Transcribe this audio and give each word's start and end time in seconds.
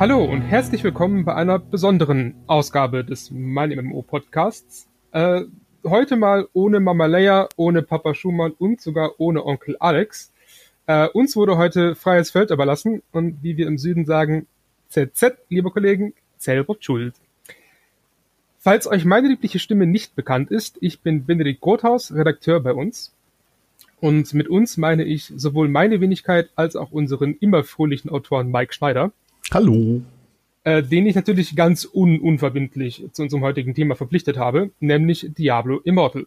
Hallo 0.00 0.22
und 0.22 0.42
herzlich 0.42 0.84
willkommen 0.84 1.24
bei 1.24 1.34
einer 1.34 1.58
besonderen 1.58 2.36
Ausgabe 2.46 3.04
des 3.04 3.32
Mein 3.32 3.70
MMO 3.70 4.02
Podcasts. 4.02 4.86
Äh, 5.10 5.42
heute 5.82 6.14
mal 6.14 6.46
ohne 6.52 6.78
Mama 6.78 7.06
Leia, 7.06 7.48
ohne 7.56 7.82
Papa 7.82 8.14
Schumann 8.14 8.52
und 8.52 8.80
sogar 8.80 9.18
ohne 9.18 9.44
Onkel 9.44 9.76
Alex. 9.80 10.32
Äh, 10.86 11.08
uns 11.08 11.34
wurde 11.34 11.56
heute 11.56 11.96
freies 11.96 12.30
Feld 12.30 12.52
überlassen 12.52 13.02
und 13.10 13.42
wie 13.42 13.56
wir 13.56 13.66
im 13.66 13.76
Süden 13.76 14.04
sagen, 14.06 14.46
ZZ, 14.88 15.32
liebe 15.48 15.72
Kollegen, 15.72 16.14
selber 16.36 16.76
schuld. 16.78 17.14
Falls 18.58 18.86
euch 18.86 19.04
meine 19.04 19.26
liebliche 19.26 19.58
Stimme 19.58 19.88
nicht 19.88 20.14
bekannt 20.14 20.52
ist, 20.52 20.78
ich 20.80 21.00
bin 21.00 21.26
Benedikt 21.26 21.60
Grothaus, 21.60 22.14
Redakteur 22.14 22.60
bei 22.60 22.72
uns. 22.72 23.12
Und 24.00 24.32
mit 24.32 24.46
uns 24.46 24.76
meine 24.76 25.02
ich 25.02 25.24
sowohl 25.24 25.66
meine 25.66 26.00
Wenigkeit 26.00 26.50
als 26.54 26.76
auch 26.76 26.92
unseren 26.92 27.36
immer 27.40 27.64
fröhlichen 27.64 28.12
Autoren 28.12 28.52
Mike 28.52 28.72
Schneider. 28.72 29.10
Hallo. 29.50 30.02
Äh, 30.64 30.82
den 30.82 31.06
ich 31.06 31.14
natürlich 31.14 31.56
ganz 31.56 31.88
un 31.90 32.20
unverbindlich 32.20 33.06
zu 33.12 33.22
unserem 33.22 33.42
heutigen 33.42 33.74
Thema 33.74 33.96
verpflichtet 33.96 34.36
habe, 34.36 34.72
nämlich 34.78 35.30
Diablo 35.38 35.78
Immortal. 35.78 36.26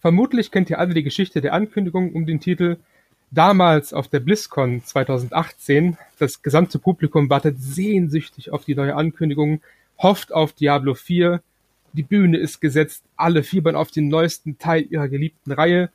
Vermutlich 0.00 0.50
kennt 0.50 0.68
ihr 0.68 0.80
alle 0.80 0.94
die 0.94 1.04
Geschichte 1.04 1.40
der 1.40 1.52
Ankündigung 1.52 2.12
um 2.12 2.26
den 2.26 2.40
Titel. 2.40 2.78
Damals 3.30 3.92
auf 3.92 4.08
der 4.08 4.18
BlizzCon 4.18 4.82
2018, 4.84 5.96
das 6.18 6.42
gesamte 6.42 6.80
Publikum 6.80 7.30
wartet 7.30 7.60
sehnsüchtig 7.60 8.50
auf 8.50 8.64
die 8.64 8.74
neue 8.74 8.96
Ankündigung, 8.96 9.60
hofft 9.96 10.32
auf 10.32 10.52
Diablo 10.52 10.94
4, 10.94 11.40
die 11.92 12.02
Bühne 12.02 12.38
ist 12.38 12.60
gesetzt, 12.60 13.04
alle 13.16 13.44
fiebern 13.44 13.76
auf 13.76 13.92
den 13.92 14.08
neuesten 14.08 14.58
Teil 14.58 14.86
ihrer 14.90 15.08
geliebten 15.08 15.52
Reihe. 15.52 15.90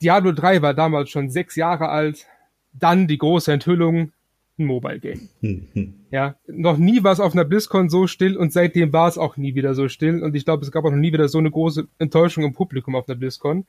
Diablo 0.00 0.30
3 0.30 0.62
war 0.62 0.72
damals 0.72 1.10
schon 1.10 1.30
sechs 1.30 1.56
Jahre 1.56 1.88
alt, 1.88 2.26
dann 2.72 3.08
die 3.08 3.18
große 3.18 3.52
Enthüllung, 3.52 4.12
ein 4.58 4.66
Mobile 4.66 5.00
Game. 5.00 5.28
Ja, 6.10 6.36
noch 6.46 6.76
nie 6.76 7.02
war 7.02 7.12
es 7.12 7.20
auf 7.20 7.32
einer 7.32 7.44
BlizzCon 7.44 7.88
so 7.88 8.06
still 8.06 8.36
und 8.36 8.52
seitdem 8.52 8.92
war 8.92 9.08
es 9.08 9.18
auch 9.18 9.36
nie 9.36 9.54
wieder 9.54 9.74
so 9.74 9.88
still 9.88 10.22
und 10.22 10.34
ich 10.36 10.44
glaube, 10.44 10.64
es 10.64 10.70
gab 10.70 10.84
auch 10.84 10.90
noch 10.90 10.98
nie 10.98 11.12
wieder 11.12 11.28
so 11.28 11.38
eine 11.38 11.50
große 11.50 11.88
Enttäuschung 11.98 12.44
im 12.44 12.52
Publikum 12.52 12.94
auf 12.94 13.08
einer 13.08 13.18
BlizzCon. 13.18 13.66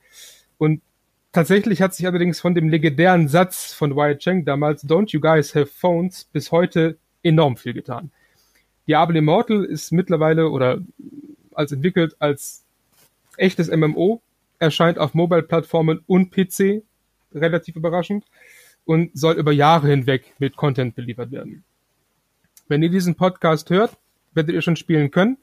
Und 0.58 0.80
tatsächlich 1.32 1.82
hat 1.82 1.94
sich 1.94 2.06
allerdings 2.06 2.40
von 2.40 2.54
dem 2.54 2.68
legendären 2.68 3.28
Satz 3.28 3.72
von 3.72 3.96
Wyatt 3.96 4.20
Cheng 4.20 4.44
damals, 4.44 4.84
Don't 4.84 5.10
you 5.10 5.20
guys 5.20 5.54
have 5.54 5.66
phones, 5.66 6.24
bis 6.32 6.52
heute 6.52 6.98
enorm 7.22 7.56
viel 7.56 7.72
getan. 7.72 8.10
Diablo 8.86 9.18
Immortal 9.18 9.64
ist 9.64 9.90
mittlerweile 9.90 10.48
oder 10.50 10.78
als 11.52 11.72
entwickelt 11.72 12.14
als 12.20 12.64
echtes 13.36 13.74
MMO, 13.74 14.22
erscheint 14.58 14.98
auf 14.98 15.14
Mobile-Plattformen 15.14 16.00
und 16.06 16.30
PC, 16.30 16.82
relativ 17.34 17.74
überraschend 17.74 18.24
und 18.86 19.10
soll 19.12 19.34
über 19.34 19.52
Jahre 19.52 19.88
hinweg 19.88 20.32
mit 20.38 20.56
Content 20.56 20.94
beliefert 20.94 21.30
werden. 21.30 21.64
Wenn 22.68 22.82
ihr 22.82 22.88
diesen 22.88 23.16
Podcast 23.16 23.68
hört, 23.68 23.98
werdet 24.32 24.54
ihr 24.54 24.62
schon 24.62 24.76
spielen 24.76 25.10
können. 25.10 25.36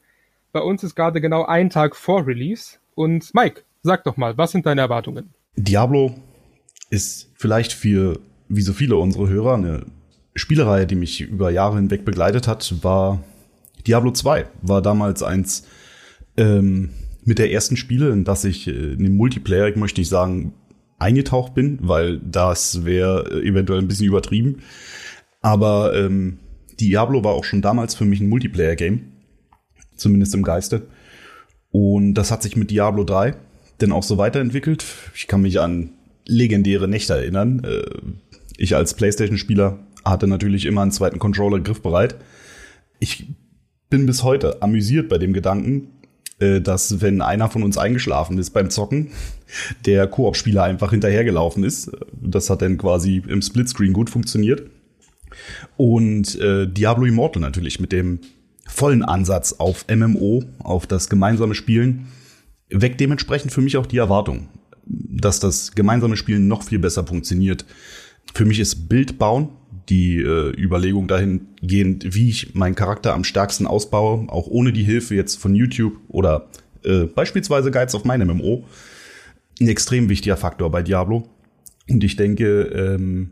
Bei 0.52 0.61
uns 0.61 0.83
ist 0.83 0.95
gerade 0.95 1.22
genau 1.22 1.45
ein 1.45 1.69
Tag 1.69 1.95
vor 1.95 2.25
Release. 2.25 2.77
Und 2.95 3.33
Mike, 3.33 3.61
sag 3.81 4.03
doch 4.05 4.17
mal, 4.17 4.38
was 4.38 4.52
sind 4.52 4.66
deine 4.66 4.81
Erwartungen? 4.81 5.30
Diablo 5.55 6.16
ist 6.89 7.31
vielleicht 7.35 7.73
für, 7.73 8.19
wie 8.50 8.61
so 8.61 8.73
viele 8.73 8.97
unserer 8.97 9.27
Hörer, 9.27 9.55
eine 9.55 9.85
Spielereihe, 10.35 10.88
die 10.88 10.95
mich 10.95 11.22
über 11.22 11.52
Jahre 11.52 11.75
hinweg 11.75 12.05
begleitet 12.05 12.47
hat, 12.47 12.83
war 12.83 13.23
Diablo 13.85 14.11
2. 14.11 14.45
War 14.61 14.81
damals 14.81 15.22
eins 15.22 15.67
ähm, 16.38 16.91
mit 17.23 17.39
der 17.39 17.52
ersten 17.52 17.78
Spiele, 17.78 18.09
in 18.09 18.23
das 18.23 18.44
ich 18.45 18.67
äh, 18.67 18.94
in 18.94 19.03
den 19.03 19.16
Multiplayer, 19.16 19.67
ich 19.67 19.75
möchte 19.75 20.02
nicht 20.02 20.09
sagen, 20.09 20.53
eingetaucht 21.04 21.54
bin, 21.54 21.78
weil 21.81 22.19
das 22.19 22.86
wäre 22.86 23.44
eventuell 23.44 23.80
ein 23.80 23.88
bisschen 23.88 24.08
übertrieben. 24.08 24.59
Aber 25.41 25.94
ähm, 25.96 26.40
Diablo 26.80 27.24
war 27.24 27.34
auch 27.34 27.44
schon 27.44 27.62
damals 27.62 27.94
für 27.94 28.06
mich 28.06 28.22
ein 28.22 28.30
Multiplayer-Game. 28.30 29.12
Zumindest 29.96 30.34
im 30.34 30.44
Geiste. 30.44 30.88
Und 31.72 32.16
das 32.16 32.31
hat 32.31 32.42
sich 32.42 32.56
mit 32.56 32.72
Diablo 32.72 33.03
3 33.03 33.36
dann 33.80 33.92
auch 33.92 34.03
so 34.03 34.18
weiterentwickelt. 34.18 34.86
Ich 35.16 35.28
kann 35.28 35.42
mich 35.42 35.59
an 35.59 35.92
legendäre 36.25 36.88
Nächte 36.88 37.13
erinnern. 37.13 37.63
Äh, 37.63 37.84
ich 38.58 38.75
als 38.75 38.94
PlayStation-Spieler 38.94 39.80
hatte 40.06 40.28
natürlich 40.28 40.66
immer 40.66 40.81
einen 40.81 40.92
zweiten 40.92 41.19
Controller 41.19 41.59
griffbereit. 41.59 42.16
Ich 43.00 43.28
bin 43.90 44.06
bis 44.06 44.24
heute 44.24 44.62
amüsiert 44.62 45.09
bei 45.09 45.18
dem 45.18 45.34
Gedanken, 45.34 45.90
äh, 45.90 45.93
dass 46.39 47.01
wenn 47.01 47.21
einer 47.21 47.49
von 47.49 47.63
uns 47.63 47.77
eingeschlafen 47.77 48.38
ist 48.38 48.51
beim 48.51 48.69
Zocken, 48.69 49.11
der 49.85 50.07
Koop-Spieler 50.07 50.63
einfach 50.63 50.91
hinterhergelaufen 50.91 51.63
ist. 51.63 51.91
Das 52.21 52.49
hat 52.49 52.61
dann 52.61 52.77
quasi 52.77 53.21
im 53.27 53.41
Splitscreen 53.41 53.94
gut 53.94 54.09
funktioniert. 54.09 54.63
Und 55.77 56.39
äh, 56.39 56.67
Diablo 56.67 57.05
Immortal 57.05 57.41
natürlich 57.41 57.79
mit 57.79 57.91
dem 57.91 58.19
vollen 58.67 59.03
Ansatz 59.03 59.53
auf 59.53 59.85
MMO, 59.94 60.44
auf 60.59 60.88
das 60.88 61.09
gemeinsame 61.09 61.55
Spielen, 61.55 62.07
weckt 62.69 63.00
dementsprechend 63.00 63.51
für 63.51 63.61
mich 63.61 63.77
auch 63.77 63.85
die 63.85 63.97
Erwartung, 63.97 64.50
dass 64.85 65.39
das 65.39 65.73
gemeinsame 65.73 66.17
Spielen 66.17 66.47
noch 66.47 66.63
viel 66.63 66.79
besser 66.79 67.05
funktioniert. 67.05 67.65
Für 68.33 68.45
mich 68.45 68.59
ist 68.59 68.89
Bildbauen 68.89 69.50
die 69.89 70.17
äh, 70.17 70.51
Überlegung 70.57 71.07
dahingehend, 71.07 72.16
wie 72.16 72.29
ich 72.29 72.55
meinen 72.55 72.75
Charakter 72.75 73.13
am 73.13 73.23
stärksten 73.23 73.67
ausbaue, 73.67 74.27
auch 74.29 74.47
ohne 74.47 74.73
die 74.73 74.83
Hilfe 74.83 75.16
jetzt 75.16 75.35
von 75.35 75.55
YouTube 75.55 75.97
oder 76.07 76.49
äh, 76.83 77.03
beispielsweise 77.03 77.71
Guides 77.71 77.95
auf 77.95 78.05
meinem 78.05 78.29
MMO, 78.29 78.66
ein 79.59 79.67
extrem 79.67 80.09
wichtiger 80.09 80.38
Faktor 80.38 80.71
bei 80.71 80.83
Diablo. 80.83 81.27
Und 81.89 82.03
ich 82.03 82.16
denke, 82.16 82.63
ähm, 82.63 83.31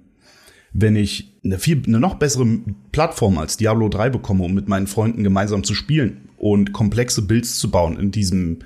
wenn 0.74 0.96
ich 0.96 1.34
eine, 1.44 1.60
viel, 1.60 1.82
eine 1.86 2.00
noch 2.00 2.16
bessere 2.16 2.46
Plattform 2.92 3.38
als 3.38 3.58
Diablo 3.58 3.90
3 3.90 4.10
bekomme, 4.10 4.44
um 4.44 4.54
mit 4.54 4.68
meinen 4.68 4.88
Freunden 4.88 5.24
gemeinsam 5.24 5.64
zu 5.64 5.74
spielen 5.74 6.30
und 6.38 6.74
komplexe 6.74 7.22
Builds 7.22 7.58
zu 7.58 7.72
bauen 7.72 7.98
in 7.98 8.12
diesem 8.12 8.60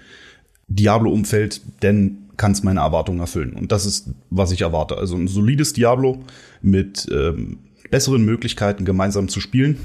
Diablo-Umfeld, 0.68 1.62
dann 1.82 2.30
kann 2.38 2.52
es 2.52 2.64
meine 2.64 2.82
Erwartungen 2.82 3.20
erfüllen. 3.20 3.54
Und 3.54 3.72
das 3.72 3.86
ist, 3.86 4.10
was 4.30 4.52
ich 4.52 4.62
erwarte. 4.62 4.98
Also 4.98 5.16
ein 5.16 5.28
solides 5.28 5.74
Diablo 5.74 6.24
mit 6.62 7.08
ähm, 7.12 7.60
besseren 7.90 8.26
Möglichkeiten, 8.26 8.86
gemeinsam 8.86 9.28
zu 9.28 9.40
spielen. 9.40 9.80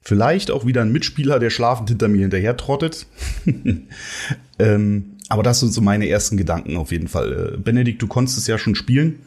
Vielleicht 0.00 0.50
auch 0.50 0.64
wieder 0.64 0.82
ein 0.82 0.92
Mitspieler, 0.92 1.38
der 1.38 1.50
schlafend 1.50 1.88
hinter 1.88 2.08
mir 2.08 2.20
hinterher 2.20 2.56
trottet. 2.56 3.06
ähm, 4.58 5.16
aber 5.28 5.42
das 5.42 5.60
sind 5.60 5.72
so 5.72 5.80
meine 5.80 6.08
ersten 6.08 6.36
Gedanken 6.36 6.76
auf 6.76 6.92
jeden 6.92 7.08
Fall. 7.08 7.54
Äh, 7.54 7.58
Benedikt, 7.58 8.00
du 8.00 8.06
konntest 8.06 8.38
es 8.38 8.46
ja 8.46 8.58
schon 8.58 8.74
spielen. 8.74 9.20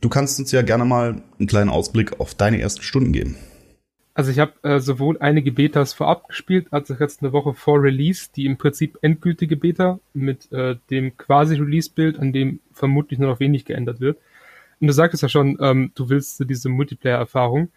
Du 0.00 0.08
kannst 0.08 0.38
uns 0.38 0.52
ja 0.52 0.62
gerne 0.62 0.84
mal 0.84 1.22
einen 1.38 1.48
kleinen 1.48 1.70
Ausblick 1.70 2.20
auf 2.20 2.34
deine 2.34 2.60
ersten 2.60 2.82
Stunden 2.82 3.12
geben. 3.12 3.36
Also 4.14 4.30
ich 4.30 4.38
habe 4.38 4.52
äh, 4.62 4.80
sowohl 4.80 5.18
einige 5.18 5.52
Betas 5.52 5.92
vorab 5.92 6.28
gespielt, 6.28 6.68
als 6.70 6.90
auch 6.90 7.00
jetzt 7.00 7.22
eine 7.22 7.32
Woche 7.32 7.52
vor 7.52 7.82
Release, 7.82 8.28
die 8.34 8.46
im 8.46 8.56
Prinzip 8.56 8.96
endgültige 9.02 9.56
Beta 9.56 9.98
mit 10.14 10.50
äh, 10.52 10.76
dem 10.90 11.16
quasi 11.18 11.56
Release-Bild, 11.56 12.18
an 12.18 12.32
dem 12.32 12.60
vermutlich 12.72 13.18
nur 13.18 13.28
noch 13.28 13.40
wenig 13.40 13.66
geändert 13.66 14.00
wird. 14.00 14.18
Und 14.80 14.88
du 14.88 14.92
sagtest 14.92 15.22
ja 15.22 15.28
schon, 15.28 15.56
ähm, 15.60 15.92
du 15.94 16.08
willst 16.08 16.42
diese 16.48 16.68
Multiplayer-Erfahrung. 16.68 17.70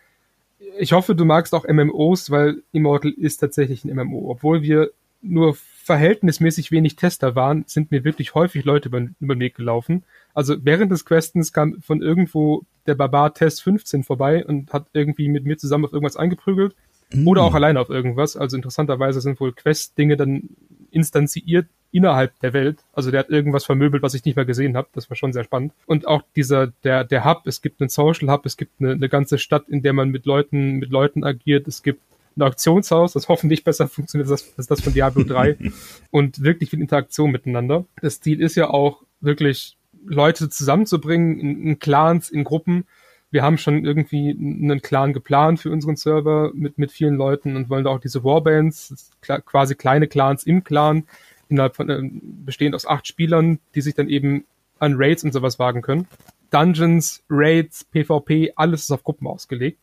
Ich 0.78 0.92
hoffe, 0.92 1.16
du 1.16 1.26
magst 1.26 1.54
auch 1.54 1.66
MMOs, 1.68 2.32
weil 2.32 2.64
Immortal 2.72 3.12
ist 3.12 3.38
tatsächlich 3.38 3.86
ein 3.86 3.96
MMO. 3.96 4.30
Obwohl 4.30 4.62
wir 4.62 4.92
nur 5.22 5.56
verhältnismäßig 5.56 6.72
wenig 6.72 6.96
Tester 6.96 7.36
waren, 7.36 7.64
sind 7.68 7.92
mir 7.92 8.04
wirklich 8.04 8.36
häufig 8.36 8.64
Leute 8.64 8.90
über, 8.90 9.08
über 9.20 9.36
den 9.36 9.40
Weg 9.40 9.56
gelaufen. 9.56 10.04
Also 10.34 10.56
während 10.62 10.92
des 10.92 11.06
Questens 11.06 11.52
kam 11.52 11.82
von 11.82 12.02
irgendwo 12.02 12.64
der 12.86 12.96
Barbar 12.96 13.34
Test 13.34 13.64
15 13.64 14.04
vorbei 14.04 14.46
und 14.46 14.72
hat 14.72 14.88
irgendwie 14.94 15.28
mit 15.30 15.46
mir 15.46 15.58
zusammen 15.58 15.86
auf 15.86 15.94
irgendwas 15.94 16.18
eingeprügelt. 16.18 16.76
Mhm. 17.12 17.28
Oder 17.28 17.44
auch 17.44 17.54
alleine 17.54 17.80
auf 17.80 17.90
irgendwas. 17.90 18.38
Also 18.38 18.56
interessanterweise 18.56 19.22
sind 19.22 19.40
wohl 19.40 19.54
Quest-Dinge 19.54 20.16
dann 20.16 20.50
instanziert 20.92 21.68
innerhalb 21.92 22.40
der 22.40 22.54
Welt. 22.54 22.80
Also 22.94 23.12
der 23.12 23.22
hat 23.22 23.30
irgendwas 23.30 23.66
vermöbelt, 23.66 24.04
was 24.04 24.14
ich 24.14 24.26
nicht 24.26 24.36
mehr 24.36 24.46
gesehen 24.46 24.78
habe. 24.78 24.88
Das 24.94 25.10
war 25.10 25.18
schon 25.18 25.34
sehr 25.34 25.44
spannend. 25.44 25.74
Und 25.86 26.08
auch 26.08 26.24
dieser, 26.36 26.68
der, 26.84 27.04
der 27.04 27.26
Hub, 27.26 27.42
es 27.46 27.62
gibt 27.62 27.82
einen 27.82 27.90
Social 27.90 28.30
Hub, 28.30 28.46
es 28.46 28.58
gibt 28.58 28.80
eine, 28.80 28.92
eine 28.92 29.10
ganze 29.10 29.38
Stadt, 29.38 29.68
in 29.70 29.82
der 29.82 29.94
man 29.94 30.10
mit 30.10 30.26
Leuten, 30.26 30.74
mit 30.78 30.90
Leuten 30.92 31.24
agiert. 31.24 31.68
Es 31.68 31.84
gibt 31.84 32.02
ein 32.38 32.44
Auktionshaus, 32.44 33.14
das 33.14 33.28
hoffentlich 33.28 33.64
besser 33.64 33.88
funktioniert 33.88 34.30
als 34.30 34.42
das, 34.42 34.58
als 34.58 34.68
das 34.68 34.82
von 34.82 34.94
Diablo 34.94 35.24
3 35.24 35.58
und 36.12 36.44
wirklich 36.44 36.70
viel 36.70 36.82
Interaktion 36.82 37.32
miteinander. 37.32 37.86
Das 38.02 38.22
Ziel 38.22 38.42
ist 38.42 38.56
ja 38.56 38.70
auch 38.70 39.04
wirklich 39.20 39.78
Leute 40.06 40.50
zusammenzubringen 40.50 41.40
in, 41.40 41.62
in 41.64 41.80
Clans, 41.80 42.30
in 42.30 42.44
Gruppen. 42.44 42.86
Wir 43.32 43.44
haben 43.44 43.60
schon 43.60 43.86
irgendwie 43.86 44.32
einen 44.32 44.82
Clan 44.82 45.14
geplant 45.14 45.60
für 45.60 45.70
unseren 45.70 45.96
Server 45.96 46.52
mit, 46.56 46.80
mit 46.80 46.92
vielen 46.92 47.16
Leuten 47.16 47.56
und 47.56 47.70
wollen 47.70 47.84
da 47.84 47.92
auch 47.92 48.00
diese 48.00 48.24
Warbands, 48.24 49.12
quasi 49.22 49.76
kleine 49.76 50.08
Clans 50.08 50.44
im 50.46 50.64
Clan, 50.64 51.04
innerhalb 51.50 51.76
von, 51.76 51.90
äh, 51.90 52.02
bestehend 52.46 52.76
aus 52.76 52.88
acht 52.88 53.08
Spielern, 53.08 53.60
die 53.76 53.82
sich 53.82 53.96
dann 53.96 54.10
eben 54.10 54.46
an 54.80 54.94
Raids 54.96 55.24
und 55.24 55.34
sowas 55.34 55.60
wagen 55.60 55.82
können. 55.82 56.08
Dungeons, 56.52 57.24
Raids, 57.30 57.84
PvP, 57.86 58.54
alles 58.56 58.84
ist 58.84 58.92
auf 58.92 59.04
Gruppen 59.04 59.28
ausgelegt. 59.28 59.80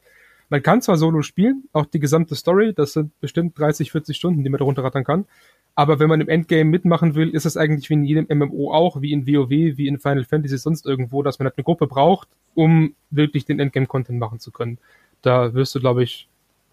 Man 0.49 0.63
kann 0.63 0.81
zwar 0.81 0.97
Solo 0.97 1.23
spielen, 1.23 1.65
auch 1.73 1.87
die 1.87 1.99
gesamte 1.99 2.37
Story, 2.37 2.73
das 2.73 2.93
sind 2.93 3.19
bestimmt 3.21 3.59
30, 3.59 3.91
40 3.91 4.17
Stunden, 4.17 4.45
die 4.45 4.51
man 4.51 4.59
da 4.59 4.65
runterrattern 4.65 5.05
kann. 5.05 5.27
Aber 5.75 5.99
wenn 5.99 6.09
man 6.09 6.21
im 6.21 6.29
Endgame 6.29 6.71
mitmachen 6.71 7.15
will, 7.15 7.31
ist 7.31 7.45
es 7.45 7.57
eigentlich 7.57 7.91
wie 7.91 7.95
in 7.95 8.05
jedem 8.05 8.27
MMO 8.39 8.73
auch, 8.73 9.03
wie 9.03 9.13
in 9.13 9.27
WoW, 9.27 9.51
wie 9.51 9.89
in 9.89 9.99
Final 9.99 10.25
Fantasy 10.25 10.57
sonst 10.57 10.87
irgendwo, 10.87 11.23
dass 11.23 11.39
man 11.39 11.47
halt 11.47 11.59
eine 11.59 11.65
Gruppe 11.65 11.87
braucht, 11.87 12.29
um 12.55 12.95
wirklich 13.11 13.45
den 13.45 13.61
Endgame-Content 13.61 14.19
machen 14.19 14.39
zu 14.39 14.53
können. 14.53 14.79
Da 15.21 15.53
wirst 15.53 15.75
du, 15.75 15.81
glaube 15.81 16.03
ich, 16.03 16.29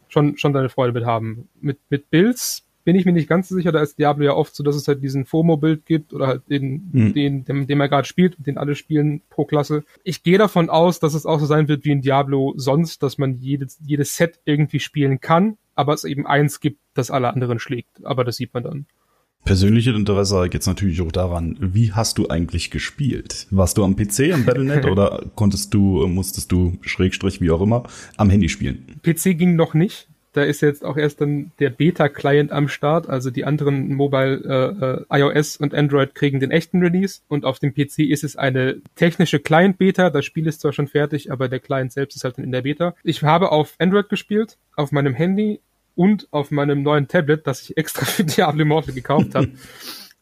schon, 0.07 0.37
schon 0.37 0.53
deine 0.53 0.69
Freude 0.69 0.93
mit 0.93 1.05
haben. 1.05 1.49
Mit, 1.59 1.79
mit 1.89 2.09
Builds 2.11 2.63
bin 2.83 2.95
ich 2.95 3.05
mir 3.05 3.13
nicht 3.13 3.29
ganz 3.29 3.49
so 3.49 3.55
sicher, 3.55 3.71
da 3.71 3.81
ist 3.81 3.97
Diablo 3.97 4.25
ja 4.25 4.33
oft 4.33 4.55
so, 4.55 4.63
dass 4.63 4.75
es 4.75 4.87
halt 4.87 5.01
diesen 5.03 5.25
FOMO-Bild 5.25 5.85
gibt 5.85 6.13
oder 6.13 6.27
halt 6.27 6.49
den, 6.49 6.89
mhm. 6.91 7.13
den, 7.13 7.45
den, 7.45 7.67
den 7.67 7.77
man 7.77 7.89
gerade 7.89 8.07
spielt, 8.07 8.35
den 8.45 8.57
alle 8.57 8.75
spielen 8.75 9.21
pro 9.29 9.45
Klasse. 9.45 9.83
Ich 10.03 10.23
gehe 10.23 10.37
davon 10.37 10.69
aus, 10.69 10.99
dass 10.99 11.13
es 11.13 11.25
auch 11.25 11.39
so 11.39 11.45
sein 11.45 11.67
wird 11.67 11.85
wie 11.85 11.91
in 11.91 12.01
Diablo 12.01 12.53
sonst, 12.57 13.03
dass 13.03 13.17
man 13.17 13.39
jedes, 13.39 13.79
jedes 13.85 14.15
Set 14.15 14.39
irgendwie 14.45 14.79
spielen 14.79 15.21
kann, 15.21 15.57
aber 15.75 15.93
es 15.93 16.03
eben 16.03 16.27
eins 16.27 16.59
gibt, 16.59 16.79
das 16.93 17.11
alle 17.11 17.33
anderen 17.33 17.59
schlägt. 17.59 18.03
Aber 18.05 18.23
das 18.23 18.37
sieht 18.37 18.53
man 18.53 18.63
dann. 18.63 18.85
Persönliches 19.45 19.93
Interesse 19.93 20.47
geht 20.47 20.65
natürlich 20.65 21.01
auch 21.01 21.11
daran, 21.11 21.57
wie 21.59 21.91
hast 21.91 22.17
du 22.17 22.29
eigentlich 22.29 22.71
gespielt? 22.71 23.47
Warst 23.51 23.77
du 23.77 23.83
am 23.83 23.97
PC, 23.97 24.31
am 24.33 24.45
Battlenet 24.45 24.85
oder 24.91 25.25
konntest 25.35 25.73
du, 25.73 26.07
musstest 26.07 26.51
du, 26.53 26.77
Schrägstrich, 26.81 27.41
wie 27.41 27.51
auch 27.51 27.61
immer, 27.61 27.83
am 28.15 28.29
Handy 28.29 28.47
spielen? 28.47 28.85
PC 29.03 29.37
ging 29.37 29.57
noch 29.57 29.73
nicht. 29.73 30.07
Da 30.33 30.43
ist 30.43 30.61
jetzt 30.61 30.83
auch 30.83 30.97
erst 30.97 31.21
dann 31.21 31.51
der 31.59 31.69
Beta-Client 31.69 32.51
am 32.51 32.67
Start. 32.67 33.07
Also 33.07 33.29
die 33.29 33.45
anderen 33.45 33.93
Mobile 33.93 35.05
äh, 35.09 35.15
äh 35.15 35.19
iOS 35.21 35.57
und 35.57 35.73
Android 35.73 36.15
kriegen 36.15 36.39
den 36.39 36.51
echten 36.51 36.81
Release. 36.81 37.21
Und 37.27 37.45
auf 37.45 37.59
dem 37.59 37.73
PC 37.73 37.99
ist 37.99 38.23
es 38.23 38.35
eine 38.35 38.81
technische 38.95 39.39
Client-Beta. 39.39 40.09
Das 40.09 40.25
Spiel 40.25 40.47
ist 40.47 40.61
zwar 40.61 40.73
schon 40.73 40.87
fertig, 40.87 41.31
aber 41.31 41.47
der 41.47 41.59
Client 41.59 41.91
selbst 41.91 42.15
ist 42.15 42.23
halt 42.23 42.39
in 42.39 42.51
der 42.51 42.63
Beta. 42.63 42.95
Ich 43.03 43.21
habe 43.23 43.51
auf 43.51 43.75
Android 43.77 44.09
gespielt, 44.09 44.57
auf 44.75 44.91
meinem 44.91 45.13
Handy 45.13 45.59
und 45.95 46.27
auf 46.31 46.49
meinem 46.49 46.81
neuen 46.81 47.07
Tablet, 47.07 47.45
das 47.45 47.61
ich 47.61 47.77
extra 47.77 48.05
für 48.05 48.23
Diablo 48.23 48.63
Immortal 48.63 48.93
gekauft 48.93 49.35
habe. 49.35 49.49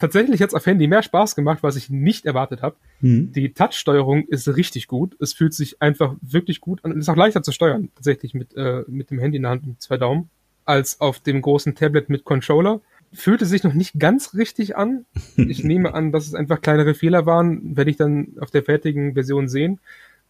Tatsächlich 0.02 0.42
hat 0.42 0.50
es 0.50 0.56
auf 0.56 0.66
Handy 0.66 0.88
mehr 0.88 1.04
Spaß 1.04 1.36
gemacht, 1.36 1.60
was 1.62 1.76
ich 1.76 1.92
nicht 1.92 2.26
erwartet 2.26 2.64
habe. 2.64 2.76
Mhm. 3.02 3.34
Die 3.34 3.54
Touch-Steuerung 3.54 4.26
ist 4.30 4.48
richtig 4.48 4.88
gut. 4.88 5.16
Es 5.20 5.34
fühlt 5.34 5.54
sich 5.54 5.80
einfach 5.80 6.16
wirklich 6.22 6.60
gut 6.60 6.84
an. 6.84 6.94
Es 6.94 6.98
ist 6.98 7.10
auch 7.10 7.16
leichter 7.16 7.44
zu 7.44 7.52
steuern, 7.52 7.90
tatsächlich 7.94 8.34
mit, 8.34 8.58
äh, 8.58 8.84
mit 8.88 9.12
dem 9.12 9.20
Handy 9.20 9.38
in 9.38 9.44
der 9.44 9.52
Hand 9.52 9.68
mit 9.68 9.80
zwei 9.80 9.98
Daumen, 9.98 10.32
als 10.66 11.00
auf 11.02 11.20
dem 11.20 11.44
großen 11.44 11.76
Tablet 11.76 12.10
mit 12.10 12.24
Controller. 12.24 12.82
Fühlte 13.14 13.46
sich 13.46 13.64
noch 13.64 13.76
nicht 13.76 14.00
ganz 14.00 14.34
richtig 14.34 14.76
an. 14.76 15.06
Ich 15.38 15.64
nehme 15.64 15.94
an, 15.94 16.12
dass 16.12 16.26
es 16.26 16.34
einfach 16.34 16.62
kleinere 16.62 16.96
Fehler 16.96 17.28
waren, 17.28 17.78
werde 17.78 17.92
ich 17.92 17.98
dann 17.98 18.38
auf 18.40 18.50
der 18.50 18.64
fertigen 18.64 19.14
Version 19.14 19.48
sehen. 19.48 19.80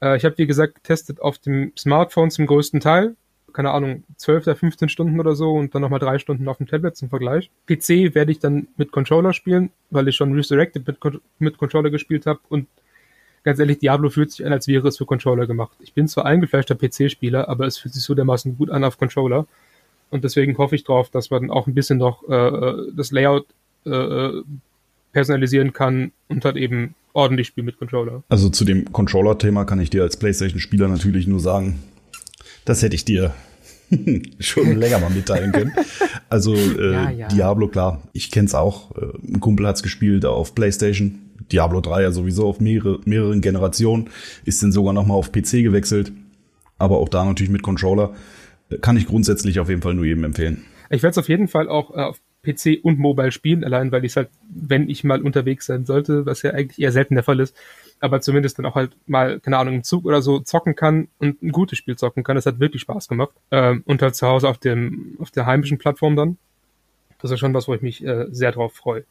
Äh, 0.01 0.17
ich 0.17 0.25
habe, 0.25 0.37
wie 0.37 0.47
gesagt, 0.47 0.75
getestet 0.75 1.21
auf 1.21 1.37
dem 1.37 1.71
Smartphone 1.77 2.29
zum 2.29 2.45
größten 2.45 2.81
Teil 2.81 3.15
keine 3.53 3.71
Ahnung, 3.71 4.03
12 4.17 4.47
oder 4.47 4.55
15 4.55 4.89
Stunden 4.89 5.19
oder 5.19 5.35
so 5.35 5.53
und 5.53 5.73
dann 5.73 5.81
nochmal 5.81 5.99
drei 5.99 6.19
Stunden 6.19 6.47
auf 6.47 6.57
dem 6.57 6.67
Tablet 6.67 6.95
zum 6.95 7.09
Vergleich. 7.09 7.49
PC 7.67 8.15
werde 8.15 8.31
ich 8.31 8.39
dann 8.39 8.67
mit 8.77 8.91
Controller 8.91 9.33
spielen, 9.33 9.71
weil 9.89 10.07
ich 10.07 10.15
schon 10.15 10.33
Resurrected 10.33 10.85
mit, 10.87 10.97
mit 11.39 11.57
Controller 11.57 11.89
gespielt 11.89 12.25
habe 12.25 12.39
und 12.49 12.67
ganz 13.43 13.59
ehrlich, 13.59 13.79
Diablo 13.79 14.09
fühlt 14.09 14.31
sich 14.31 14.45
an, 14.45 14.53
als 14.53 14.67
wäre 14.67 14.87
es 14.87 14.97
für 14.97 15.05
Controller 15.05 15.47
gemacht. 15.47 15.75
Ich 15.79 15.93
bin 15.93 16.07
zwar 16.07 16.25
eingefleischter 16.25 16.75
PC-Spieler, 16.75 17.49
aber 17.49 17.65
es 17.65 17.77
fühlt 17.77 17.93
sich 17.93 18.03
so 18.03 18.13
dermaßen 18.13 18.57
gut 18.57 18.69
an 18.69 18.83
auf 18.83 18.97
Controller 18.97 19.47
und 20.09 20.23
deswegen 20.23 20.57
hoffe 20.57 20.75
ich 20.75 20.83
drauf, 20.83 21.09
dass 21.09 21.29
man 21.29 21.49
auch 21.49 21.67
ein 21.67 21.73
bisschen 21.73 21.97
noch 21.97 22.27
äh, 22.29 22.35
äh 22.35 22.91
das 22.95 23.11
Layout 23.11 23.45
äh, 23.85 23.89
äh, 23.89 24.43
personalisieren 25.13 25.73
kann 25.73 26.11
und 26.27 26.45
halt 26.45 26.55
eben 26.55 26.95
ordentlich 27.13 27.47
spielen 27.47 27.65
mit 27.65 27.77
Controller. 27.77 28.23
Also 28.29 28.49
zu 28.49 28.63
dem 28.63 28.91
Controller-Thema 28.91 29.65
kann 29.65 29.79
ich 29.79 29.89
dir 29.89 30.03
als 30.03 30.17
PlayStation-Spieler 30.17 30.87
natürlich 30.87 31.27
nur 31.27 31.39
sagen, 31.39 31.81
das 32.65 32.81
hätte 32.81 32.95
ich 32.95 33.05
dir 33.05 33.33
schon 34.39 34.77
länger 34.77 34.99
mal 34.99 35.09
mitteilen 35.09 35.51
können. 35.51 35.73
Also 36.29 36.55
äh, 36.55 36.93
ja, 36.93 37.09
ja. 37.09 37.27
Diablo, 37.27 37.67
klar, 37.67 38.01
ich 38.13 38.31
kenn's 38.31 38.55
auch. 38.55 38.95
Äh, 38.95 39.17
ein 39.27 39.39
Kumpel 39.39 39.67
hat's 39.67 39.83
gespielt 39.83 40.25
auf 40.25 40.55
PlayStation. 40.55 41.19
Diablo 41.51 41.81
3 41.81 42.03
ja 42.03 42.11
sowieso 42.11 42.47
auf 42.47 42.59
mehrere, 42.59 42.99
mehreren 43.05 43.41
Generationen. 43.41 44.09
Ist 44.45 44.63
dann 44.63 44.71
sogar 44.71 44.93
noch 44.93 45.05
mal 45.05 45.15
auf 45.15 45.31
PC 45.31 45.63
gewechselt. 45.63 46.11
Aber 46.77 46.99
auch 46.99 47.09
da 47.09 47.25
natürlich 47.25 47.51
mit 47.51 47.63
Controller. 47.63 48.13
Äh, 48.69 48.77
kann 48.77 48.97
ich 48.97 49.07
grundsätzlich 49.07 49.59
auf 49.59 49.69
jeden 49.69 49.81
Fall 49.81 49.93
nur 49.93 50.05
jedem 50.05 50.23
empfehlen. 50.23 50.63
Ich 50.89 51.03
werde 51.03 51.11
es 51.11 51.17
auf 51.17 51.29
jeden 51.29 51.47
Fall 51.47 51.67
auch 51.69 51.91
äh, 51.91 52.01
auf 52.01 52.19
PC 52.43 52.79
und 52.83 52.97
Mobile 52.97 53.31
spielen, 53.31 53.63
allein 53.63 53.91
weil 53.91 54.03
ich 54.03 54.15
halt, 54.15 54.29
wenn 54.49 54.89
ich 54.89 55.03
mal 55.03 55.21
unterwegs 55.21 55.67
sein 55.67 55.85
sollte, 55.85 56.25
was 56.25 56.41
ja 56.41 56.51
eigentlich 56.51 56.79
eher 56.79 56.91
selten 56.91 57.15
der 57.15 57.23
Fall 57.23 57.39
ist, 57.39 57.55
aber 58.01 58.19
zumindest 58.19 58.57
dann 58.57 58.65
auch 58.65 58.75
halt 58.75 58.97
mal, 59.05 59.39
keine 59.39 59.57
Ahnung, 59.57 59.75
im 59.75 59.83
Zug 59.83 60.05
oder 60.05 60.21
so 60.21 60.39
zocken 60.39 60.75
kann 60.75 61.07
und 61.19 61.41
ein 61.41 61.51
gutes 61.51 61.77
Spiel 61.77 61.95
zocken 61.95 62.23
kann. 62.23 62.35
Das 62.35 62.45
hat 62.45 62.59
wirklich 62.59 62.81
Spaß 62.81 63.07
gemacht. 63.07 63.31
Ähm, 63.51 63.83
und 63.85 64.01
halt 64.01 64.15
zu 64.15 64.27
Hause 64.27 64.49
auf 64.49 64.57
dem, 64.57 65.15
auf 65.19 65.31
der 65.31 65.45
heimischen 65.45 65.77
Plattform 65.77 66.15
dann. 66.15 66.37
Das 67.21 67.31
ist 67.31 67.39
schon 67.39 67.53
was, 67.53 67.67
wo 67.67 67.75
ich 67.75 67.81
mich 67.81 68.03
äh, 68.03 68.25
sehr 68.31 68.51
drauf 68.51 68.73
freue. 68.73 69.05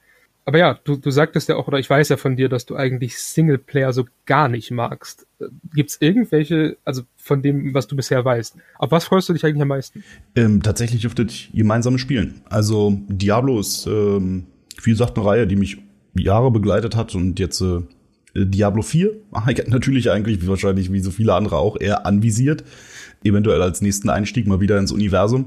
Aber 0.45 0.59
ja, 0.59 0.79
du, 0.83 0.97
du 0.97 1.11
sagtest 1.11 1.49
ja 1.49 1.57
auch, 1.57 1.69
oder 1.69 1.79
ich 1.79 1.89
weiß 1.89 2.09
ja 2.09 2.17
von 2.17 2.35
dir, 2.37 2.49
dass 2.49 2.67
du 2.67 2.75
eigentlich 2.75 3.19
Singleplayer 3.19 3.93
so 3.93 4.07
gar 4.27 4.49
nicht 4.49 4.73
magst. 4.73 5.27
Äh, 5.39 5.45
Gibt 5.73 5.91
es 5.91 6.01
irgendwelche, 6.01 6.77
also 6.85 7.03
von 7.17 7.43
dem, 7.43 7.73
was 7.73 7.87
du 7.87 7.95
bisher 7.95 8.25
weißt, 8.25 8.57
auf 8.79 8.91
was 8.91 9.05
freust 9.05 9.29
du 9.29 9.33
dich 9.33 9.45
eigentlich 9.45 9.63
am 9.63 9.69
meisten? 9.69 10.03
Ähm, 10.35 10.63
tatsächlich 10.63 11.07
auf 11.07 11.15
das 11.15 11.33
gemeinsame 11.55 11.99
Spielen. 12.01 12.43
Also 12.49 12.99
Diablo 13.07 13.61
ist, 13.61 13.87
ähm, 13.87 14.47
wie 14.83 14.91
gesagt, 14.91 15.17
eine 15.17 15.27
Reihe, 15.27 15.47
die 15.47 15.57
mich 15.57 15.79
Jahre 16.15 16.51
begleitet 16.51 16.97
hat 16.97 17.15
und 17.15 17.39
jetzt 17.39 17.61
äh, 17.61 17.83
Diablo 18.35 18.83
4 18.83 19.11
natürlich 19.69 20.11
eigentlich, 20.11 20.43
wie 20.43 20.49
wahrscheinlich 20.49 20.93
wie 20.93 21.01
so 21.01 21.11
viele 21.11 21.35
andere 21.35 21.57
auch, 21.57 21.79
eher 21.81 22.07
anvisiert. 22.07 22.65
Eventuell 23.23 23.61
als 23.63 23.83
nächsten 23.83 24.09
Einstieg 24.09 24.47
mal 24.47 24.61
wieder 24.61 24.79
ins 24.79 24.93
Universum. 24.93 25.47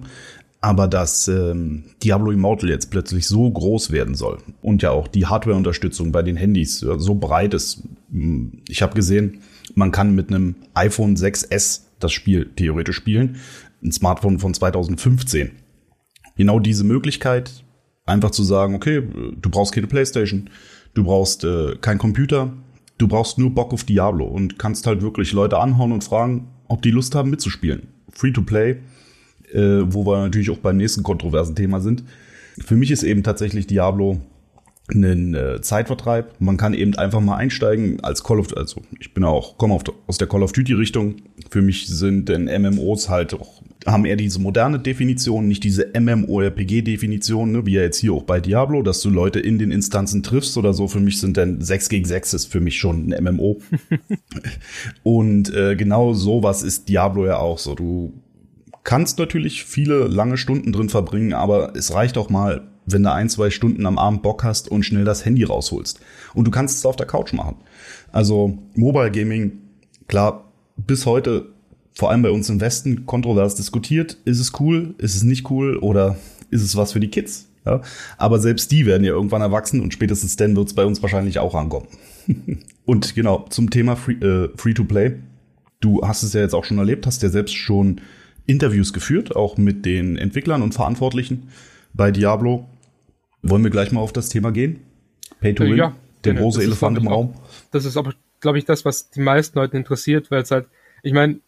Aber 0.61 0.87
dass 0.87 1.27
ähm, 1.27 1.83
Diablo 2.01 2.31
Immortal 2.31 2.69
jetzt 2.69 2.89
plötzlich 2.89 3.27
so 3.27 3.51
groß 3.51 3.91
werden 3.91 4.15
soll 4.15 4.37
und 4.61 4.81
ja 4.81 4.91
auch 4.91 5.09
die 5.09 5.25
Hardware-Unterstützung 5.25 6.13
bei 6.13 6.21
den 6.23 6.37
Handys 6.37 6.79
so 6.79 7.15
breit 7.15 7.53
ist. 7.53 7.83
Hm, 8.09 8.61
ich 8.69 8.81
habe 8.81 8.95
gesehen, 8.95 9.39
man 9.75 9.91
kann 9.91 10.15
mit 10.15 10.29
einem 10.29 10.55
iPhone 10.73 11.17
6S 11.17 11.81
das 11.99 12.13
Spiel 12.13 12.49
theoretisch 12.55 12.95
spielen. 12.95 13.37
Ein 13.83 13.91
Smartphone 13.91 14.39
von 14.39 14.53
2015. 14.53 15.51
Genau 16.37 16.59
diese 16.59 16.85
Möglichkeit, 16.85 17.63
einfach 18.05 18.31
zu 18.31 18.43
sagen, 18.43 18.75
okay, 18.75 19.03
du 19.39 19.49
brauchst 19.49 19.73
keine 19.73 19.87
Playstation, 19.87 20.49
du 20.93 21.03
brauchst 21.03 21.43
äh, 21.43 21.75
kein 21.81 21.97
Computer, 21.97 22.53
du 22.97 23.07
brauchst 23.07 23.37
nur 23.37 23.51
Bock 23.51 23.73
auf 23.73 23.83
Diablo 23.83 24.25
und 24.25 24.59
kannst 24.59 24.87
halt 24.87 25.01
wirklich 25.01 25.33
Leute 25.33 25.59
anhauen 25.59 25.91
und 25.91 26.03
fragen, 26.03 26.47
ob 26.67 26.81
die 26.81 26.91
Lust 26.91 27.15
haben 27.15 27.29
mitzuspielen. 27.29 27.87
Free 28.11 28.31
to 28.31 28.41
play, 28.41 28.77
äh, 29.51 29.81
wo 29.85 30.05
wir 30.05 30.19
natürlich 30.19 30.49
auch 30.49 30.57
beim 30.57 30.77
nächsten 30.77 31.03
kontroversen 31.03 31.55
Thema 31.55 31.79
sind. 31.79 32.03
Für 32.59 32.75
mich 32.75 32.91
ist 32.91 33.03
eben 33.03 33.23
tatsächlich 33.23 33.67
Diablo 33.67 34.19
ein 34.91 35.33
äh, 35.33 35.61
Zeitvertreib. 35.61 36.39
Man 36.39 36.57
kann 36.57 36.73
eben 36.73 36.95
einfach 36.95 37.21
mal 37.21 37.37
einsteigen 37.37 38.01
als 38.01 38.23
Call 38.23 38.39
of, 38.39 38.55
also 38.55 38.81
ich 38.99 39.13
bin 39.13 39.23
auch, 39.23 39.57
komme 39.57 39.79
aus 40.07 40.17
der 40.17 40.27
Call 40.27 40.43
of 40.43 40.51
Duty 40.51 40.73
Richtung. 40.73 41.15
Für 41.49 41.61
mich 41.61 41.87
sind 41.87 42.29
denn 42.29 42.45
MMOs 42.45 43.09
halt 43.09 43.33
auch, 43.33 43.61
haben 43.85 44.05
eher 44.05 44.15
diese 44.15 44.39
moderne 44.39 44.79
Definition, 44.79 45.47
nicht 45.47 45.63
diese 45.63 45.91
MMORPG-Definition, 45.99 47.51
ne, 47.51 47.65
wie 47.65 47.73
ja 47.73 47.81
jetzt 47.81 47.97
hier 47.97 48.13
auch 48.13 48.23
bei 48.23 48.39
Diablo, 48.39 48.81
dass 48.81 49.01
du 49.01 49.09
Leute 49.09 49.39
in 49.39 49.59
den 49.59 49.71
Instanzen 49.71 50.23
triffst 50.23 50.57
oder 50.57 50.73
so. 50.73 50.87
Für 50.87 50.99
mich 50.99 51.19
sind 51.19 51.37
denn 51.37 51.61
6 51.61 51.89
gegen 51.89 52.05
6 52.05 52.33
ist 52.33 52.45
für 52.45 52.59
mich 52.59 52.77
schon 52.77 53.11
ein 53.11 53.23
MMO. 53.23 53.59
Und 55.03 55.53
äh, 55.53 55.75
genau 55.75 56.13
sowas 56.13 56.63
ist 56.63 56.89
Diablo 56.89 57.25
ja 57.25 57.37
auch 57.37 57.57
so. 57.57 57.75
Du 57.75 58.13
kannst 58.83 59.19
natürlich 59.19 59.65
viele 59.65 60.07
lange 60.07 60.37
Stunden 60.37 60.71
drin 60.71 60.89
verbringen, 60.89 61.33
aber 61.33 61.75
es 61.75 61.93
reicht 61.93 62.17
auch 62.17 62.29
mal 62.29 62.69
wenn 62.85 63.03
du 63.03 63.11
ein, 63.11 63.29
zwei 63.29 63.49
Stunden 63.49 63.85
am 63.85 63.97
Abend 63.97 64.23
Bock 64.23 64.43
hast 64.43 64.67
und 64.69 64.83
schnell 64.83 65.05
das 65.05 65.25
Handy 65.25 65.43
rausholst. 65.43 65.99
Und 66.33 66.45
du 66.45 66.51
kannst 66.51 66.77
es 66.77 66.85
auf 66.85 66.95
der 66.95 67.07
Couch 67.07 67.33
machen. 67.33 67.55
Also 68.11 68.57
Mobile 68.75 69.11
Gaming, 69.11 69.59
klar, 70.07 70.51
bis 70.75 71.05
heute, 71.05 71.52
vor 71.93 72.09
allem 72.09 72.21
bei 72.21 72.31
uns 72.31 72.49
im 72.49 72.59
Westen, 72.59 73.05
kontrovers 73.05 73.55
diskutiert. 73.55 74.17
Ist 74.25 74.39
es 74.39 74.59
cool? 74.59 74.95
Ist 74.97 75.15
es 75.15 75.23
nicht 75.23 75.49
cool? 75.49 75.77
Oder 75.77 76.17
ist 76.49 76.63
es 76.63 76.75
was 76.75 76.91
für 76.91 76.99
die 76.99 77.09
Kids? 77.09 77.47
Ja? 77.65 77.81
Aber 78.17 78.39
selbst 78.39 78.71
die 78.71 78.85
werden 78.85 79.03
ja 79.03 79.11
irgendwann 79.11 79.41
erwachsen 79.41 79.81
und 79.81 79.93
spätestens 79.93 80.35
dann 80.35 80.55
wird 80.55 80.67
es 80.67 80.73
bei 80.73 80.85
uns 80.85 81.01
wahrscheinlich 81.01 81.39
auch 81.39 81.55
ankommen. 81.55 81.87
und 82.85 83.15
genau, 83.15 83.45
zum 83.49 83.69
Thema 83.69 83.95
Free, 83.95 84.13
äh, 84.13 84.49
Free 84.55 84.73
to 84.73 84.83
Play. 84.83 85.19
Du 85.79 86.01
hast 86.01 86.23
es 86.23 86.33
ja 86.33 86.41
jetzt 86.41 86.53
auch 86.53 86.63
schon 86.63 86.77
erlebt, 86.77 87.05
hast 87.05 87.21
ja 87.21 87.29
selbst 87.29 87.55
schon 87.55 88.01
Interviews 88.45 88.93
geführt, 88.93 89.35
auch 89.35 89.57
mit 89.57 89.85
den 89.85 90.17
Entwicklern 90.17 90.61
und 90.61 90.73
Verantwortlichen 90.73 91.49
bei 91.93 92.11
Diablo. 92.11 92.67
Wollen 93.41 93.63
wir 93.63 93.71
gleich 93.71 93.91
mal 93.91 93.99
auf 94.01 94.13
das 94.13 94.29
Thema 94.29 94.51
gehen? 94.51 94.79
Pay 95.41 95.53
to 95.53 95.63
äh, 95.63 95.71
Win, 95.71 95.77
ja, 95.77 95.95
der 96.23 96.35
große 96.35 96.63
Elefant 96.63 96.97
im 96.97 97.07
Raum. 97.07 97.33
Das 97.71 97.85
ist 97.85 97.97
aber, 97.97 98.13
glaube 98.39 98.57
ich, 98.57 98.65
das, 98.65 98.85
was 98.85 99.09
die 99.09 99.21
meisten 99.21 99.59
Leute 99.59 99.75
interessiert, 99.75 100.31
weil 100.31 100.41
es 100.41 100.51
halt, 100.51 100.67
ich 101.03 101.13
meine, 101.13 101.39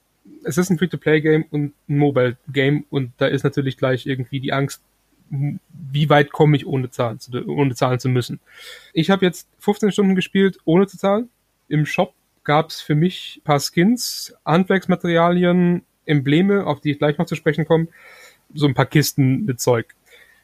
es 0.44 0.58
ist 0.58 0.70
ein 0.70 0.77
Free-to-Play-Game 0.77 1.46
und 1.50 1.74
ein 1.88 1.98
Mobile-Game 1.98 2.86
und 2.89 3.12
da 3.17 3.27
ist 3.27 3.44
natürlich 3.44 3.77
gleich 3.77 4.05
irgendwie 4.05 4.39
die 4.39 4.53
Angst, 4.53 4.82
wie 5.29 6.10
weit 6.10 6.32
komme 6.32 6.55
ich 6.55 6.67
ohne 6.67 6.89
zahlen 6.91 7.20
zu, 7.20 7.32
ohne 7.48 7.75
zahlen 7.75 8.00
zu 8.00 8.10
müssen. 8.10 8.39
Ich 8.94 9.10
habe 9.10 9.25
jetzt 9.25 9.48
15 9.60 9.91
Stunden 9.91 10.15
gespielt, 10.15 10.60
ohne 10.65 10.88
zu 10.88 10.98
zahlen. 10.98 11.29
Im 11.67 11.86
Shop 11.86 12.13
gab 12.44 12.70
es 12.70 12.79
für 12.82 12.96
mich 12.96 13.41
paar 13.44 13.60
Skins, 13.60 14.36
Handwerksmaterialien, 14.46 15.84
Embleme, 16.05 16.65
auf 16.67 16.79
die 16.79 16.91
ich 16.91 17.00
gleich 17.00 17.17
noch 17.17 17.25
zu 17.25 17.36
sprechen 17.36 17.65
komme, 17.65 17.88
so 18.53 18.67
ein 18.67 18.75
paar 18.75 18.86
Kisten 18.86 19.46
mit 19.46 19.60
Zeug. 19.60 19.96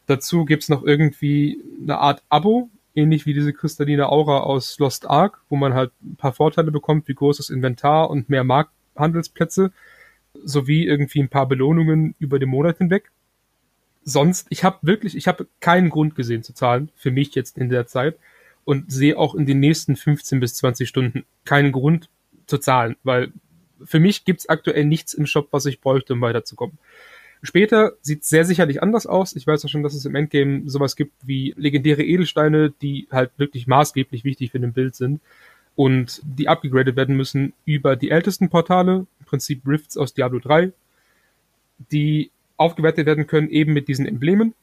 Dazu 0.07 0.45
gibt's 0.45 0.67
noch 0.67 0.83
irgendwie 0.83 1.59
eine 1.83 2.00
Art 2.00 2.23
Abo, 2.29 2.69
ähnlich 2.95 3.27
wie 3.27 3.35
diese 3.35 3.53
kristalline 3.53 4.09
Aura 4.09 4.39
aus 4.39 4.79
Lost 4.79 5.07
Ark, 5.07 5.41
wo 5.47 5.55
man 5.55 5.75
halt 5.75 5.91
ein 6.01 6.15
paar 6.15 6.33
Vorteile 6.33 6.71
bekommt, 6.71 7.07
wie 7.07 7.13
großes 7.13 7.51
Inventar 7.51 8.09
und 8.09 8.29
mehr 8.29 8.43
Markthandelsplätze. 9.01 9.72
sowie 10.46 10.86
irgendwie 10.86 11.20
ein 11.20 11.27
paar 11.27 11.46
Belohnungen 11.46 12.15
über 12.17 12.39
den 12.39 12.48
Monat 12.48 12.77
hinweg. 12.77 13.12
Sonst, 14.05 14.48
ich 14.50 14.63
habe 14.63 14.77
wirklich, 14.81 15.17
ich 15.17 15.27
habe 15.27 15.46
keinen 15.60 15.89
Grund 15.89 16.15
gesehen 16.15 16.41
zu 16.41 16.53
zahlen, 16.53 16.89
für 16.96 17.12
mich 17.12 17.36
jetzt 17.36 17.58
in 17.58 17.67
der 17.67 17.86
Zeit 17.86 18.17
und 18.63 18.89
sehe 18.89 19.17
auch 19.17 19.36
in 19.36 19.46
den 19.46 19.60
nächsten 19.60 19.98
15 19.98 20.39
bis 20.39 20.55
20 20.55 20.88
Stunden 20.88 21.25
keinen 21.43 21.74
Grund 21.74 22.10
zu 22.48 22.60
zahlen, 22.60 22.96
weil 23.03 23.34
für 23.84 24.00
mich 24.00 24.24
gibt's 24.24 24.48
aktuell 24.48 24.86
nichts 24.86 25.13
im 25.13 25.25
Shop, 25.25 25.50
was 25.51 25.65
ich 25.65 25.81
bräuchte, 25.81 26.13
um 26.13 26.22
weiterzukommen. 26.22 26.77
Später 27.43 27.93
sieht 28.01 28.24
sehr 28.24 28.46
sicherlich 28.46 28.81
anders 28.81 29.05
aus. 29.05 29.36
Ich 29.36 29.46
weiß 29.46 29.65
auch 29.65 29.70
schon, 29.70 29.84
dass 29.84 29.96
es 29.96 30.05
im 30.05 30.15
Endgame 30.15 30.70
sowas 30.70 30.96
gibt 30.96 31.13
wie 31.27 31.53
legendäre 31.58 32.03
Edelsteine, 32.03 32.72
die 32.81 33.08
halt 33.12 33.31
wirklich 33.38 33.67
maßgeblich 33.67 34.24
wichtig 34.24 34.51
für 34.51 34.62
den 34.62 34.72
Bild 34.72 34.96
sind 34.96 35.20
und 35.75 36.21
die 36.23 36.47
abgegradet 36.47 36.95
werden 36.95 37.15
müssen 37.15 37.53
über 37.65 37.95
die 37.95 38.11
ältesten 38.11 38.49
Portale, 38.49 39.05
im 39.19 39.25
Prinzip 39.25 39.65
Rifts 39.65 39.97
aus 39.97 40.13
Diablo 40.13 40.39
3, 40.39 40.71
die 41.91 42.31
aufgewertet 42.57 43.05
werden 43.05 43.27
können 43.27 43.49
eben 43.49 43.73
mit 43.73 43.87
diesen 43.87 44.05
Emblemen. 44.05 44.53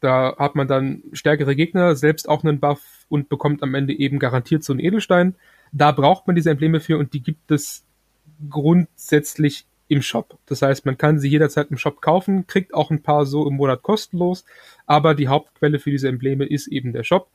Da 0.00 0.36
hat 0.38 0.54
man 0.54 0.68
dann 0.68 1.02
stärkere 1.12 1.56
Gegner, 1.56 1.96
selbst 1.96 2.28
auch 2.28 2.44
einen 2.44 2.60
Buff 2.60 3.06
und 3.08 3.28
bekommt 3.28 3.62
am 3.62 3.74
Ende 3.74 3.94
eben 3.94 4.18
garantiert 4.18 4.64
so 4.64 4.72
einen 4.72 4.80
Edelstein. 4.80 5.34
Da 5.72 5.92
braucht 5.92 6.26
man 6.26 6.36
diese 6.36 6.50
Embleme 6.50 6.80
für 6.80 6.98
und 6.98 7.14
die 7.14 7.22
gibt 7.22 7.50
es 7.50 7.84
grundsätzlich 8.50 9.66
im 9.88 10.02
Shop. 10.02 10.36
Das 10.46 10.62
heißt, 10.62 10.84
man 10.84 10.98
kann 10.98 11.18
sie 11.18 11.28
jederzeit 11.28 11.70
im 11.70 11.78
Shop 11.78 12.02
kaufen, 12.02 12.46
kriegt 12.46 12.74
auch 12.74 12.90
ein 12.90 13.02
paar 13.02 13.24
so 13.24 13.46
im 13.46 13.54
Monat 13.54 13.82
kostenlos, 13.82 14.44
aber 14.86 15.14
die 15.14 15.28
Hauptquelle 15.28 15.78
für 15.78 15.90
diese 15.90 16.08
Embleme 16.08 16.44
ist 16.44 16.66
eben 16.66 16.92
der 16.92 17.04
Shop. 17.04 17.28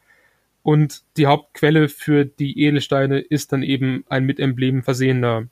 Und 0.63 1.03
die 1.17 1.27
Hauptquelle 1.27 1.89
für 1.89 2.25
die 2.25 2.59
Edelsteine 2.63 3.19
ist 3.19 3.51
dann 3.51 3.63
eben 3.63 4.05
ein 4.09 4.25
mit 4.25 4.39
Emblemen 4.39 4.83
versehener 4.83 5.47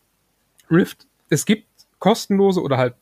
Rift. 0.69 1.07
Es 1.29 1.45
gibt 1.45 1.65
kostenlose 1.99 2.61
oder 2.61 2.77
halt 2.77 2.95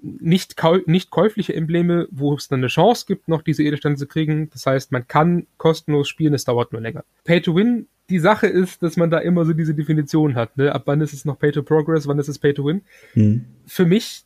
nicht, 0.00 0.54
nicht 0.86 1.10
käufliche 1.10 1.54
Embleme, 1.54 2.06
wo 2.10 2.34
es 2.34 2.48
dann 2.48 2.60
eine 2.60 2.68
Chance 2.68 3.04
gibt, 3.06 3.28
noch 3.28 3.42
diese 3.42 3.64
Edelsteine 3.64 3.96
zu 3.96 4.06
kriegen. 4.06 4.48
Das 4.50 4.66
heißt, 4.66 4.92
man 4.92 5.08
kann 5.08 5.46
kostenlos 5.56 6.08
spielen, 6.08 6.34
es 6.34 6.44
dauert 6.44 6.72
nur 6.72 6.80
länger. 6.80 7.04
Pay 7.24 7.40
to 7.40 7.54
Win 7.54 7.86
die 8.10 8.18
Sache 8.18 8.46
ist, 8.46 8.82
dass 8.82 8.96
man 8.96 9.10
da 9.10 9.18
immer 9.18 9.44
so 9.44 9.52
diese 9.52 9.74
Definition 9.74 10.34
hat. 10.34 10.56
Ne? 10.56 10.74
Ab 10.74 10.82
wann 10.86 11.00
ist 11.00 11.12
es 11.12 11.24
noch 11.24 11.38
Pay 11.38 11.52
to 11.52 11.62
Progress, 11.62 12.06
wann 12.06 12.18
ist 12.18 12.28
es 12.28 12.38
Pay 12.38 12.54
to 12.54 12.64
Win? 12.64 12.82
Mhm. 13.14 13.44
Für 13.66 13.84
mich, 13.84 14.22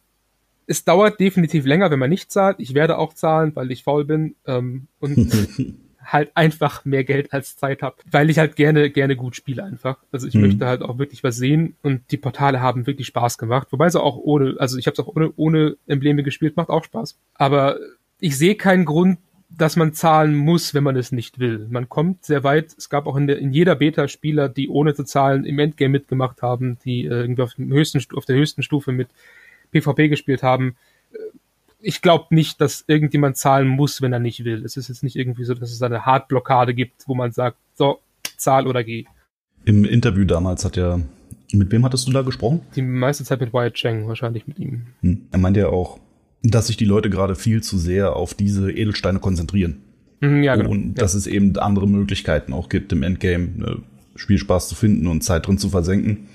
es 0.66 0.84
dauert 0.84 1.18
definitiv 1.18 1.64
länger, 1.64 1.90
wenn 1.90 1.98
man 1.98 2.10
nicht 2.10 2.30
zahlt. 2.30 2.60
Ich 2.60 2.74
werde 2.74 2.98
auch 2.98 3.14
zahlen, 3.14 3.56
weil 3.56 3.72
ich 3.72 3.82
faul 3.82 4.04
bin 4.04 4.36
ähm, 4.46 4.86
und 5.00 5.16
halt 6.04 6.30
einfach 6.34 6.84
mehr 6.84 7.04
Geld 7.04 7.32
als 7.32 7.56
Zeit 7.56 7.82
habe, 7.82 7.96
weil 8.10 8.30
ich 8.30 8.38
halt 8.38 8.56
gerne 8.56 8.90
gerne 8.90 9.16
gut 9.16 9.36
spiele 9.36 9.64
einfach. 9.64 9.98
Also 10.10 10.26
ich 10.26 10.34
mhm. 10.34 10.42
möchte 10.42 10.66
halt 10.66 10.82
auch 10.82 10.98
wirklich 10.98 11.22
was 11.22 11.36
sehen 11.36 11.76
und 11.82 12.10
die 12.10 12.16
Portale 12.16 12.60
haben 12.60 12.86
wirklich 12.86 13.06
Spaß 13.06 13.38
gemacht, 13.38 13.68
wobei 13.70 13.88
sie 13.88 14.00
auch 14.00 14.16
ohne, 14.16 14.56
also 14.58 14.78
ich 14.78 14.86
habe 14.86 14.94
es 14.94 15.00
auch 15.00 15.08
ohne, 15.14 15.32
ohne 15.36 15.76
Embleme 15.86 16.22
gespielt, 16.22 16.56
macht 16.56 16.68
auch 16.68 16.84
Spaß. 16.84 17.18
Aber 17.34 17.78
ich 18.18 18.36
sehe 18.36 18.54
keinen 18.54 18.84
Grund, 18.84 19.18
dass 19.56 19.76
man 19.76 19.92
zahlen 19.92 20.34
muss, 20.34 20.74
wenn 20.74 20.84
man 20.84 20.96
es 20.96 21.12
nicht 21.12 21.38
will. 21.38 21.66
Man 21.68 21.88
kommt 21.88 22.24
sehr 22.24 22.42
weit. 22.42 22.74
Es 22.76 22.88
gab 22.88 23.06
auch 23.06 23.16
in, 23.16 23.26
der, 23.26 23.38
in 23.38 23.52
jeder 23.52 23.74
Beta 23.74 24.08
Spieler, 24.08 24.48
die 24.48 24.68
ohne 24.68 24.94
zu 24.94 25.04
zahlen 25.04 25.44
im 25.44 25.58
Endgame 25.58 25.90
mitgemacht 25.90 26.42
haben, 26.42 26.78
die 26.84 27.04
äh, 27.04 27.20
irgendwie 27.20 27.42
auf, 27.42 27.56
höchsten, 27.58 28.02
auf 28.16 28.24
der 28.24 28.36
höchsten 28.36 28.62
Stufe 28.62 28.92
mit 28.92 29.08
PvP 29.72 30.08
gespielt 30.08 30.42
haben. 30.42 30.76
Äh, 31.82 31.88
ich 31.88 32.02
glaube 32.02 32.26
nicht, 32.30 32.60
dass 32.60 32.84
irgendjemand 32.86 33.36
zahlen 33.36 33.68
muss, 33.68 34.02
wenn 34.02 34.12
er 34.12 34.18
nicht 34.18 34.44
will. 34.44 34.64
Es 34.64 34.76
ist 34.76 34.88
jetzt 34.88 35.02
nicht 35.02 35.16
irgendwie 35.16 35.44
so, 35.44 35.54
dass 35.54 35.72
es 35.72 35.82
eine 35.82 36.06
Hardblockade 36.06 36.74
gibt, 36.74 37.06
wo 37.06 37.14
man 37.14 37.32
sagt, 37.32 37.58
so, 37.74 38.00
zahl 38.36 38.66
oder 38.66 38.84
geh. 38.84 39.04
Im 39.64 39.84
Interview 39.84 40.24
damals 40.24 40.64
hat 40.64 40.76
er, 40.76 41.00
mit 41.52 41.70
wem 41.70 41.84
hattest 41.84 42.08
du 42.08 42.12
da 42.12 42.22
gesprochen? 42.22 42.62
Die 42.74 42.82
meiste 42.82 43.24
Zeit 43.24 43.40
mit 43.40 43.52
Wyatt 43.52 43.74
Cheng, 43.74 44.08
wahrscheinlich 44.08 44.46
mit 44.46 44.58
ihm. 44.58 44.86
Hm. 45.02 45.26
Er 45.30 45.38
meinte 45.38 45.60
ja 45.60 45.68
auch, 45.68 45.98
dass 46.42 46.66
sich 46.66 46.76
die 46.76 46.84
Leute 46.84 47.10
gerade 47.10 47.36
viel 47.36 47.62
zu 47.62 47.78
sehr 47.78 48.16
auf 48.16 48.34
diese 48.34 48.70
Edelsteine 48.72 49.20
konzentrieren. 49.20 49.82
Mhm, 50.20 50.42
ja, 50.42 50.56
genau. 50.56 50.70
Und 50.70 50.94
dass 50.94 51.14
es 51.14 51.26
eben 51.26 51.56
andere 51.56 51.88
Möglichkeiten 51.88 52.52
auch 52.52 52.68
gibt, 52.68 52.92
im 52.92 53.02
Endgame 53.02 53.48
ne, 53.56 53.82
Spielspaß 54.16 54.68
zu 54.68 54.74
finden 54.74 55.06
und 55.06 55.22
Zeit 55.22 55.46
drin 55.46 55.58
zu 55.58 55.68
versenken. 55.68 56.28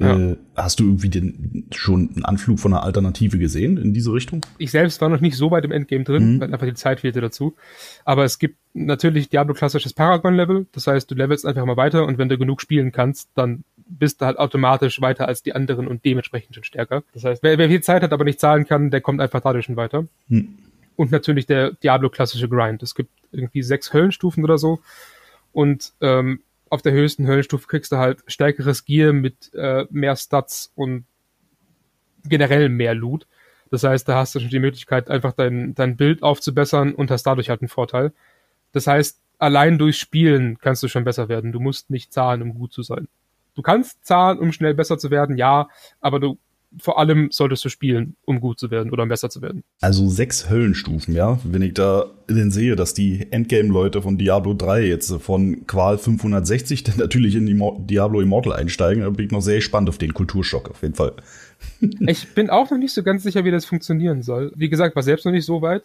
Ja. 0.00 0.18
Äh, 0.18 0.36
hast 0.56 0.80
du 0.80 0.84
irgendwie 0.84 1.10
den, 1.10 1.66
schon 1.72 2.10
einen 2.14 2.24
Anflug 2.24 2.58
von 2.58 2.72
einer 2.72 2.82
Alternative 2.82 3.38
gesehen 3.38 3.76
in 3.76 3.92
diese 3.92 4.12
Richtung? 4.12 4.40
Ich 4.56 4.70
selbst 4.70 5.00
war 5.02 5.10
noch 5.10 5.20
nicht 5.20 5.36
so 5.36 5.50
weit 5.50 5.64
im 5.64 5.72
Endgame 5.72 6.04
drin, 6.04 6.34
mhm. 6.34 6.40
weil 6.40 6.52
einfach 6.52 6.66
die 6.66 6.74
Zeit 6.74 7.00
fehlte 7.00 7.20
dazu. 7.20 7.54
Aber 8.06 8.24
es 8.24 8.38
gibt 8.38 8.56
natürlich 8.72 9.28
Diablo 9.28 9.52
klassisches 9.52 9.92
Paragon-Level. 9.92 10.66
Das 10.72 10.86
heißt, 10.86 11.10
du 11.10 11.14
levelst 11.14 11.44
einfach 11.44 11.66
mal 11.66 11.76
weiter 11.76 12.06
und 12.06 12.16
wenn 12.16 12.30
du 12.30 12.38
genug 12.38 12.62
spielen 12.62 12.92
kannst, 12.92 13.28
dann 13.34 13.62
bist 13.76 14.22
du 14.22 14.26
halt 14.26 14.38
automatisch 14.38 15.02
weiter 15.02 15.28
als 15.28 15.42
die 15.42 15.54
anderen 15.54 15.86
und 15.86 16.04
dementsprechend 16.04 16.54
schon 16.54 16.64
stärker. 16.64 17.02
Das 17.12 17.24
heißt, 17.24 17.42
wer, 17.42 17.58
wer 17.58 17.68
viel 17.68 17.82
Zeit 17.82 18.02
hat, 18.02 18.12
aber 18.12 18.24
nicht 18.24 18.40
zahlen 18.40 18.66
kann, 18.66 18.90
der 18.90 19.02
kommt 19.02 19.20
einfach 19.20 19.40
dadurch 19.40 19.66
schon 19.66 19.76
weiter. 19.76 20.06
Hm. 20.28 20.48
Und 20.96 21.12
natürlich 21.12 21.46
der 21.46 21.72
Diablo-klassische 21.72 22.48
Grind. 22.48 22.82
Es 22.82 22.94
gibt 22.94 23.10
irgendwie 23.32 23.62
sechs 23.62 23.92
Höllenstufen 23.92 24.44
oder 24.44 24.56
so. 24.56 24.80
Und 25.52 25.92
ähm, 26.00 26.40
auf 26.70 26.82
der 26.82 26.92
höchsten 26.92 27.26
Höllenstufe 27.26 27.66
kriegst 27.66 27.92
du 27.92 27.96
halt 27.96 28.22
stärkeres 28.26 28.84
Gear 28.84 29.12
mit 29.12 29.52
äh, 29.54 29.86
mehr 29.90 30.16
Stats 30.16 30.72
und 30.74 31.04
generell 32.24 32.68
mehr 32.68 32.94
Loot. 32.94 33.26
Das 33.70 33.84
heißt, 33.84 34.08
da 34.08 34.16
hast 34.16 34.34
du 34.34 34.40
schon 34.40 34.48
die 34.48 34.58
Möglichkeit, 34.58 35.10
einfach 35.10 35.32
dein, 35.32 35.74
dein 35.74 35.96
Bild 35.96 36.22
aufzubessern 36.22 36.94
und 36.94 37.10
hast 37.10 37.24
dadurch 37.24 37.50
halt 37.50 37.60
einen 37.60 37.68
Vorteil. 37.68 38.12
Das 38.72 38.86
heißt, 38.86 39.20
allein 39.38 39.78
durch 39.78 39.98
Spielen 39.98 40.58
kannst 40.58 40.82
du 40.82 40.88
schon 40.88 41.04
besser 41.04 41.28
werden. 41.28 41.52
Du 41.52 41.60
musst 41.60 41.90
nicht 41.90 42.12
zahlen, 42.12 42.42
um 42.42 42.54
gut 42.54 42.72
zu 42.72 42.82
sein. 42.82 43.08
Du 43.54 43.62
kannst 43.62 44.04
zahlen, 44.04 44.38
um 44.38 44.52
schnell 44.52 44.74
besser 44.74 44.96
zu 44.98 45.10
werden, 45.10 45.36
ja, 45.36 45.68
aber 46.00 46.20
du 46.20 46.38
vor 46.78 46.98
allem 46.98 47.30
solltest 47.30 47.64
du 47.64 47.68
spielen, 47.68 48.16
um 48.24 48.40
gut 48.40 48.58
zu 48.58 48.70
werden 48.70 48.92
oder 48.92 49.02
um 49.02 49.08
besser 49.08 49.30
zu 49.30 49.42
werden. 49.42 49.64
Also 49.80 50.08
sechs 50.08 50.48
Höllenstufen, 50.48 51.14
ja. 51.14 51.38
Wenn 51.44 51.62
ich 51.62 51.74
da 51.74 52.06
denn 52.28 52.50
sehe, 52.50 52.76
dass 52.76 52.94
die 52.94 53.26
Endgame-Leute 53.30 54.02
von 54.02 54.18
Diablo 54.18 54.54
3 54.54 54.86
jetzt 54.86 55.12
von 55.20 55.66
Qual 55.66 55.98
560 55.98 56.84
dann 56.84 56.96
natürlich 56.98 57.34
in 57.34 57.46
Diablo 57.86 58.20
Immortal 58.20 58.52
einsteigen, 58.52 59.02
dann 59.02 59.14
bin 59.14 59.26
ich 59.26 59.32
noch 59.32 59.40
sehr 59.40 59.56
gespannt 59.56 59.88
auf 59.88 59.98
den 59.98 60.14
Kulturschock, 60.14 60.70
auf 60.70 60.82
jeden 60.82 60.94
Fall. 60.94 61.14
ich 62.06 62.34
bin 62.34 62.50
auch 62.50 62.70
noch 62.70 62.78
nicht 62.78 62.94
so 62.94 63.02
ganz 63.02 63.22
sicher, 63.22 63.44
wie 63.44 63.50
das 63.50 63.64
funktionieren 63.64 64.22
soll. 64.22 64.52
Wie 64.54 64.68
gesagt, 64.68 64.94
war 64.94 65.02
selbst 65.02 65.26
noch 65.26 65.32
nicht 65.32 65.46
so 65.46 65.62
weit. 65.62 65.82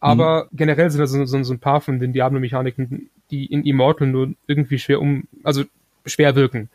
Aber 0.00 0.44
mhm. 0.44 0.56
generell 0.56 0.90
sind 0.90 1.00
das 1.00 1.10
so, 1.10 1.24
so, 1.24 1.42
so 1.42 1.52
ein 1.52 1.58
paar 1.58 1.80
von 1.80 1.98
den 1.98 2.12
Diablo-Mechaniken, 2.12 3.10
die 3.32 3.46
in 3.46 3.64
Immortal 3.64 4.06
nur 4.06 4.34
irgendwie 4.46 4.78
schwer 4.78 5.00
um, 5.00 5.24
also 5.42 5.64
schwer 6.06 6.36
wirken 6.36 6.68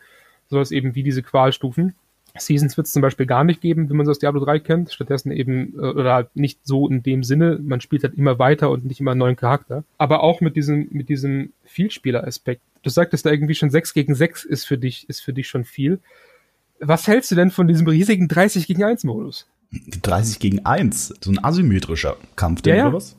sowas 0.54 0.72
eben 0.72 0.96
wie 0.96 1.04
diese 1.04 1.24
Qualstufen. 1.24 1.96
Seasons 2.38 2.78
wird 2.78 2.88
es 2.88 2.94
zum 2.94 3.02
Beispiel 3.02 3.26
gar 3.26 3.44
nicht 3.44 3.62
geben, 3.62 3.90
wenn 3.90 3.98
man 3.98 4.06
es 4.06 4.10
aus 4.10 4.20
Diablo 4.20 4.44
3 4.44 4.60
kennt. 4.60 4.92
Stattdessen 4.92 5.32
eben, 5.32 5.74
äh, 5.76 5.82
oder 5.82 6.14
halt 6.14 6.36
nicht 6.36 6.60
so 6.64 6.90
in 6.90 7.04
dem 7.04 7.24
Sinne, 7.24 7.60
man 7.62 7.80
spielt 7.80 8.04
halt 8.04 8.16
immer 8.16 8.40
weiter 8.40 8.72
und 8.72 8.86
nicht 8.86 9.00
immer 9.00 9.12
einen 9.12 9.20
neuen 9.20 9.36
Charakter. 9.36 9.84
Aber 9.98 10.24
auch 10.24 10.42
mit 10.42 10.56
diesem, 10.56 10.88
mit 10.92 11.10
diesem 11.10 11.54
Vielspieler-Aspekt. 11.66 12.62
Du 12.82 12.90
sagtest 12.90 13.26
da 13.26 13.32
irgendwie 13.32 13.56
schon 13.56 13.70
6 13.70 13.94
gegen 13.94 14.16
6 14.16 14.46
ist 14.46 14.66
für 14.66 14.78
dich, 14.78 15.08
ist 15.10 15.22
für 15.22 15.34
dich 15.34 15.48
schon 15.48 15.64
viel. 15.64 16.00
Was 16.80 17.08
hältst 17.08 17.32
du 17.32 17.36
denn 17.36 17.52
von 17.52 17.68
diesem 17.68 17.88
riesigen 17.88 18.28
30 18.28 18.68
gegen 18.68 18.84
1 18.84 19.04
Modus? 19.04 19.48
30 20.02 20.40
gegen 20.40 20.66
1? 20.66 21.14
So 21.22 21.32
ein 21.32 21.44
asymmetrischer 21.44 22.18
Kampf, 22.36 22.62
denn, 22.64 22.76
ja, 22.76 22.78
ja. 22.78 22.88
oder 22.88 22.98
was? 22.98 23.16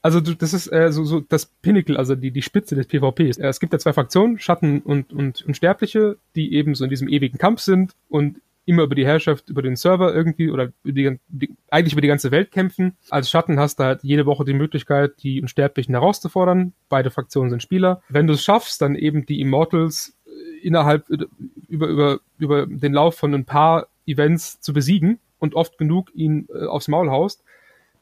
Also 0.00 0.20
du, 0.20 0.34
das 0.34 0.52
ist 0.52 0.70
äh, 0.72 0.92
so, 0.92 1.04
so 1.04 1.20
das 1.20 1.46
Pinnacle, 1.46 1.96
also 1.96 2.14
die, 2.14 2.30
die 2.30 2.42
Spitze 2.42 2.76
des 2.76 2.86
PvPs. 2.86 3.38
Äh, 3.38 3.48
es 3.48 3.58
gibt 3.60 3.72
ja 3.72 3.78
zwei 3.78 3.92
Fraktionen, 3.92 4.38
Schatten 4.38 4.80
und, 4.80 5.12
und, 5.12 5.42
und 5.42 5.56
Sterbliche, 5.56 6.18
die 6.36 6.54
eben 6.54 6.74
so 6.74 6.84
in 6.84 6.90
diesem 6.90 7.08
ewigen 7.08 7.38
Kampf 7.38 7.60
sind 7.60 7.94
und 8.08 8.40
immer 8.68 8.82
über 8.82 8.94
die 8.94 9.06
Herrschaft 9.06 9.48
über 9.48 9.62
den 9.62 9.76
Server 9.76 10.14
irgendwie 10.14 10.50
oder 10.50 10.72
über 10.84 10.92
die, 10.92 11.18
die, 11.28 11.56
eigentlich 11.70 11.94
über 11.94 12.02
die 12.02 12.08
ganze 12.08 12.30
Welt 12.30 12.50
kämpfen. 12.52 12.98
Als 13.08 13.30
Schatten 13.30 13.58
hast 13.58 13.80
du 13.80 13.84
halt 13.84 14.04
jede 14.04 14.26
Woche 14.26 14.44
die 14.44 14.52
Möglichkeit, 14.52 15.22
die 15.22 15.40
Unsterblichen 15.40 15.94
herauszufordern. 15.94 16.74
Beide 16.90 17.10
Fraktionen 17.10 17.48
sind 17.48 17.62
Spieler. 17.62 18.02
Wenn 18.10 18.26
du 18.26 18.34
es 18.34 18.44
schaffst, 18.44 18.82
dann 18.82 18.94
eben 18.94 19.24
die 19.24 19.40
Immortals 19.40 20.18
äh, 20.26 20.66
innerhalb 20.66 21.08
äh, 21.08 21.24
über, 21.66 21.88
über, 21.88 22.20
über 22.38 22.66
den 22.66 22.92
Lauf 22.92 23.16
von 23.16 23.34
ein 23.34 23.46
paar 23.46 23.88
Events 24.06 24.60
zu 24.60 24.74
besiegen 24.74 25.18
und 25.38 25.54
oft 25.54 25.78
genug 25.78 26.14
ihn 26.14 26.46
äh, 26.52 26.66
aufs 26.66 26.88
Maul 26.88 27.08
haust, 27.08 27.42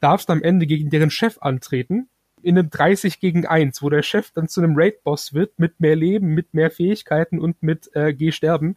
darfst 0.01 0.29
am 0.31 0.43
Ende 0.43 0.67
gegen 0.67 0.91
deren 0.91 1.11
Chef 1.11 1.39
antreten. 1.41 2.09
In 2.43 2.59
einem 2.59 2.71
30 2.71 3.21
gegen 3.21 3.47
1, 3.47 3.83
wo 3.83 3.91
der 3.91 4.03
Chef 4.03 4.33
dann 4.33 4.49
zu 4.49 4.61
einem 4.61 4.75
Raid-Boss 4.77 5.33
wird, 5.33 5.61
mit 5.61 5.79
mehr 5.79 5.97
Leben, 5.97 6.35
mit 6.35 6.55
mehr 6.55 6.73
Fähigkeiten 6.73 7.39
und 7.39 7.63
mit 7.63 7.89
äh, 7.95 8.13
Geh 8.13 8.33
sterben. 8.33 8.77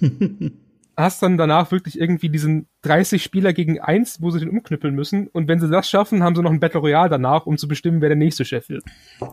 hast 0.96 1.22
dann 1.22 1.38
danach 1.38 1.70
wirklich 1.70 1.98
irgendwie 1.98 2.28
diesen 2.28 2.66
30 2.82 3.22
Spieler 3.22 3.52
gegen 3.52 3.80
1, 3.80 4.20
wo 4.20 4.30
sie 4.30 4.40
den 4.40 4.50
umknüppeln 4.50 4.94
müssen. 4.94 5.28
Und 5.28 5.48
wenn 5.48 5.60
sie 5.60 5.68
das 5.68 5.88
schaffen, 5.88 6.22
haben 6.22 6.34
sie 6.36 6.42
noch 6.42 6.50
ein 6.50 6.60
Battle 6.60 6.80
Royale 6.80 7.08
danach, 7.08 7.46
um 7.46 7.56
zu 7.56 7.68
bestimmen, 7.68 8.00
wer 8.00 8.08
der 8.08 8.16
nächste 8.16 8.44
Chef 8.44 8.68
wird. 8.68 8.84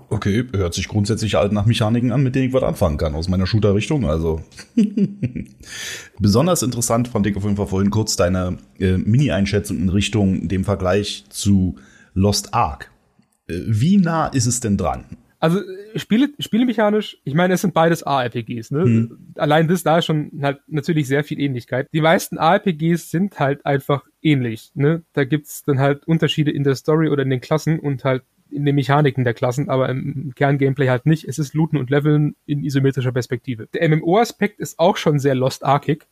Okay, 0.10 0.46
hört 0.54 0.74
sich 0.74 0.88
grundsätzlich 0.88 1.36
halt 1.36 1.51
nach 1.51 1.66
Mechaniken 1.66 2.12
an, 2.12 2.24
mit 2.24 2.36
denen 2.36 2.48
ich 2.48 2.54
was 2.54 2.63
anfangen 2.63 2.98
kann, 2.98 3.16
aus 3.16 3.28
meiner 3.28 3.48
Shooter-Richtung. 3.48 4.10
Also 4.10 4.42
besonders 6.20 6.63
interessant 6.63 7.08
fand 7.08 7.28
ich 7.28 7.36
auf 7.36 7.44
jeden 7.44 7.58
Fall 7.58 7.68
vorhin 7.68 7.92
kurz 7.92 8.16
deine 8.16 8.58
äh, 8.80 8.98
Mini-Einschätzung 8.98 9.78
in 9.78 9.89
Richtung 9.89 10.48
dem 10.48 10.63
Vergleich 10.63 11.25
zu 11.30 11.75
Lost 12.13 12.54
Ark. 12.54 12.92
Äh, 13.48 13.60
wie 13.66 13.98
nah 13.98 14.28
ist 14.28 14.46
es 14.46 14.60
denn 14.60 14.78
dran? 14.78 15.06
Also 15.39 15.62
Spiele, 15.96 16.29
spielemechanisch, 16.39 17.17
ich 17.24 17.34
meine, 17.34 17.53
es 17.53 17.62
sind 17.62 17.74
beides 17.74 18.03
ARPGs, 18.03 18.72
ne? 18.72 18.84
Hm. 18.84 19.34
Allein 19.36 19.67
das 19.69 19.84
da 19.84 20.00
ist 20.00 20.05
schon 20.05 20.31
halt 20.41 20.60
natürlich 20.67 21.08
sehr 21.08 21.24
viel 21.24 21.39
Ähnlichkeit. 21.39 21.88
Die 21.93 22.01
meisten 22.01 22.38
ARPGs 22.38 23.10
sind 23.10 23.39
halt 23.39 23.65
einfach 23.65 24.03
ähnlich, 24.22 24.72
ne? 24.75 25.03
Da 25.13 25.24
gibt's 25.24 25.63
dann 25.63 25.79
halt 25.79 26.05
Unterschiede 26.08 26.51
in 26.51 26.63
der 26.63 26.75
Story 26.75 27.08
oder 27.08 27.24
in 27.24 27.29
den 27.29 27.39
Klassen 27.39 27.79
und 27.79 28.03
halt 28.03 28.24
in 28.51 28.65
den 28.65 28.75
Mechaniken 28.75 29.24
der 29.24 29.34
Klassen, 29.34 29.69
aber 29.69 29.89
im 29.89 30.34
Kern-Gameplay 30.36 30.89
halt 30.89 31.05
nicht. 31.05 31.25
Es 31.25 31.39
ist 31.39 31.53
Looten 31.53 31.77
und 31.77 31.89
Leveln 31.89 32.36
in 32.46 32.63
isometrischer 32.63 33.12
Perspektive. 33.12 33.67
Der 33.74 33.88
MMO-Aspekt 33.88 34.60
ist 34.60 34.79
auch 34.79 34.98
schon 34.98 35.19
sehr 35.19 35.36
Lost 35.36 35.63
Arkig. 35.63 36.08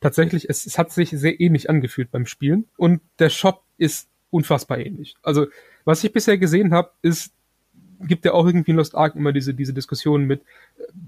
Tatsächlich, 0.00 0.50
es, 0.50 0.66
es 0.66 0.78
hat 0.78 0.92
sich 0.92 1.10
sehr 1.10 1.40
ähnlich 1.40 1.70
angefühlt 1.70 2.10
beim 2.10 2.26
Spielen 2.26 2.66
und 2.76 3.00
der 3.18 3.30
Shop 3.30 3.62
ist 3.78 4.08
unfassbar 4.30 4.78
ähnlich. 4.78 5.14
Also, 5.22 5.46
was 5.84 6.04
ich 6.04 6.12
bisher 6.12 6.36
gesehen 6.36 6.72
habe, 6.72 6.90
ist, 7.02 7.32
gibt 8.00 8.24
ja 8.24 8.32
auch 8.32 8.46
irgendwie 8.46 8.72
in 8.72 8.76
Lost 8.76 8.94
Ark 8.94 9.14
immer 9.14 9.32
diese, 9.32 9.54
diese 9.54 9.72
Diskussion 9.72 10.24
mit, 10.24 10.42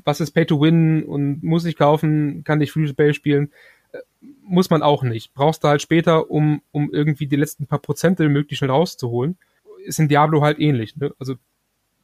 was 0.04 0.21
ist 0.21 0.33
Pay 0.33 0.47
to 0.47 0.61
Win 0.61 1.04
und 1.04 1.42
muss 1.42 1.64
ich 1.64 1.76
kaufen, 1.76 2.45
kann 2.45 2.61
ich 2.61 2.73
Free 2.73 2.87
to 2.87 2.95
Play 2.95 3.12
spielen? 3.12 3.52
Äh, 3.92 3.99
muss 4.42 4.71
man 4.71 4.83
auch 4.83 5.02
nicht. 5.02 5.35
Brauchst 5.35 5.64
du 5.64 5.68
halt 5.68 5.83
später, 5.83 6.30
um, 6.30 6.62
um 6.71 6.92
irgendwie 6.92 7.26
die 7.26 7.37
letzten 7.37 7.66
paar 7.66 7.80
Prozente 7.80 8.28
möglichst 8.28 8.59
schnell 8.59 8.71
rauszuholen. 8.71 9.38
Ist 9.85 9.99
in 9.99 10.09
Diablo 10.09 10.42
halt 10.42 10.59
ähnlich. 10.59 10.97
Ne? 10.97 11.12
Also 11.18 11.37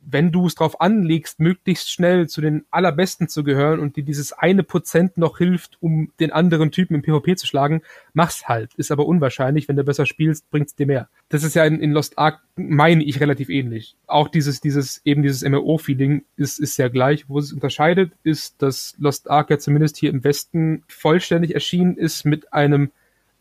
wenn 0.06 0.32
du 0.32 0.46
es 0.46 0.54
drauf 0.54 0.80
anlegst, 0.80 1.40
möglichst 1.40 1.90
schnell 1.90 2.28
zu 2.28 2.40
den 2.40 2.64
allerbesten 2.70 3.28
zu 3.28 3.44
gehören 3.44 3.80
und 3.80 3.96
dir 3.96 4.04
dieses 4.04 4.32
eine 4.32 4.62
Prozent 4.62 5.16
noch 5.16 5.38
hilft, 5.38 5.78
um 5.80 6.10
den 6.20 6.32
anderen 6.32 6.70
Typen 6.70 6.94
im 6.94 7.02
PvP 7.02 7.36
zu 7.36 7.46
schlagen, 7.46 7.82
mach's 8.12 8.48
halt. 8.48 8.74
Ist 8.74 8.92
aber 8.92 9.06
unwahrscheinlich. 9.06 9.68
Wenn 9.68 9.76
du 9.76 9.84
besser 9.84 10.06
spielst, 10.06 10.50
bringt's 10.50 10.74
dir 10.74 10.86
mehr. 10.86 11.08
Das 11.28 11.42
ist 11.42 11.54
ja 11.54 11.64
in, 11.64 11.80
in 11.80 11.92
Lost 11.92 12.18
Ark, 12.18 12.40
meine 12.56 13.04
ich, 13.04 13.20
relativ 13.20 13.48
ähnlich. 13.48 13.96
Auch 14.06 14.28
dieses, 14.28 14.60
dieses, 14.60 15.00
eben 15.04 15.22
dieses 15.22 15.42
MMO-Feeling 15.42 16.24
ist, 16.36 16.60
ist 16.60 16.76
sehr 16.76 16.90
gleich. 16.90 17.28
Wo 17.28 17.38
es 17.38 17.52
unterscheidet, 17.52 18.12
ist, 18.22 18.62
dass 18.62 18.94
Lost 18.98 19.30
Ark 19.30 19.50
ja 19.50 19.58
zumindest 19.58 19.96
hier 19.96 20.10
im 20.10 20.24
Westen 20.24 20.84
vollständig 20.88 21.54
erschienen 21.54 21.96
ist 21.96 22.24
mit 22.24 22.52
einem 22.52 22.90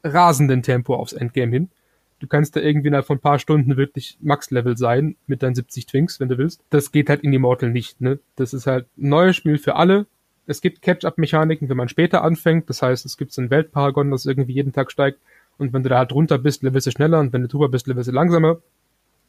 rasenden 0.04 0.64
Tempo 0.64 0.96
aufs 0.96 1.14
Endgame 1.14 1.52
hin. 1.52 1.70
Du 2.24 2.30
kannst 2.30 2.56
da 2.56 2.62
irgendwie 2.62 2.88
innerhalb 2.88 3.06
von 3.06 3.18
ein 3.18 3.20
paar 3.22 3.38
Stunden 3.38 3.76
wirklich 3.76 4.18
Max-Level 4.22 4.78
sein 4.78 5.18
mit 5.28 5.44
deinen 5.44 5.56
70 5.56 5.88
Twinks, 5.88 6.22
wenn 6.22 6.30
du 6.30 6.38
willst. 6.38 6.64
Das 6.70 6.94
geht 6.94 7.10
halt 7.10 7.20
in 7.20 7.34
Immortal 7.34 7.70
nicht, 7.70 8.00
ne? 8.00 8.18
Das 8.38 8.54
ist 8.54 8.66
halt 8.66 8.86
ein 8.98 9.10
neues 9.10 9.36
Spiel 9.36 9.58
für 9.58 9.76
alle. 9.76 10.06
Es 10.48 10.62
gibt 10.62 10.82
Catch-up-Mechaniken, 10.82 11.68
wenn 11.68 11.76
man 11.76 11.90
später 11.90 12.24
anfängt. 12.24 12.70
Das 12.70 12.82
heißt, 12.82 13.06
es 13.06 13.18
gibt 13.18 13.34
so 13.34 13.42
ein 13.42 13.50
Weltparagon, 13.50 14.10
das 14.10 14.26
irgendwie 14.26 14.54
jeden 14.54 14.72
Tag 14.72 14.90
steigt. 14.90 15.20
Und 15.58 15.74
wenn 15.74 15.84
du 15.84 15.90
da 15.90 15.98
halt 15.98 16.14
runter 16.14 16.38
bist, 16.38 16.64
levelst 16.64 16.88
du 16.88 16.92
schneller. 16.92 17.20
Und 17.20 17.34
wenn 17.34 17.42
du 17.42 17.50
drüber 17.50 17.68
bist, 17.68 17.88
levelst 17.88 18.08
du 18.08 18.14
langsamer. 18.14 18.62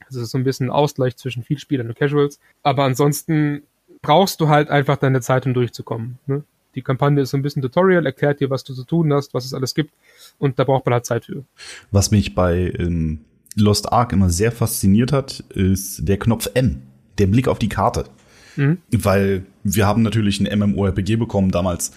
Das 0.06 0.14
ist 0.14 0.30
so 0.30 0.38
ein 0.38 0.44
bisschen 0.44 0.68
ein 0.68 0.70
Ausgleich 0.70 1.16
zwischen 1.16 1.42
Vielspielern 1.42 1.88
und 1.88 1.98
Casuals. 1.98 2.38
Aber 2.62 2.84
ansonsten 2.84 3.64
brauchst 4.02 4.40
du 4.40 4.48
halt 4.48 4.70
einfach 4.70 4.98
deine 4.98 5.20
Zeit, 5.20 5.46
um 5.46 5.54
durchzukommen. 5.54 6.20
Ne? 6.28 6.44
Die 6.74 6.82
Kampagne 6.82 7.22
ist 7.22 7.30
so 7.30 7.36
ein 7.36 7.42
bisschen 7.42 7.62
Tutorial, 7.62 8.06
erklärt 8.06 8.40
dir, 8.40 8.50
was 8.50 8.64
du 8.64 8.74
zu 8.74 8.84
tun 8.84 9.12
hast, 9.12 9.34
was 9.34 9.44
es 9.44 9.54
alles 9.54 9.74
gibt. 9.74 9.92
Und 10.38 10.58
da 10.58 10.64
braucht 10.64 10.86
man 10.86 10.94
halt 10.94 11.06
Zeit 11.06 11.26
für. 11.26 11.44
Was 11.90 12.10
mich 12.10 12.34
bei 12.34 12.72
ähm, 12.78 13.20
Lost 13.56 13.92
Ark 13.92 14.12
immer 14.12 14.30
sehr 14.30 14.52
fasziniert 14.52 15.12
hat, 15.12 15.40
ist 15.50 16.08
der 16.08 16.18
Knopf 16.18 16.50
M, 16.54 16.82
der 17.18 17.26
Blick 17.26 17.48
auf 17.48 17.58
die 17.58 17.68
Karte. 17.68 18.04
Mhm. 18.56 18.78
Weil 18.90 19.46
wir 19.62 19.86
haben 19.86 20.02
natürlich 20.02 20.40
ein 20.40 20.58
MMORPG 20.58 21.16
bekommen 21.16 21.50
damals 21.50 21.92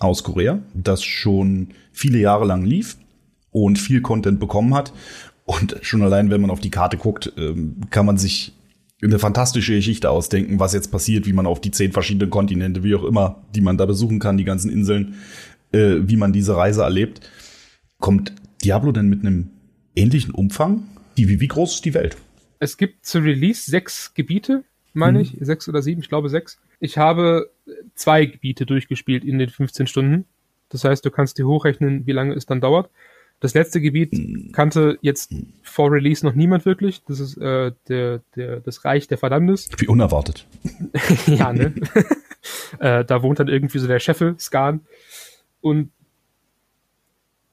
aus 0.00 0.24
Korea, 0.24 0.60
das 0.74 1.02
schon 1.02 1.68
viele 1.92 2.18
Jahre 2.18 2.44
lang 2.44 2.64
lief 2.64 2.96
und 3.50 3.78
viel 3.78 4.00
Content 4.00 4.40
bekommen 4.40 4.74
hat. 4.74 4.92
Und 5.44 5.76
schon 5.82 6.02
allein, 6.02 6.30
wenn 6.30 6.40
man 6.40 6.50
auf 6.50 6.60
die 6.60 6.70
Karte 6.70 6.96
guckt, 6.96 7.32
ähm, 7.36 7.76
kann 7.90 8.06
man 8.06 8.16
sich 8.16 8.54
eine 9.02 9.18
fantastische 9.18 9.74
Geschichte 9.74 10.10
ausdenken, 10.10 10.60
was 10.60 10.72
jetzt 10.72 10.90
passiert, 10.92 11.26
wie 11.26 11.32
man 11.32 11.46
auf 11.46 11.60
die 11.60 11.70
zehn 11.70 11.92
verschiedenen 11.92 12.30
Kontinente, 12.30 12.84
wie 12.84 12.94
auch 12.94 13.04
immer, 13.04 13.42
die 13.54 13.60
man 13.60 13.76
da 13.76 13.86
besuchen 13.86 14.18
kann, 14.18 14.36
die 14.36 14.44
ganzen 14.44 14.70
Inseln, 14.70 15.16
äh, 15.72 15.96
wie 16.02 16.16
man 16.16 16.32
diese 16.32 16.56
Reise 16.56 16.82
erlebt. 16.82 17.20
Kommt 17.98 18.32
Diablo 18.64 18.92
denn 18.92 19.08
mit 19.08 19.20
einem 19.20 19.50
ähnlichen 19.96 20.32
Umfang? 20.32 20.84
Die, 21.16 21.28
wie, 21.28 21.40
wie 21.40 21.48
groß 21.48 21.74
ist 21.74 21.84
die 21.84 21.94
Welt? 21.94 22.16
Es 22.58 22.76
gibt 22.76 23.04
zu 23.04 23.18
Release 23.18 23.68
sechs 23.68 24.14
Gebiete, 24.14 24.62
meine 24.92 25.18
mhm. 25.18 25.24
ich, 25.24 25.36
sechs 25.40 25.68
oder 25.68 25.82
sieben, 25.82 26.00
ich 26.00 26.08
glaube 26.08 26.28
sechs. 26.28 26.58
Ich 26.78 26.96
habe 26.96 27.50
zwei 27.94 28.24
Gebiete 28.26 28.66
durchgespielt 28.66 29.24
in 29.24 29.38
den 29.38 29.50
15 29.50 29.86
Stunden. 29.86 30.26
Das 30.68 30.84
heißt, 30.84 31.04
du 31.04 31.10
kannst 31.10 31.38
dir 31.38 31.46
hochrechnen, 31.46 32.06
wie 32.06 32.12
lange 32.12 32.34
es 32.34 32.46
dann 32.46 32.60
dauert. 32.60 32.88
Das 33.42 33.54
letzte 33.54 33.80
Gebiet 33.80 34.12
mhm. 34.12 34.52
kannte 34.52 34.98
jetzt 35.02 35.34
vor 35.64 35.90
Release 35.90 36.24
noch 36.24 36.32
niemand 36.32 36.64
wirklich. 36.64 37.02
Das 37.06 37.18
ist 37.18 37.36
äh, 37.38 37.72
der, 37.88 38.20
der, 38.36 38.60
das 38.60 38.84
Reich 38.84 39.08
der 39.08 39.18
Verdammnis. 39.18 39.68
Wie 39.78 39.88
unerwartet. 39.88 40.46
ja, 41.26 41.52
ne? 41.52 41.74
äh, 42.78 43.04
da 43.04 43.22
wohnt 43.24 43.40
dann 43.40 43.48
irgendwie 43.48 43.80
so 43.80 43.88
der 43.88 43.98
Cheffe, 43.98 44.36
Skan. 44.38 44.82
Und 45.60 45.90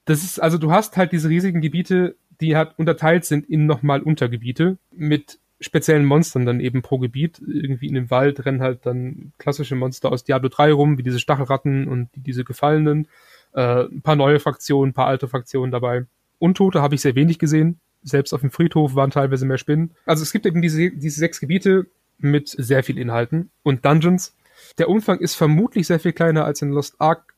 das 0.06 0.24
ist, 0.24 0.40
also 0.40 0.60
du 0.60 0.72
hast 0.72 0.96
halt 0.96 1.12
diese 1.12 1.28
riesigen 1.28 1.60
Gebiete, 1.60 2.16
die 2.40 2.56
halt 2.56 2.78
unterteilt 2.78 3.26
sind 3.26 3.50
in 3.50 3.66
nochmal 3.66 4.04
Untergebiete 4.04 4.78
mit 4.92 5.40
speziellen 5.60 6.06
Monstern 6.06 6.46
dann 6.46 6.60
eben 6.60 6.84
pro 6.84 7.00
Gebiet. 7.00 7.42
Irgendwie 7.48 7.88
in 7.88 7.96
dem 7.96 8.12
Wald 8.12 8.46
rennen 8.46 8.62
halt 8.62 8.86
dann 8.86 9.34
klassische 9.40 9.76
Monster 9.76 10.12
aus 10.12 10.24
Diablo 10.24 10.50
3 10.50 10.72
rum, 10.72 11.00
wie 11.00 11.04
diese 11.04 11.20
Stachelratten 11.20 11.88
und 11.88 12.10
diese 12.14 12.44
Gefallenen. 12.44 13.08
Äh, 13.54 13.84
ein 13.84 14.02
paar 14.02 14.16
neue 14.16 14.40
Fraktionen, 14.40 14.92
ein 14.92 14.94
paar 14.94 15.08
alte 15.08 15.28
Fraktionen 15.28 15.72
dabei. 15.72 16.06
Untote 16.40 16.82
habe 16.82 16.96
ich 16.96 17.02
sehr 17.02 17.16
wenig 17.16 17.40
gesehen. 17.40 17.80
Selbst 18.04 18.34
auf 18.34 18.42
dem 18.42 18.52
Friedhof 18.52 18.96
waren 18.96 19.12
teilweise 19.12 19.46
mehr 19.46 19.58
Spinnen. 19.58 19.92
Also 20.06 20.24
es 20.24 20.32
gibt 20.32 20.46
eben 20.46 20.62
diese, 20.62 20.92
diese 20.92 21.20
sechs 21.20 21.40
Gebiete 21.40 21.88
mit 22.18 22.48
sehr 22.50 22.84
viel 22.84 22.98
Inhalten 22.98 23.50
und 23.64 23.86
Dungeons. 23.86 24.36
Der 24.78 24.90
Umfang 24.90 25.20
ist 25.20 25.36
vermutlich 25.36 25.88
sehr 25.88 26.00
viel 26.00 26.14
kleiner 26.14 26.46
als 26.46 26.62
in 26.62 26.70
Lost 26.70 26.96
Ark, 27.00 27.34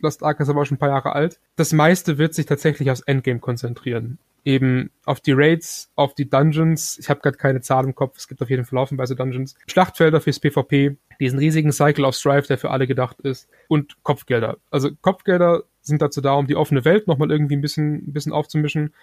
Lost 0.00 0.22
Ark 0.22 0.40
ist 0.40 0.48
aber 0.48 0.62
auch 0.62 0.64
schon 0.64 0.76
ein 0.76 0.80
paar 0.80 0.88
Jahre 0.88 1.12
alt. 1.12 1.38
Das 1.56 1.72
meiste 1.72 2.18
wird 2.18 2.34
sich 2.34 2.46
tatsächlich 2.46 2.90
aufs 2.90 3.00
Endgame 3.00 3.38
konzentrieren. 3.38 4.18
Eben 4.44 4.90
auf 5.04 5.20
die 5.20 5.32
Raids, 5.32 5.90
auf 5.96 6.14
die 6.14 6.28
Dungeons. 6.28 6.98
Ich 6.98 7.10
habe 7.10 7.20
gerade 7.20 7.36
keine 7.36 7.60
Zahl 7.60 7.84
im 7.84 7.94
Kopf. 7.94 8.16
Es 8.16 8.28
gibt 8.28 8.40
auf 8.42 8.50
jeden 8.50 8.64
Fall 8.64 8.78
laufenweise 8.78 9.16
Dungeons. 9.16 9.54
Schlachtfelder 9.66 10.20
fürs 10.20 10.40
PvP, 10.40 10.96
diesen 11.20 11.38
riesigen 11.38 11.72
Cycle 11.72 12.04
of 12.04 12.14
Strife, 12.14 12.48
der 12.48 12.58
für 12.58 12.70
alle 12.70 12.86
gedacht 12.86 13.20
ist. 13.20 13.48
Und 13.68 14.02
Kopfgelder. 14.02 14.58
Also 14.70 14.90
Kopfgelder 15.02 15.64
sind 15.82 16.02
dazu 16.02 16.20
da, 16.20 16.34
um 16.34 16.46
die 16.46 16.56
offene 16.56 16.84
Welt 16.84 17.06
nochmal 17.06 17.30
irgendwie 17.30 17.56
ein 17.56 17.60
bisschen, 17.60 18.08
ein 18.08 18.12
bisschen 18.12 18.32
aufzumischen. 18.32 18.94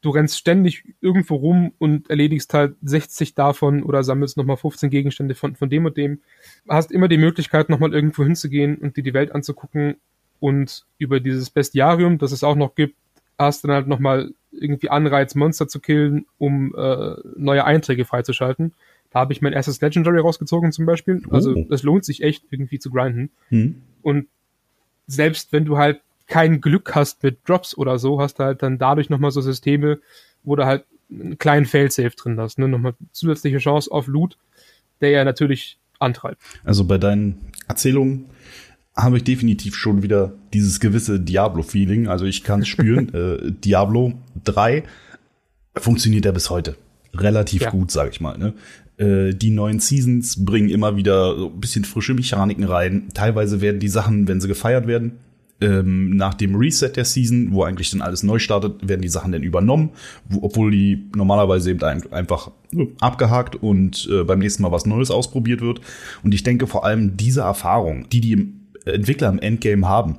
Du 0.00 0.10
rennst 0.10 0.38
ständig 0.38 0.84
irgendwo 1.00 1.36
rum 1.36 1.72
und 1.78 2.10
erledigst 2.10 2.52
halt 2.52 2.76
60 2.82 3.34
davon 3.34 3.82
oder 3.82 4.04
sammelst 4.04 4.36
nochmal 4.36 4.58
15 4.58 4.90
Gegenstände 4.90 5.34
von, 5.34 5.56
von 5.56 5.70
dem 5.70 5.86
und 5.86 5.96
dem. 5.96 6.20
Hast 6.68 6.92
immer 6.92 7.08
die 7.08 7.16
Möglichkeit, 7.16 7.70
nochmal 7.70 7.94
irgendwo 7.94 8.22
hinzugehen 8.22 8.76
und 8.76 8.96
dir 8.96 9.02
die 9.02 9.14
Welt 9.14 9.32
anzugucken 9.32 9.96
und 10.40 10.84
über 10.98 11.20
dieses 11.20 11.48
Bestiarium, 11.48 12.18
das 12.18 12.32
es 12.32 12.44
auch 12.44 12.54
noch 12.54 12.74
gibt, 12.74 12.96
hast 13.38 13.64
dann 13.64 13.70
halt 13.70 13.88
nochmal 13.88 14.34
irgendwie 14.58 14.90
Anreiz, 14.90 15.34
Monster 15.34 15.68
zu 15.68 15.80
killen, 15.80 16.26
um 16.38 16.74
äh, 16.76 17.14
neue 17.36 17.64
Einträge 17.64 18.04
freizuschalten. 18.04 18.72
Da 19.10 19.20
habe 19.20 19.32
ich 19.32 19.42
mein 19.42 19.52
erstes 19.52 19.80
Legendary 19.80 20.18
rausgezogen 20.18 20.72
zum 20.72 20.86
Beispiel. 20.86 21.22
Also 21.30 21.54
oh. 21.54 21.66
es 21.70 21.82
lohnt 21.82 22.04
sich 22.04 22.22
echt 22.22 22.44
irgendwie 22.50 22.78
zu 22.78 22.90
grinden. 22.90 23.30
Hm. 23.48 23.82
Und 24.02 24.26
selbst 25.06 25.52
wenn 25.52 25.64
du 25.64 25.78
halt 25.78 26.00
kein 26.26 26.60
Glück 26.60 26.94
hast 26.94 27.22
mit 27.22 27.38
Drops 27.48 27.76
oder 27.76 27.98
so, 27.98 28.20
hast 28.20 28.38
du 28.38 28.44
halt 28.44 28.62
dann 28.62 28.78
dadurch 28.78 29.10
nochmal 29.10 29.30
so 29.30 29.40
Systeme, 29.40 30.00
wo 30.42 30.56
du 30.56 30.64
halt 30.64 30.84
einen 31.10 31.38
kleinen 31.38 31.66
Failsafe 31.66 32.16
drin 32.16 32.40
hast. 32.40 32.58
Ne? 32.58 32.68
Nochmal 32.68 32.94
zusätzliche 33.12 33.58
Chance 33.58 33.90
auf 33.90 34.06
Loot, 34.06 34.36
der 35.00 35.10
ja 35.10 35.24
natürlich 35.24 35.78
antreibt. 35.98 36.42
Also 36.64 36.84
bei 36.84 36.98
deinen 36.98 37.52
Erzählungen 37.68 38.26
habe 38.96 39.16
ich 39.16 39.24
definitiv 39.24 39.74
schon 39.74 40.02
wieder 40.02 40.34
dieses 40.52 40.80
gewisse 40.80 41.18
Diablo-Feeling. 41.18 42.08
Also 42.08 42.24
ich 42.26 42.44
kann 42.44 42.62
es 42.62 42.68
spüren. 42.68 43.12
äh, 43.14 43.52
Diablo 43.52 44.14
3 44.44 44.84
funktioniert 45.76 46.24
ja 46.24 46.32
bis 46.32 46.50
heute 46.50 46.76
relativ 47.12 47.62
ja. 47.62 47.70
gut, 47.70 47.90
sage 47.90 48.10
ich 48.10 48.20
mal. 48.20 48.38
Ne? 48.38 48.54
Äh, 48.96 49.34
die 49.34 49.50
neuen 49.50 49.80
Seasons 49.80 50.44
bringen 50.44 50.68
immer 50.68 50.96
wieder 50.96 51.36
so 51.36 51.46
ein 51.48 51.60
bisschen 51.60 51.84
frische 51.84 52.14
Mechaniken 52.14 52.64
rein. 52.64 53.08
Teilweise 53.14 53.60
werden 53.60 53.80
die 53.80 53.88
Sachen, 53.88 54.28
wenn 54.28 54.40
sie 54.40 54.48
gefeiert 54.48 54.86
werden, 54.86 55.12
ähm, 55.60 56.10
nach 56.16 56.34
dem 56.34 56.56
Reset 56.56 56.90
der 56.94 57.04
Season, 57.04 57.48
wo 57.52 57.62
eigentlich 57.62 57.90
dann 57.90 58.02
alles 58.02 58.22
neu 58.22 58.38
startet, 58.38 58.86
werden 58.86 59.02
die 59.02 59.08
Sachen 59.08 59.32
dann 59.32 59.42
übernommen, 59.42 59.90
wo, 60.28 60.42
obwohl 60.42 60.70
die 60.70 61.04
normalerweise 61.14 61.70
eben 61.70 61.82
ein, 61.82 62.12
einfach 62.12 62.50
abgehakt 63.00 63.56
und 63.56 64.08
äh, 64.10 64.24
beim 64.24 64.40
nächsten 64.40 64.62
Mal 64.62 64.72
was 64.72 64.86
Neues 64.86 65.10
ausprobiert 65.10 65.60
wird. 65.60 65.80
Und 66.22 66.34
ich 66.34 66.42
denke 66.42 66.66
vor 66.66 66.84
allem 66.84 67.16
diese 67.16 67.42
Erfahrung, 67.42 68.08
die 68.10 68.20
die 68.20 68.52
Entwickler 68.84 69.28
im 69.28 69.38
Endgame 69.38 69.88
haben, 69.88 70.18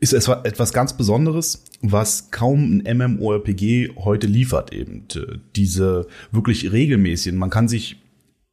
ist 0.00 0.12
etwas 0.12 0.72
ganz 0.72 0.96
Besonderes, 0.96 1.64
was 1.80 2.32
kaum 2.32 2.82
ein 2.84 2.98
MMORPG 2.98 3.90
heute 3.96 4.26
liefert 4.26 4.72
eben. 4.72 5.04
Diese 5.54 6.08
wirklich 6.32 6.72
regelmäßigen, 6.72 7.38
man 7.38 7.50
kann 7.50 7.68
sich 7.68 8.02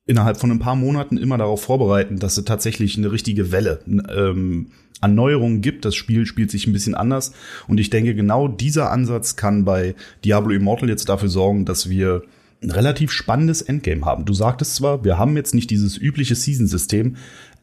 innerhalb 0.05 0.37
von 0.37 0.51
ein 0.51 0.59
paar 0.59 0.75
Monaten 0.75 1.17
immer 1.17 1.37
darauf 1.37 1.63
vorbereiten, 1.63 2.17
dass 2.17 2.37
es 2.37 2.45
tatsächlich 2.45 2.97
eine 2.97 3.11
richtige 3.11 3.51
Welle 3.51 3.79
ähm, 3.87 4.71
an 5.01 5.15
Neuerungen 5.15 5.61
gibt. 5.61 5.85
Das 5.85 5.95
Spiel 5.95 6.25
spielt 6.25 6.51
sich 6.51 6.67
ein 6.67 6.73
bisschen 6.73 6.95
anders. 6.95 7.33
Und 7.67 7.79
ich 7.79 7.89
denke, 7.89 8.15
genau 8.15 8.47
dieser 8.47 8.91
Ansatz 8.91 9.35
kann 9.35 9.65
bei 9.65 9.95
Diablo 10.25 10.51
Immortal 10.51 10.89
jetzt 10.89 11.09
dafür 11.09 11.29
sorgen, 11.29 11.65
dass 11.65 11.89
wir 11.89 12.23
ein 12.61 12.71
relativ 12.71 13.11
spannendes 13.11 13.61
Endgame 13.61 14.05
haben. 14.05 14.25
Du 14.25 14.33
sagtest 14.33 14.75
zwar, 14.75 15.03
wir 15.03 15.17
haben 15.17 15.37
jetzt 15.37 15.55
nicht 15.55 15.69
dieses 15.69 15.97
übliche 15.97 16.35
Season-System, 16.35 17.15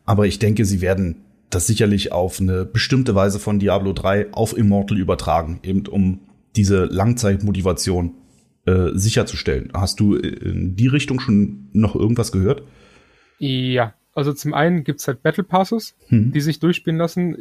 aber 0.05 0.27
ich 0.27 0.38
denke, 0.38 0.64
sie 0.64 0.81
werden 0.81 1.16
das 1.51 1.67
sicherlich 1.67 2.13
auf 2.13 2.41
eine 2.41 2.65
bestimmte 2.65 3.15
Weise 3.15 3.39
von 3.39 3.59
Diablo 3.59 3.93
3 3.93 4.33
auf 4.33 4.57
Immortal 4.57 4.99
übertragen, 4.99 5.61
eben 5.63 5.87
um 5.87 6.21
diese 6.57 6.85
Langzeitmotivation 6.85 8.15
äh, 8.67 8.91
sicherzustellen. 8.95 9.71
Hast 9.75 10.01
du 10.01 10.17
in 10.17 10.77
die 10.77 10.89
Richtung 10.89 11.21
schon 11.21 11.69
noch 11.73 11.95
irgendwas 11.95 12.33
gehört? 12.33 12.63
Ja, 13.39 13.95
also 14.15 14.33
zum 14.33 14.55
einen 14.55 14.83
gibt's 14.83 15.07
halt 15.07 15.23
Battle 15.23 15.45
Passes, 15.45 15.95
hm. 16.09 16.33
die 16.33 16.41
sich 16.41 16.59
durchspielen 16.59 16.99
lassen. 16.99 17.37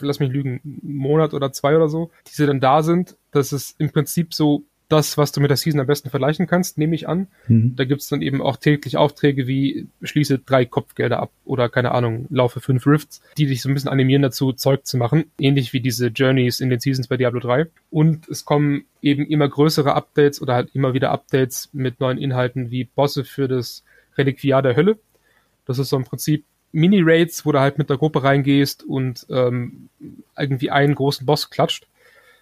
Lass 0.00 0.18
mich 0.18 0.30
lügen, 0.30 0.60
einen 0.64 0.96
Monat 0.96 1.34
oder 1.34 1.52
zwei 1.52 1.76
oder 1.76 1.88
so, 1.88 2.10
die 2.26 2.32
sie 2.32 2.46
dann 2.46 2.60
da 2.60 2.82
sind. 2.82 3.16
Das 3.30 3.52
ist 3.52 3.78
im 3.78 3.90
Prinzip 3.90 4.34
so 4.34 4.64
das, 4.90 5.16
was 5.16 5.30
du 5.30 5.40
mit 5.40 5.50
der 5.50 5.56
Season 5.56 5.80
am 5.80 5.86
besten 5.86 6.10
vergleichen 6.10 6.46
kannst, 6.46 6.76
nehme 6.76 6.94
ich 6.94 7.08
an. 7.08 7.28
Mhm. 7.46 7.76
Da 7.76 7.84
gibt's 7.84 8.08
dann 8.08 8.22
eben 8.22 8.42
auch 8.42 8.56
täglich 8.56 8.96
Aufträge 8.96 9.46
wie 9.46 9.86
schließe 10.02 10.40
drei 10.40 10.64
Kopfgelder 10.64 11.20
ab 11.20 11.30
oder 11.44 11.68
keine 11.68 11.92
Ahnung, 11.92 12.26
laufe 12.28 12.60
fünf 12.60 12.86
Rifts, 12.86 13.22
die 13.38 13.46
dich 13.46 13.62
so 13.62 13.68
ein 13.68 13.74
bisschen 13.74 13.90
animieren 13.90 14.22
dazu, 14.22 14.52
Zeug 14.52 14.86
zu 14.86 14.96
machen. 14.96 15.24
Ähnlich 15.38 15.72
wie 15.72 15.80
diese 15.80 16.08
Journeys 16.08 16.60
in 16.60 16.70
den 16.70 16.80
Seasons 16.80 17.06
bei 17.06 17.16
Diablo 17.16 17.38
3. 17.38 17.66
Und 17.90 18.28
es 18.28 18.44
kommen 18.44 18.84
eben 19.00 19.26
immer 19.26 19.48
größere 19.48 19.94
Updates 19.94 20.42
oder 20.42 20.54
halt 20.54 20.70
immer 20.74 20.92
wieder 20.92 21.12
Updates 21.12 21.70
mit 21.72 22.00
neuen 22.00 22.18
Inhalten 22.18 22.70
wie 22.72 22.84
Bosse 22.84 23.24
für 23.24 23.46
das 23.46 23.84
Reliquiar 24.18 24.60
der 24.60 24.74
Hölle. 24.74 24.98
Das 25.66 25.78
ist 25.78 25.90
so 25.90 25.96
im 25.96 26.04
Prinzip 26.04 26.44
Mini-Raids, 26.72 27.46
wo 27.46 27.52
du 27.52 27.60
halt 27.60 27.78
mit 27.78 27.90
der 27.90 27.96
Gruppe 27.96 28.24
reingehst 28.24 28.82
und 28.82 29.24
ähm, 29.30 29.88
irgendwie 30.36 30.70
einen 30.70 30.96
großen 30.96 31.26
Boss 31.26 31.50
klatscht. 31.50 31.86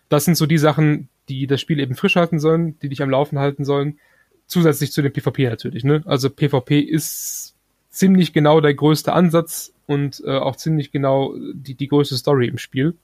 Das 0.09 0.25
sind 0.25 0.37
so 0.37 0.47
die 0.47 0.59
Sachen, 0.59 1.09
die 1.29 1.47
das 1.47 1.61
Spiel 1.61 1.79
eben 1.81 1.95
frisch 1.95 2.17
halten 2.17 2.39
sollen, 2.39 2.79
die 2.81 2.89
dich 2.89 3.03
am 3.03 3.11
Laufen 3.11 3.39
halten 3.39 3.65
sollen. 3.65 3.99
Zusätzlich 4.47 4.93
zu 4.93 5.03
dem 5.03 5.13
PvP 5.13 5.49
natürlich. 5.49 5.85
Ne? 5.85 6.03
Also 6.07 6.31
PvP 6.31 6.81
ist 6.81 7.55
ziemlich 7.91 8.33
genau 8.33 8.61
der 8.61 8.75
größte 8.75 9.13
Ansatz 9.13 9.73
und 9.87 10.23
äh, 10.25 10.37
auch 10.37 10.57
ziemlich 10.57 10.91
genau 10.93 11.35
die, 11.53 11.75
die 11.75 11.89
größte 11.89 12.17
Story 12.17 12.47
im 12.47 12.59
Spiel. 12.59 12.97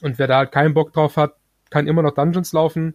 Und 0.00 0.18
wer 0.18 0.26
da 0.26 0.38
halt 0.38 0.52
keinen 0.52 0.74
Bock 0.74 0.92
drauf 0.92 1.16
hat, 1.16 1.36
kann 1.68 1.86
immer 1.86 2.02
noch 2.02 2.14
Dungeons 2.14 2.52
laufen, 2.52 2.94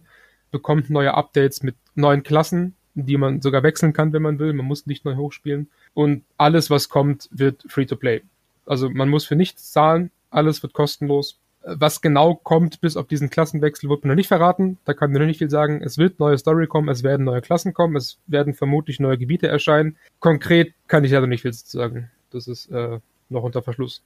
bekommt 0.50 0.90
neue 0.90 1.14
Updates 1.14 1.62
mit 1.62 1.76
neuen 1.94 2.22
Klassen, 2.22 2.74
die 2.94 3.16
man 3.16 3.40
sogar 3.40 3.62
wechseln 3.62 3.92
kann, 3.92 4.12
wenn 4.12 4.22
man 4.22 4.38
will. 4.38 4.52
Man 4.52 4.66
muss 4.66 4.86
nicht 4.86 5.04
neu 5.04 5.16
hochspielen. 5.16 5.70
Und 5.94 6.24
alles, 6.36 6.70
was 6.70 6.88
kommt, 6.88 7.28
wird 7.30 7.64
free 7.68 7.86
to 7.86 7.96
play. 7.96 8.22
Also 8.66 8.90
man 8.90 9.08
muss 9.08 9.24
für 9.24 9.36
nichts 9.36 9.70
zahlen, 9.72 10.10
alles 10.30 10.62
wird 10.62 10.72
kostenlos. 10.72 11.38
Was 11.68 12.00
genau 12.00 12.36
kommt 12.36 12.80
bis 12.80 12.96
auf 12.96 13.08
diesen 13.08 13.28
Klassenwechsel, 13.28 13.90
wird 13.90 14.04
mir 14.04 14.10
noch 14.10 14.16
nicht 14.16 14.28
verraten. 14.28 14.78
Da 14.84 14.94
kann 14.94 15.10
mir 15.10 15.18
noch 15.18 15.26
nicht 15.26 15.38
viel 15.38 15.50
sagen. 15.50 15.82
Es 15.82 15.98
wird 15.98 16.20
neue 16.20 16.38
Story 16.38 16.68
kommen, 16.68 16.88
es 16.88 17.02
werden 17.02 17.24
neue 17.26 17.40
Klassen 17.40 17.74
kommen, 17.74 17.96
es 17.96 18.18
werden 18.28 18.54
vermutlich 18.54 19.00
neue 19.00 19.18
Gebiete 19.18 19.48
erscheinen. 19.48 19.96
Konkret 20.20 20.74
kann 20.86 21.02
ich 21.02 21.14
also 21.14 21.26
nicht 21.26 21.42
viel 21.42 21.52
sagen. 21.52 22.08
Das 22.30 22.46
ist 22.46 22.70
äh, 22.70 23.00
noch 23.30 23.42
unter 23.42 23.62
Verschluss. 23.62 24.04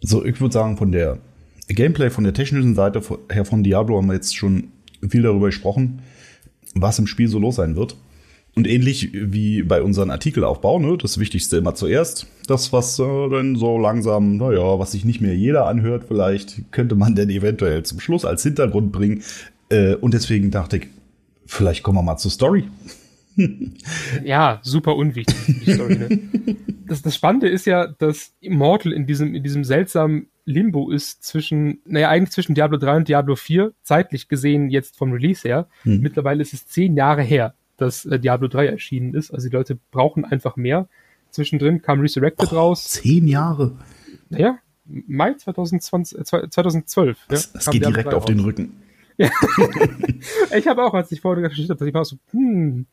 So, 0.00 0.24
ich 0.24 0.40
würde 0.40 0.52
sagen, 0.52 0.76
von 0.76 0.90
der 0.90 1.18
Gameplay, 1.68 2.10
von 2.10 2.24
der 2.24 2.34
technischen 2.34 2.74
Seite 2.74 3.00
her 3.30 3.44
von 3.44 3.62
Diablo 3.62 3.98
haben 3.98 4.08
wir 4.08 4.14
jetzt 4.14 4.36
schon 4.36 4.72
viel 5.08 5.22
darüber 5.22 5.46
gesprochen, 5.46 6.02
was 6.74 6.98
im 6.98 7.06
Spiel 7.06 7.28
so 7.28 7.38
los 7.38 7.56
sein 7.56 7.76
wird. 7.76 7.96
Und 8.54 8.66
ähnlich 8.66 9.10
wie 9.14 9.62
bei 9.62 9.82
unseren 9.82 10.10
Artikelaufbau, 10.10 10.78
ne, 10.78 10.98
das 10.98 11.18
Wichtigste 11.18 11.56
immer 11.56 11.74
zuerst. 11.74 12.26
Das, 12.46 12.72
was 12.72 12.98
äh, 12.98 13.28
dann 13.30 13.56
so 13.56 13.78
langsam, 13.78 14.36
naja, 14.36 14.78
was 14.78 14.92
sich 14.92 15.06
nicht 15.06 15.22
mehr 15.22 15.34
jeder 15.34 15.66
anhört, 15.66 16.04
vielleicht 16.08 16.70
könnte 16.70 16.94
man 16.94 17.14
denn 17.14 17.30
eventuell 17.30 17.82
zum 17.82 17.98
Schluss 17.98 18.26
als 18.26 18.42
Hintergrund 18.42 18.92
bringen. 18.92 19.22
Äh, 19.70 19.94
und 19.94 20.12
deswegen 20.12 20.50
dachte 20.50 20.76
ich, 20.76 20.88
vielleicht 21.46 21.82
kommen 21.82 21.96
wir 21.96 22.02
mal 22.02 22.18
zur 22.18 22.30
Story. 22.30 22.64
ja, 24.24 24.60
super 24.62 24.96
unwichtig, 24.96 25.36
die 25.64 25.72
Story. 25.72 25.96
Ne? 25.96 26.56
Das, 26.86 27.00
das 27.00 27.14
Spannende 27.14 27.48
ist 27.48 27.64
ja, 27.64 27.86
dass 27.86 28.34
Immortal 28.40 28.92
in 28.92 29.06
diesem, 29.06 29.34
in 29.34 29.42
diesem 29.42 29.64
seltsamen 29.64 30.26
Limbo 30.44 30.90
ist 30.90 31.24
zwischen, 31.24 31.80
naja, 31.86 32.10
eigentlich 32.10 32.32
zwischen 32.32 32.54
Diablo 32.54 32.76
3 32.76 32.96
und 32.96 33.08
Diablo 33.08 33.34
4, 33.34 33.72
zeitlich 33.82 34.28
gesehen 34.28 34.68
jetzt 34.68 34.98
vom 34.98 35.12
Release 35.12 35.48
her. 35.48 35.68
Hm. 35.84 36.00
Mittlerweile 36.00 36.42
ist 36.42 36.52
es 36.52 36.66
zehn 36.66 36.94
Jahre 36.96 37.22
her 37.22 37.54
dass 37.82 38.04
äh, 38.04 38.18
Diablo 38.18 38.48
3 38.48 38.66
erschienen 38.66 39.14
ist. 39.14 39.30
Also 39.32 39.48
die 39.48 39.56
Leute 39.56 39.78
brauchen 39.90 40.24
einfach 40.24 40.56
mehr. 40.56 40.88
Zwischendrin 41.30 41.82
kam 41.82 42.00
Resurrected 42.00 42.52
oh, 42.52 42.56
raus. 42.56 42.88
Zehn 42.88 43.26
Jahre. 43.26 43.76
Naja, 44.28 44.58
Mai 44.84 45.34
2020, 45.34 46.18
äh, 46.18 46.24
2012. 46.24 47.18
Das, 47.28 47.44
ja, 47.44 47.50
das 47.54 47.70
geht 47.70 47.82
Diablo 47.82 47.96
direkt 47.96 48.14
auf 48.14 48.24
den 48.24 48.40
Rücken. 48.40 48.81
Ich 50.56 50.66
habe 50.68 50.84
auch, 50.84 50.94
als 50.94 51.10
ich 51.12 51.20
vorher 51.20 51.48
geschichtet 51.48 51.80
habe, 51.80 51.88
ich 51.88 51.94
war 51.94 52.04
so, 52.04 52.16
hm, 52.30 52.86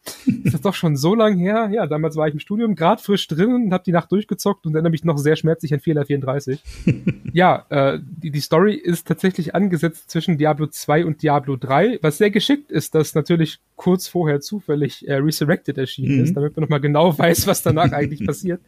ist 0.43 0.53
das 0.53 0.61
doch 0.61 0.73
schon 0.73 0.95
so 0.95 1.13
lang 1.13 1.37
her? 1.37 1.69
Ja, 1.71 1.87
damals 1.87 2.15
war 2.15 2.27
ich 2.27 2.33
im 2.33 2.39
Studium, 2.39 2.75
gerade 2.75 3.01
frisch 3.01 3.27
drin 3.27 3.53
und 3.53 3.73
habe 3.73 3.83
die 3.83 3.91
Nacht 3.91 4.11
durchgezockt 4.11 4.65
und 4.65 4.73
erinnere 4.73 4.91
mich 4.91 5.03
noch 5.03 5.17
sehr 5.17 5.35
schmerzlich 5.35 5.73
an 5.73 5.79
Fehler 5.79 6.05
34. 6.05 6.63
ja, 7.33 7.65
äh, 7.69 7.99
die, 8.01 8.31
die 8.31 8.39
Story 8.39 8.73
ist 8.73 9.07
tatsächlich 9.07 9.55
angesetzt 9.55 10.09
zwischen 10.09 10.37
Diablo 10.37 10.67
2 10.67 11.05
und 11.05 11.21
Diablo 11.21 11.55
3, 11.55 11.99
was 12.01 12.17
sehr 12.17 12.31
geschickt 12.31 12.71
ist, 12.71 12.95
dass 12.95 13.15
natürlich 13.15 13.59
kurz 13.75 14.07
vorher 14.07 14.41
zufällig 14.41 15.07
äh, 15.07 15.15
Resurrected 15.15 15.77
erschienen 15.77 16.17
mhm. 16.17 16.23
ist, 16.23 16.35
damit 16.35 16.55
man 16.55 16.63
nochmal 16.63 16.81
genau 16.81 17.17
weiß, 17.17 17.47
was 17.47 17.61
danach 17.61 17.91
eigentlich 17.91 18.25
passiert. 18.25 18.61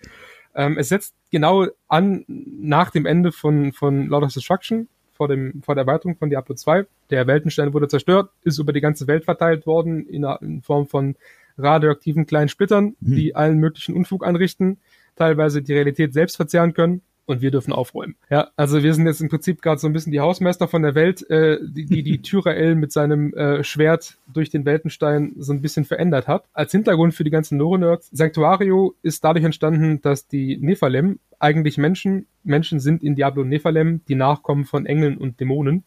Ähm, 0.54 0.78
es 0.78 0.90
setzt 0.90 1.16
genau 1.32 1.68
an 1.88 2.26
nach 2.28 2.92
dem 2.92 3.06
Ende 3.06 3.32
von, 3.32 3.72
von 3.72 4.08
Lord 4.08 4.26
of 4.26 4.34
Destruction, 4.34 4.90
vor, 5.22 5.28
dem, 5.28 5.62
vor 5.62 5.76
der 5.76 5.84
Erweiterung 5.84 6.16
von 6.18 6.32
Diablo 6.32 6.56
2. 6.56 6.88
Der 7.12 7.28
Weltenstein 7.28 7.76
wurde 7.76 7.88
zerstört, 7.88 8.32
ist 8.44 8.58
über 8.58 8.74
die 8.74 8.82
ganze 8.82 9.06
Welt 9.06 9.24
verteilt 9.24 9.68
worden 9.68 10.08
in, 10.08 10.24
in 10.42 10.64
Form 10.64 10.88
von 10.88 11.16
radioaktiven 11.60 12.26
kleinen 12.26 12.50
Splittern, 12.50 12.96
mhm. 13.00 13.16
die 13.16 13.36
allen 13.36 13.60
möglichen 13.60 13.96
Unfug 13.96 14.26
anrichten, 14.26 14.80
teilweise 15.16 15.62
die 15.62 15.74
Realität 15.74 16.14
selbst 16.14 16.38
verzehren 16.38 16.74
können 16.74 17.04
und 17.26 17.42
wir 17.42 17.52
dürfen 17.52 17.74
aufräumen. 17.74 18.16
Ja, 18.30 18.50
also 18.56 18.84
wir 18.84 18.94
sind 18.94 19.06
jetzt 19.06 19.22
im 19.22 19.30
Prinzip 19.30 19.62
gerade 19.62 19.80
so 19.80 19.88
ein 19.88 19.94
bisschen 19.94 20.12
die 20.12 20.20
Hausmeister 20.20 20.68
von 20.68 20.82
der 20.82 20.96
Welt, 20.96 21.30
äh, 21.30 21.60
die 21.62 21.86
die, 21.86 22.04
die 22.04 22.22
Tyrael 22.22 22.76
mit 22.76 22.92
seinem 22.92 23.34
äh, 23.34 23.64
Schwert 23.64 24.18
durch 24.28 24.50
den 24.50 24.66
Weltenstein 24.66 25.34
so 25.38 25.54
ein 25.54 25.62
bisschen 25.62 25.86
verändert 25.86 26.28
hat. 26.28 26.46
Als 26.54 26.72
Hintergrund 26.72 27.14
für 27.14 27.24
die 27.24 27.30
ganzen 27.30 27.58
Lore-Nerds, 27.58 28.10
Sanctuario 28.12 28.96
ist 29.02 29.24
dadurch 29.24 29.46
entstanden, 29.46 30.02
dass 30.02 30.28
die 30.28 30.58
Nephalem 30.58 31.20
eigentlich 31.40 31.78
Menschen, 31.78 32.28
Menschen 32.44 32.80
sind 32.80 33.04
in 33.04 33.16
Diablo 33.16 33.44
Nephalem, 33.44 34.02
die 34.08 34.16
Nachkommen 34.16 34.66
von 34.66 34.86
Engeln 34.86 35.18
und 35.18 35.40
Dämonen, 35.40 35.84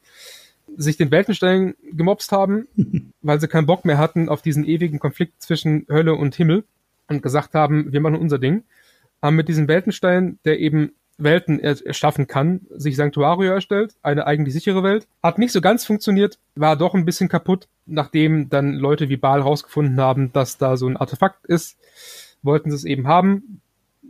sich 0.77 0.97
den 0.97 1.11
Weltenstein 1.11 1.75
gemobst 1.93 2.33
haben, 2.33 2.67
weil 3.23 3.41
sie 3.41 3.49
keinen 3.49 3.67
Bock 3.67 3.85
mehr 3.85 3.99
hatten 3.99 4.29
auf 4.29 4.43
diesen 4.43 4.65
ewigen 4.65 4.99
Konflikt 4.99 5.43
zwischen 5.43 5.87
Hölle 5.89 6.15
und 6.15 6.35
Himmel 6.35 6.65
und 7.09 7.23
gesagt 7.23 7.55
haben, 7.55 7.93
wir 7.93 8.01
machen 8.01 8.17
unser 8.17 8.39
Ding, 8.39 8.65
haben 9.21 9.37
mit 9.37 9.49
diesem 9.49 9.69
Weltenstein, 9.69 10.39
der 10.45 10.59
eben 10.59 10.93
Welten 11.17 11.61
erschaffen 11.61 12.27
kann, 12.27 12.63
sich 12.71 12.97
Sanctuario 12.97 13.53
erstellt, 13.53 13.95
eine 14.03 14.27
eigentlich 14.27 14.55
sichere 14.55 14.83
Welt. 14.83 15.07
Hat 15.23 15.39
nicht 15.39 15.53
so 15.53 15.61
ganz 15.61 15.85
funktioniert, 15.85 16.39
war 16.55 16.77
doch 16.77 16.95
ein 16.95 17.05
bisschen 17.05 17.29
kaputt, 17.29 17.69
nachdem 17.87 18.49
dann 18.49 18.75
Leute 18.75 19.09
wie 19.09 19.17
Baal 19.17 19.41
rausgefunden 19.41 20.01
haben, 20.01 20.33
dass 20.33 20.59
da 20.59 20.77
so 20.77 20.89
ein 20.89 20.97
Artefakt 20.97 21.47
ist, 21.47 21.79
wollten 22.43 22.71
sie 22.71 22.77
es 22.77 22.85
eben 22.85 23.07
haben, 23.07 23.61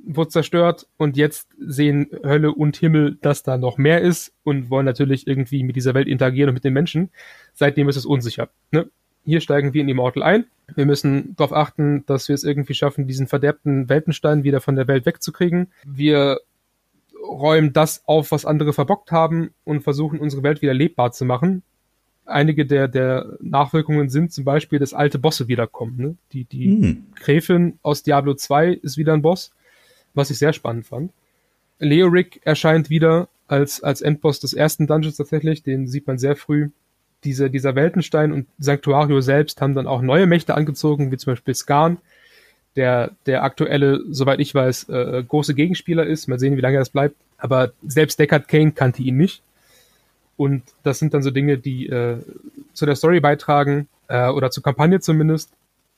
wurde 0.07 0.31
zerstört 0.31 0.87
und 0.97 1.17
jetzt 1.17 1.49
sehen 1.59 2.09
Hölle 2.23 2.53
und 2.53 2.77
Himmel, 2.77 3.17
dass 3.21 3.43
da 3.43 3.57
noch 3.57 3.79
mehr 3.79 4.01
ist 4.01 4.33
und 4.43 4.71
wollen 4.71 4.87
natürlich 4.87 5.27
irgendwie 5.27 5.63
mit 5.63 5.77
dieser 5.77 5.95
Welt 5.95 6.09
interagieren 6.09 6.51
und 6.51 6.55
mit 6.55 6.65
den 6.65 6.75
Menschen. 6.75 7.11
Seitdem 7.55 7.89
ist 7.89 7.97
es 7.97 8.07
unsicher. 8.07 8.49
Ne? 8.71 8.89
Hier 9.25 9.41
steigen 9.41 9.73
wir 9.73 9.81
in 9.81 9.87
die 9.87 9.95
Mortal 9.95 10.23
ein. 10.23 10.45
Wir 10.75 10.87
müssen 10.87 11.35
darauf 11.37 11.55
achten, 11.55 12.05
dass 12.07 12.29
wir 12.29 12.35
es 12.35 12.45
irgendwie 12.45 12.75
schaffen, 12.75 13.07
diesen 13.07 13.27
verderbten 13.27 13.89
Weltenstein 13.89 14.45
wieder 14.45 14.61
von 14.61 14.77
der 14.77 14.89
Welt 14.89 15.07
wegzukriegen. 15.07 15.69
Wir 15.85 16.41
räumen 17.25 17.73
das 17.73 18.03
auf, 18.07 18.31
was 18.31 18.45
andere 18.45 18.73
verbockt 18.73 19.11
haben 19.11 19.51
und 19.65 19.83
versuchen 19.83 20.21
unsere 20.21 20.43
Welt 20.43 20.63
wieder 20.63 20.75
lebbar 20.75 21.13
zu 21.13 21.25
machen. 21.25 21.63
Einige 22.27 22.65
der, 22.65 22.89
der 22.89 23.37
Nachwirkungen 23.41 24.09
sind 24.09 24.33
zum 24.33 24.45
Beispiel, 24.45 24.79
dass 24.79 24.95
alte 24.95 25.19
Bosse 25.19 25.49
wiederkommen. 25.49 25.97
Ne? 25.97 26.17
Die, 26.33 26.45
die 26.45 26.69
mhm. 26.69 27.07
Gräfin 27.17 27.79
aus 27.83 28.03
Diablo 28.03 28.35
2 28.35 28.73
ist 28.73 28.97
wieder 28.97 29.13
ein 29.13 29.23
Boss, 29.23 29.53
was 30.15 30.31
ich 30.31 30.39
sehr 30.39 30.53
spannend 30.53 30.87
fand. 30.87 31.13
Leoric 31.79 32.41
erscheint 32.45 32.89
wieder 32.89 33.29
als, 33.47 33.83
als 33.83 34.01
Endboss 34.01 34.41
des 34.41 34.55
ersten 34.55 34.87
Dungeons 34.87 35.17
tatsächlich, 35.17 35.63
den 35.63 35.87
sieht 35.87 36.07
man 36.07 36.19
sehr 36.19 36.37
früh. 36.37 36.71
Diese, 37.25 37.51
dieser 37.51 37.75
Weltenstein 37.75 38.33
und 38.33 38.47
Sanctuario 38.59 39.21
selbst 39.21 39.61
haben 39.61 39.75
dann 39.75 39.87
auch 39.87 40.03
neue 40.03 40.27
Mächte 40.27 40.55
angezogen, 40.55 41.11
wie 41.11 41.17
zum 41.17 41.33
Beispiel 41.33 41.55
Skarn, 41.55 41.99
der, 42.77 43.13
der 43.27 43.45
aktuelle, 43.45 44.03
soweit 44.11 44.41
ich 44.41 44.55
weiß, 44.55 44.89
äh, 44.89 45.25
große 45.27 45.55
Gegenspieler 45.55 46.07
ist. 46.07 46.29
Mal 46.29 46.39
sehen, 46.39 46.57
wie 46.57 46.61
lange 46.61 46.79
das 46.79 46.91
bleibt. 46.91 47.17
Aber 47.39 47.73
selbst 47.87 48.19
Deckard 48.19 48.49
Kane 48.49 48.73
kannte 48.73 49.03
ihn 49.03 49.17
nicht. 49.17 49.43
Und 50.37 50.63
das 50.83 50.99
sind 50.99 51.15
dann 51.15 51.23
so 51.23 51.31
Dinge, 51.31 51.59
die 51.59 51.87
äh, 51.87 52.19
zu 52.73 52.87
der 52.87 52.97
Story 52.97 53.21
beitragen, 53.21 53.89
äh, 54.09 54.29
oder 54.29 54.51
zur 54.51 54.63
Kampagne 54.63 55.01
zumindest. 55.01 55.51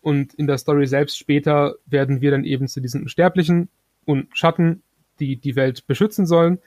Und 0.03 0.35
in 0.35 0.47
der 0.47 0.59
Story 0.59 0.87
selbst 0.87 1.19
später 1.19 1.75
werden 1.87 2.21
wir 2.21 2.31
dann 2.31 2.45
eben 2.45 2.69
zu 2.69 2.81
diesen 2.81 3.03
Unsterblichen 3.03 3.69
und 4.05 4.29
Schatten, 4.37 4.83
die 5.19 5.37
die 5.37 5.57
Welt 5.57 5.87
beschützen 5.87 6.27
sollen. 6.27 6.59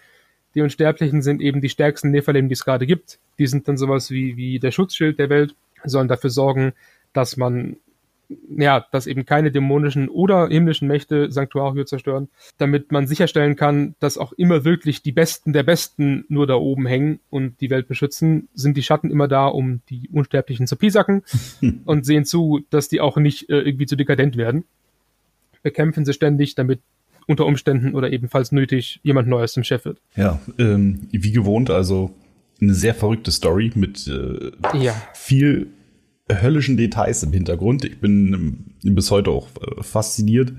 Die 0.55 0.61
Unsterblichen 0.61 1.21
sind 1.21 1.41
eben 1.41 1.61
die 1.61 1.69
stärksten 1.69 2.11
Nephilim, 2.11 2.49
die 2.49 2.53
es 2.53 2.65
gerade 2.65 2.85
gibt. 2.85 3.19
Die 3.37 3.47
sind 3.47 3.67
dann 3.67 3.77
sowas 3.77 4.11
wie, 4.11 4.35
wie 4.35 4.59
der 4.59 4.71
Schutzschild 4.71 5.19
der 5.19 5.29
Welt, 5.29 5.55
sollen 5.85 6.07
dafür 6.07 6.31
sorgen, 6.31 6.73
dass 7.13 7.37
man 7.37 7.77
ja, 8.57 8.85
dass 8.91 9.07
eben 9.07 9.25
keine 9.25 9.51
dämonischen 9.51 10.07
oder 10.09 10.47
himmlischen 10.47 10.87
Mächte 10.87 11.31
Sanctuario 11.31 11.83
zerstören, 11.83 12.29
damit 12.57 12.91
man 12.91 13.07
sicherstellen 13.07 13.55
kann, 13.55 13.95
dass 13.99 14.17
auch 14.17 14.33
immer 14.33 14.63
wirklich 14.65 15.01
die 15.01 15.11
Besten 15.11 15.53
der 15.53 15.63
Besten 15.63 16.25
nur 16.29 16.45
da 16.45 16.55
oben 16.55 16.85
hängen 16.85 17.19
und 17.29 17.59
die 17.61 17.69
Welt 17.69 17.87
beschützen, 17.87 18.47
sind 18.53 18.77
die 18.77 18.83
Schatten 18.83 19.09
immer 19.09 19.27
da, 19.27 19.47
um 19.47 19.81
die 19.89 20.09
Unsterblichen 20.11 20.67
zu 20.67 20.75
piesacken 20.75 21.23
und 21.85 22.05
sehen 22.05 22.25
zu, 22.25 22.61
dass 22.69 22.87
die 22.87 23.01
auch 23.01 23.17
nicht 23.17 23.49
äh, 23.49 23.61
irgendwie 23.61 23.87
zu 23.87 23.95
dekadent 23.95 24.37
werden. 24.37 24.65
Bekämpfen 25.63 26.05
sie 26.05 26.13
ständig, 26.13 26.55
damit 26.55 26.81
unter 27.27 27.45
Umständen 27.45 27.93
oder 27.93 28.11
ebenfalls 28.11 28.51
nötig 28.51 28.99
jemand 29.03 29.27
Neues 29.27 29.53
zum 29.53 29.63
Chef 29.63 29.85
wird. 29.85 29.99
Ja, 30.15 30.39
ähm, 30.57 31.07
wie 31.11 31.31
gewohnt, 31.31 31.69
also 31.69 32.11
eine 32.61 32.73
sehr 32.73 32.95
verrückte 32.95 33.31
Story 33.31 33.71
mit 33.75 34.07
äh, 34.07 34.51
ja. 34.77 34.93
viel 35.13 35.67
höllischen 36.29 36.77
Details 36.77 37.23
im 37.23 37.33
Hintergrund. 37.33 37.85
Ich 37.85 37.99
bin 37.99 38.33
ähm, 38.83 38.95
bis 38.95 39.11
heute 39.11 39.31
auch 39.31 39.47
äh, 39.61 39.83
fasziniert 39.83 40.53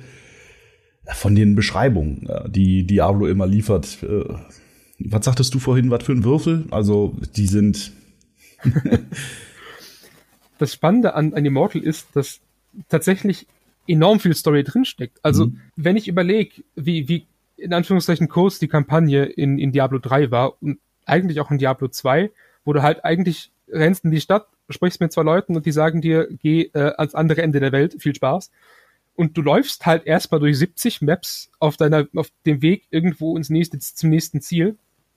von 1.14 1.34
den 1.34 1.54
Beschreibungen, 1.54 2.28
äh, 2.28 2.48
die 2.48 2.84
Diablo 2.84 3.26
immer 3.26 3.46
liefert. 3.46 4.02
Äh, 4.02 4.24
was 4.98 5.24
sagtest 5.24 5.54
du 5.54 5.58
vorhin, 5.58 5.90
was 5.90 6.04
für 6.04 6.12
ein 6.12 6.24
Würfel? 6.24 6.66
Also, 6.70 7.16
die 7.36 7.46
sind. 7.46 7.92
das 10.58 10.74
Spannende 10.74 11.14
an, 11.14 11.32
an 11.32 11.44
Immortal 11.44 11.82
ist, 11.82 12.08
dass 12.14 12.40
tatsächlich 12.88 13.46
enorm 13.88 14.20
viel 14.20 14.34
Story 14.34 14.62
drinsteckt. 14.62 15.18
Also, 15.22 15.46
mhm. 15.46 15.60
wenn 15.76 15.96
ich 15.96 16.06
überlege, 16.06 16.62
wie, 16.76 17.08
wie 17.08 17.26
in 17.56 17.72
Anführungszeichen 17.72 18.28
kurz 18.28 18.58
die 18.58 18.68
Kampagne 18.68 19.24
in, 19.24 19.58
in 19.58 19.72
Diablo 19.72 19.98
3 19.98 20.30
war 20.30 20.62
und 20.62 20.78
eigentlich 21.06 21.40
auch 21.40 21.50
in 21.50 21.58
Diablo 21.58 21.88
2, 21.88 22.30
wo 22.64 22.72
du 22.72 22.82
halt 22.82 23.04
eigentlich 23.04 23.50
rennst 23.68 24.04
in 24.04 24.10
die 24.10 24.20
Stadt, 24.20 24.46
sprichst 24.70 25.00
mit 25.00 25.12
zwei 25.12 25.22
Leuten 25.22 25.56
und 25.56 25.66
die 25.66 25.72
sagen 25.72 26.00
dir, 26.00 26.28
geh 26.42 26.70
äh, 26.74 26.92
ans 26.96 27.14
andere 27.14 27.42
Ende 27.42 27.60
der 27.60 27.72
Welt, 27.72 27.96
viel 28.00 28.14
Spaß. 28.14 28.50
Und 29.14 29.36
du 29.36 29.42
läufst 29.42 29.84
halt 29.86 30.06
erstmal 30.06 30.40
durch 30.40 30.58
70 30.58 31.02
Maps 31.02 31.50
auf 31.58 31.76
deiner, 31.76 32.06
auf 32.16 32.30
dem 32.46 32.62
Weg 32.62 32.84
irgendwo 32.90 33.36
ins 33.36 33.50
nächste, 33.50 33.78
zum 33.78 34.10
nächsten 34.10 34.40
Ziel. 34.40 34.76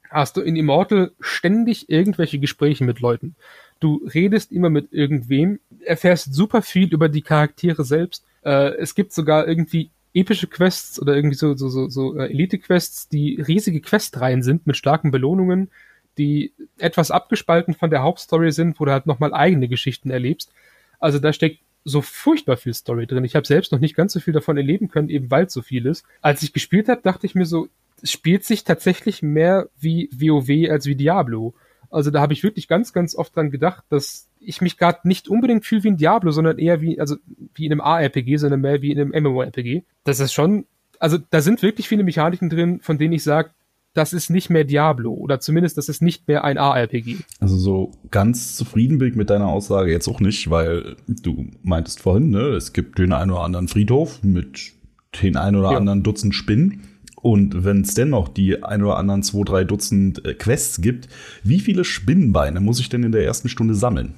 Hast 0.09 0.37
du 0.37 0.41
in 0.41 0.55
Immortal 0.55 1.11
ständig 1.19 1.89
irgendwelche 1.89 2.39
Gespräche 2.39 2.83
mit 2.83 2.99
Leuten. 2.99 3.35
Du 3.79 4.05
redest 4.13 4.51
immer 4.51 4.69
mit 4.69 4.91
irgendwem, 4.91 5.59
erfährst 5.85 6.33
super 6.33 6.61
viel 6.61 6.93
über 6.93 7.09
die 7.09 7.21
Charaktere 7.21 7.83
selbst. 7.83 8.25
Äh, 8.43 8.75
es 8.75 8.93
gibt 8.93 9.13
sogar 9.13 9.47
irgendwie 9.47 9.89
epische 10.13 10.47
Quests 10.47 11.01
oder 11.01 11.15
irgendwie 11.15 11.35
so, 11.35 11.55
so, 11.55 11.69
so, 11.69 11.89
so 11.89 12.15
äh, 12.15 12.29
Elite-Quests, 12.29 13.09
die 13.09 13.41
riesige 13.41 13.81
Questreihen 13.81 14.43
sind 14.43 14.67
mit 14.67 14.77
starken 14.77 15.11
Belohnungen, 15.11 15.69
die 16.17 16.53
etwas 16.77 17.11
abgespalten 17.11 17.73
von 17.73 17.89
der 17.89 18.03
Hauptstory 18.03 18.51
sind, 18.51 18.79
wo 18.79 18.85
du 18.85 18.91
halt 18.91 19.05
nochmal 19.05 19.33
eigene 19.33 19.67
Geschichten 19.67 20.09
erlebst. 20.09 20.51
Also 20.99 21.19
da 21.19 21.33
steckt 21.33 21.59
so 21.85 22.01
furchtbar 22.01 22.57
viel 22.57 22.73
Story 22.73 23.07
drin. 23.07 23.25
Ich 23.25 23.35
habe 23.35 23.45
selbst 23.45 23.71
noch 23.71 23.79
nicht 23.79 23.95
ganz 23.95 24.13
so 24.13 24.19
viel 24.19 24.33
davon 24.33 24.57
erleben 24.57 24.87
können, 24.87 25.09
eben 25.09 25.29
weil 25.31 25.45
es 25.45 25.53
so 25.53 25.61
viel 25.61 25.85
ist. 25.85 26.05
Als 26.21 26.43
ich 26.43 26.53
gespielt 26.53 26.87
habe, 26.87 27.01
dachte 27.01 27.25
ich 27.25 27.35
mir 27.35 27.45
so, 27.45 27.67
es 28.01 28.11
spielt 28.11 28.43
sich 28.45 28.63
tatsächlich 28.63 29.21
mehr 29.21 29.69
wie 29.79 30.09
WoW 30.11 30.71
als 30.71 30.85
wie 30.85 30.95
Diablo. 30.95 31.53
Also 31.89 32.09
da 32.09 32.21
habe 32.21 32.33
ich 32.33 32.43
wirklich 32.43 32.67
ganz, 32.67 32.93
ganz 32.93 33.15
oft 33.15 33.35
dran 33.35 33.51
gedacht, 33.51 33.83
dass 33.89 34.27
ich 34.39 34.61
mich 34.61 34.77
gerade 34.77 35.07
nicht 35.07 35.27
unbedingt 35.27 35.65
fühle 35.65 35.83
wie 35.83 35.89
ein 35.89 35.97
Diablo, 35.97 36.31
sondern 36.31 36.57
eher 36.57 36.81
wie, 36.81 36.99
also 36.99 37.15
wie 37.53 37.65
in 37.65 37.71
einem 37.71 37.81
ARPG, 37.81 38.37
sondern 38.37 38.61
mehr 38.61 38.81
wie 38.81 38.91
in 38.91 38.99
einem 38.99 39.23
MMORPG. 39.23 39.83
Das 40.03 40.19
ist 40.19 40.33
schon, 40.33 40.65
also 40.99 41.17
da 41.29 41.41
sind 41.41 41.61
wirklich 41.61 41.87
viele 41.87 42.03
Mechaniken 42.03 42.49
drin, 42.49 42.79
von 42.81 42.97
denen 42.97 43.13
ich 43.13 43.23
sage, 43.23 43.51
das 43.93 44.13
ist 44.13 44.29
nicht 44.29 44.49
mehr 44.49 44.63
Diablo 44.63 45.13
oder 45.13 45.39
zumindest 45.39 45.77
das 45.77 45.87
ist 45.87 46.01
nicht 46.01 46.27
mehr 46.27 46.43
ein 46.43 46.57
ARPG. 46.57 47.17
Also 47.39 47.57
so 47.57 47.91
ganz 48.11 48.55
zufrieden 48.55 48.97
bin 48.97 49.09
ich 49.09 49.15
mit 49.15 49.29
deiner 49.29 49.47
Aussage 49.47 49.91
jetzt 49.91 50.07
auch 50.07 50.19
nicht, 50.19 50.49
weil 50.49 50.95
du 51.07 51.47
meintest 51.61 51.99
vorhin, 51.99 52.29
ne, 52.29 52.49
es 52.49 52.73
gibt 52.73 52.97
den 52.97 53.13
einen 53.13 53.31
oder 53.31 53.41
anderen 53.41 53.67
Friedhof 53.67 54.23
mit 54.23 54.73
den 55.21 55.37
einen 55.37 55.57
oder 55.57 55.71
ja. 55.71 55.77
anderen 55.77 56.03
Dutzend 56.03 56.33
Spinnen. 56.33 56.81
Und 57.15 57.63
wenn 57.63 57.81
es 57.81 57.93
dennoch 57.93 58.27
die 58.27 58.63
ein 58.63 58.83
oder 58.83 58.97
anderen 58.97 59.23
zwei, 59.23 59.43
drei 59.43 59.63
Dutzend 59.63 60.25
äh, 60.25 60.33
Quests 60.33 60.81
gibt, 60.81 61.07
wie 61.43 61.59
viele 61.59 61.85
Spinnenbeine 61.85 62.59
muss 62.59 62.79
ich 62.79 62.89
denn 62.89 63.03
in 63.03 63.13
der 63.13 63.23
ersten 63.23 63.47
Stunde 63.47 63.75
sammeln? 63.75 64.15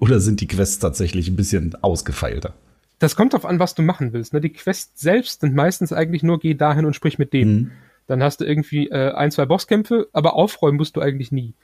Oder 0.00 0.20
sind 0.20 0.40
die 0.40 0.48
Quests 0.48 0.80
tatsächlich 0.80 1.28
ein 1.28 1.36
bisschen 1.36 1.74
ausgefeilter? 1.82 2.54
Das 2.98 3.14
kommt 3.14 3.32
darauf 3.32 3.46
an, 3.46 3.60
was 3.60 3.74
du 3.74 3.82
machen 3.82 4.12
willst. 4.12 4.32
Ne? 4.32 4.40
Die 4.40 4.52
Quests 4.52 5.00
selbst 5.00 5.42
sind 5.42 5.54
meistens 5.54 5.92
eigentlich 5.92 6.24
nur, 6.24 6.40
geh 6.40 6.54
dahin 6.54 6.84
und 6.84 6.94
sprich 6.94 7.18
mit 7.18 7.32
dem. 7.32 7.48
Mhm. 7.48 7.70
Dann 8.08 8.22
hast 8.22 8.40
du 8.40 8.44
irgendwie 8.44 8.88
äh, 8.88 9.12
ein, 9.12 9.30
zwei 9.30 9.46
Bosskämpfe, 9.46 10.08
aber 10.12 10.34
aufräumen 10.34 10.78
musst 10.78 10.96
du 10.96 11.00
eigentlich 11.00 11.30
nie. 11.30 11.54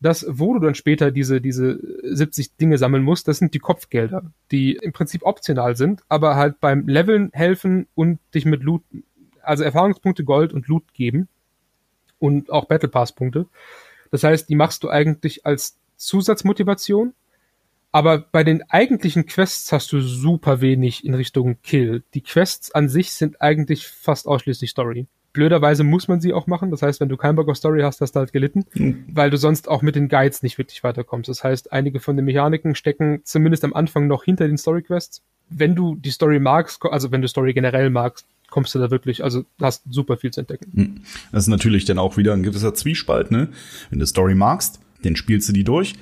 Das, 0.00 0.26
wo 0.28 0.52
du 0.52 0.60
dann 0.60 0.74
später 0.74 1.10
diese, 1.10 1.40
diese 1.40 1.80
70 2.02 2.56
Dinge 2.56 2.76
sammeln 2.76 3.02
musst, 3.02 3.26
das 3.26 3.38
sind 3.38 3.54
die 3.54 3.58
Kopfgelder, 3.58 4.30
die 4.50 4.74
im 4.74 4.92
Prinzip 4.92 5.22
optional 5.24 5.76
sind, 5.76 6.02
aber 6.08 6.36
halt 6.36 6.60
beim 6.60 6.86
Leveln 6.86 7.30
helfen 7.32 7.86
und 7.94 8.18
dich 8.34 8.44
mit 8.44 8.62
Loot, 8.62 8.82
also 9.42 9.64
Erfahrungspunkte 9.64 10.24
Gold 10.24 10.52
und 10.52 10.68
Loot 10.68 10.92
geben 10.92 11.28
und 12.18 12.50
auch 12.50 12.66
Battle 12.66 12.90
Pass 12.90 13.12
Punkte. 13.12 13.46
Das 14.10 14.24
heißt, 14.24 14.48
die 14.50 14.56
machst 14.56 14.84
du 14.84 14.90
eigentlich 14.90 15.46
als 15.46 15.78
Zusatzmotivation, 15.96 17.14
aber 17.92 18.18
bei 18.18 18.44
den 18.44 18.62
eigentlichen 18.68 19.24
Quests 19.24 19.72
hast 19.72 19.90
du 19.92 20.00
super 20.00 20.60
wenig 20.60 21.04
in 21.04 21.14
Richtung 21.14 21.56
Kill. 21.62 22.02
Die 22.12 22.20
Quests 22.20 22.72
an 22.72 22.90
sich 22.90 23.12
sind 23.12 23.40
eigentlich 23.40 23.86
fast 23.86 24.26
ausschließlich 24.26 24.70
Story. 24.70 25.06
Blöderweise 25.34 25.82
muss 25.84 26.08
man 26.08 26.20
sie 26.20 26.32
auch 26.32 26.46
machen. 26.46 26.70
Das 26.70 26.80
heißt, 26.80 27.00
wenn 27.00 27.10
du 27.10 27.16
keinen 27.16 27.34
Bock 27.34 27.48
auf 27.48 27.56
Story 27.56 27.82
hast, 27.82 28.00
hast 28.00 28.12
du 28.12 28.20
halt 28.20 28.32
gelitten, 28.32 28.64
mhm. 28.72 29.04
weil 29.12 29.30
du 29.30 29.36
sonst 29.36 29.68
auch 29.68 29.82
mit 29.82 29.96
den 29.96 30.08
Guides 30.08 30.42
nicht 30.42 30.56
wirklich 30.56 30.82
weiterkommst. 30.84 31.28
Das 31.28 31.44
heißt, 31.44 31.72
einige 31.72 32.00
von 32.00 32.16
den 32.16 32.24
Mechaniken 32.24 32.74
stecken 32.76 33.20
zumindest 33.24 33.64
am 33.64 33.74
Anfang 33.74 34.06
noch 34.06 34.24
hinter 34.24 34.46
den 34.46 34.56
Story 34.56 34.82
Quests. 34.82 35.22
Wenn 35.50 35.74
du 35.74 35.96
die 35.96 36.10
Story 36.10 36.38
magst, 36.38 36.80
also 36.84 37.10
wenn 37.10 37.20
du 37.20 37.28
Story 37.28 37.52
generell 37.52 37.90
magst, 37.90 38.26
kommst 38.48 38.74
du 38.76 38.78
da 38.78 38.92
wirklich, 38.92 39.24
also 39.24 39.44
hast 39.60 39.82
super 39.90 40.16
viel 40.16 40.30
zu 40.30 40.40
entdecken. 40.40 40.70
Mhm. 40.72 41.00
Das 41.32 41.42
ist 41.42 41.48
natürlich 41.48 41.84
dann 41.84 41.98
auch 41.98 42.16
wieder 42.16 42.32
ein 42.32 42.44
gewisser 42.44 42.72
Zwiespalt, 42.72 43.32
ne? 43.32 43.48
Wenn 43.90 43.98
du 43.98 44.06
Story 44.06 44.36
magst, 44.36 44.78
dann 45.02 45.16
spielst 45.16 45.48
du 45.48 45.52
die 45.52 45.64
durch, 45.64 45.94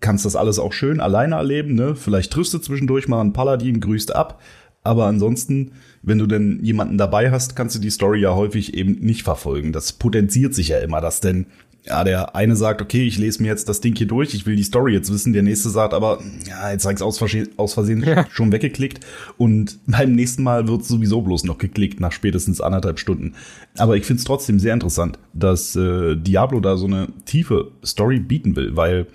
kannst 0.00 0.24
das 0.24 0.34
alles 0.34 0.58
auch 0.58 0.72
schön 0.72 1.00
alleine 1.00 1.36
erleben, 1.36 1.76
ne? 1.76 1.94
Vielleicht 1.94 2.32
triffst 2.32 2.52
du 2.52 2.58
zwischendurch 2.58 3.06
mal 3.06 3.20
einen 3.20 3.32
Paladin, 3.32 3.80
grüßt 3.80 4.14
ab, 4.14 4.42
aber 4.84 5.06
ansonsten, 5.06 5.72
wenn 6.02 6.18
du 6.18 6.26
denn 6.26 6.58
jemanden 6.62 6.98
dabei 6.98 7.30
hast, 7.30 7.54
kannst 7.54 7.76
du 7.76 7.78
die 7.78 7.90
Story 7.90 8.20
ja 8.20 8.34
häufig 8.34 8.74
eben 8.74 8.98
nicht 9.00 9.22
verfolgen. 9.22 9.72
Das 9.72 9.92
potenziert 9.92 10.54
sich 10.54 10.68
ja 10.68 10.78
immer, 10.78 11.00
dass 11.00 11.20
denn 11.20 11.46
ja, 11.84 12.04
der 12.04 12.36
eine 12.36 12.54
sagt, 12.54 12.80
okay, 12.80 13.04
ich 13.04 13.18
lese 13.18 13.42
mir 13.42 13.48
jetzt 13.48 13.68
das 13.68 13.80
Ding 13.80 13.96
hier 13.96 14.06
durch, 14.06 14.34
ich 14.34 14.46
will 14.46 14.54
die 14.54 14.62
Story 14.62 14.92
jetzt 14.92 15.12
wissen. 15.12 15.32
Der 15.32 15.42
nächste 15.42 15.68
sagt 15.68 15.94
aber, 15.94 16.22
ja, 16.48 16.70
jetzt 16.70 16.84
habe 16.84 16.94
ich 16.94 17.02
aus, 17.02 17.20
aus 17.56 17.74
Versehen 17.74 18.04
ja. 18.04 18.24
schon 18.30 18.52
weggeklickt. 18.52 19.04
Und 19.36 19.80
beim 19.86 20.12
nächsten 20.12 20.44
Mal 20.44 20.68
wird 20.68 20.84
sowieso 20.84 21.22
bloß 21.22 21.44
noch 21.44 21.58
geklickt, 21.58 21.98
nach 21.98 22.12
spätestens 22.12 22.60
anderthalb 22.60 23.00
Stunden. 23.00 23.34
Aber 23.78 23.96
ich 23.96 24.04
finde 24.04 24.20
es 24.20 24.24
trotzdem 24.24 24.60
sehr 24.60 24.74
interessant, 24.74 25.18
dass 25.32 25.74
äh, 25.74 26.16
Diablo 26.16 26.60
da 26.60 26.76
so 26.76 26.86
eine 26.86 27.08
tiefe 27.24 27.72
Story 27.84 28.20
bieten 28.20 28.54
will, 28.54 28.76
weil 28.76 29.08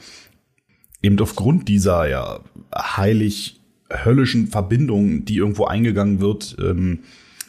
eben 1.01 1.17
aufgrund 1.19 1.69
dieser 1.69 2.09
ja 2.09 2.41
heilig 2.75 3.61
höllischen 3.89 4.47
Verbindung, 4.47 5.25
die 5.25 5.37
irgendwo 5.37 5.65
eingegangen 5.65 6.19
wird. 6.19 6.57
Ähm, 6.59 6.99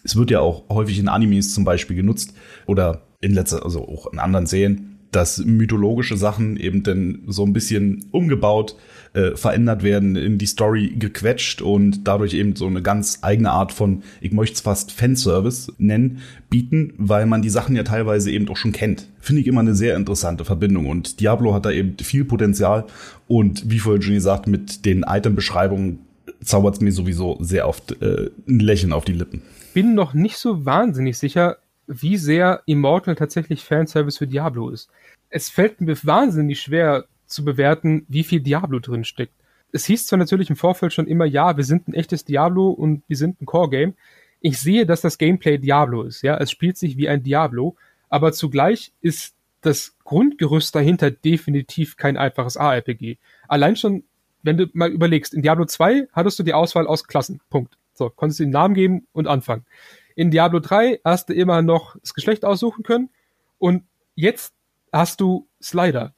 es 0.05 0.16
wird 0.16 0.31
ja 0.31 0.40
auch 0.40 0.68
häufig 0.68 0.98
in 0.98 1.09
Animes 1.09 1.53
zum 1.55 1.64
Beispiel 1.64 1.96
genutzt 1.96 2.35
oder 2.66 3.03
in 3.20 3.35
letzter, 3.35 3.64
also 3.64 3.87
auch 3.87 4.12
in 4.12 4.18
anderen 4.18 4.46
Serien, 4.46 4.98
dass 5.11 5.38
mythologische 5.38 6.16
Sachen 6.16 6.57
eben 6.57 6.83
dann 6.83 7.22
so 7.27 7.44
ein 7.44 7.53
bisschen 7.53 8.05
umgebaut, 8.11 8.77
äh, 9.14 9.37
verändert 9.37 9.83
werden, 9.83 10.16
in 10.16 10.37
die 10.38 10.46
Story 10.46 10.94
gequetscht 10.98 11.62
und 11.62 12.07
dadurch 12.07 12.35
eben 12.35 12.57
so 12.57 12.66
eine 12.66 12.83
ganz 12.83 13.20
eigene 13.22 13.51
Art 13.51 13.72
von, 13.72 14.03
ich 14.20 14.33
möchte 14.33 14.55
es 14.55 14.61
fast 14.61 14.92
Fanservice 14.92 15.72
nennen, 15.79 16.18
bieten, 16.51 16.92
weil 16.98 17.24
man 17.27 17.40
die 17.40 17.48
Sachen 17.48 17.74
ja 17.74 17.85
teilweise 17.85 18.31
eben 18.31 18.48
auch 18.48 18.57
schon 18.57 18.72
kennt. 18.72 19.09
Finde 19.18 19.40
ich 19.40 19.48
immer 19.48 19.61
eine 19.61 19.74
sehr 19.74 19.96
interessante 19.96 20.44
Verbindung 20.44 20.87
und 20.87 21.20
Diablo 21.20 21.55
hat 21.55 21.64
da 21.64 21.70
eben 21.70 21.96
viel 22.03 22.24
Potenzial 22.24 22.85
und 23.27 23.70
wie 23.70 23.79
vorhin 23.79 24.03
schon 24.03 24.14
gesagt, 24.14 24.46
mit 24.46 24.85
den 24.85 25.05
Item-Beschreibungen 25.09 26.01
zaubert 26.42 26.74
es 26.74 26.81
mir 26.81 26.92
sowieso 26.92 27.37
sehr 27.40 27.68
oft 27.68 28.01
äh, 28.03 28.31
ein 28.46 28.61
Lächeln 28.61 28.92
auf 28.92 29.05
die 29.05 29.12
Lippen. 29.12 29.42
Bin 29.74 29.94
noch 29.94 30.14
nicht 30.14 30.37
so 30.37 30.64
wahnsinnig 30.64 31.18
sicher, 31.18 31.59
wie 31.87 32.16
sehr 32.16 32.62
Immortal 32.66 33.14
tatsächlich 33.14 33.64
Fanservice 33.64 34.18
für 34.18 34.27
Diablo 34.27 34.70
ist. 34.70 34.90
Es 35.31 35.48
fällt 35.48 35.81
mir 35.81 35.96
wahnsinnig 36.05 36.61
schwer 36.61 37.07
zu 37.27 37.44
bewerten, 37.44 38.05
wie 38.09 38.24
viel 38.24 38.40
Diablo 38.40 38.79
drin 38.79 39.05
steckt. 39.05 39.33
Es 39.72 39.85
hieß 39.85 40.07
zwar 40.07 40.18
natürlich 40.18 40.48
im 40.51 40.57
Vorfeld 40.57 40.92
schon 40.92 41.07
immer, 41.07 41.27
ja, 41.27 41.57
wir 41.57 41.64
sind 41.64 41.88
ein 41.88 41.94
echtes 41.94 42.24
Diablo 42.24 42.70
und 42.70 43.03
wir 43.07 43.16
sind 43.16 43.40
ein 43.40 43.46
Core-Game. 43.46 43.94
Ich 44.40 44.59
sehe, 44.59 44.87
dass 44.87 45.03
das 45.03 45.18
Gameplay 45.18 45.59
Diablo 45.59 46.05
ist, 46.05 46.22
ja. 46.22 46.37
Es 46.38 46.51
spielt 46.51 46.79
sich 46.79 46.96
wie 46.96 47.09
ein 47.09 47.22
Diablo, 47.22 47.77
aber 48.09 48.33
zugleich 48.33 48.92
ist 49.03 49.35
das 49.61 49.96
Grundgerüst 50.05 50.74
dahinter 50.74 51.11
definitiv 51.11 51.96
kein 51.96 52.16
einfaches 52.16 52.57
ARPG. 52.57 53.16
Allein 53.48 53.77
schon 53.77 54.05
wenn 54.42 54.57
du 54.57 54.66
mal 54.72 54.90
überlegst, 54.90 55.35
in 55.35 55.42
Diablo 55.42 55.64
2 55.64 56.09
hattest 56.12 56.38
du 56.38 56.42
die 56.42 56.55
Auswahl 56.55 56.87
aus 56.87 57.05
Klassen. 57.05 57.40
Punkt. 57.51 57.77
So, 57.94 58.11
konntest 58.11 58.40
du 58.40 58.44
den 58.44 58.53
Namen 58.53 58.74
geben 58.74 59.07
und 59.12 59.27
anfangen. 59.27 59.64
In 60.14 60.31
Diablo 60.31 60.61
3 60.61 61.01
hast 61.05 61.29
du 61.29 61.35
immer 61.35 61.62
noch 61.62 61.96
das 62.01 62.14
Geschlecht 62.14 62.44
aussuchen 62.44 62.83
können 62.83 63.11
und 63.59 63.85
jetzt 64.14 64.55
hast 64.92 65.20
du 65.20 65.48
Slider. 65.62 66.14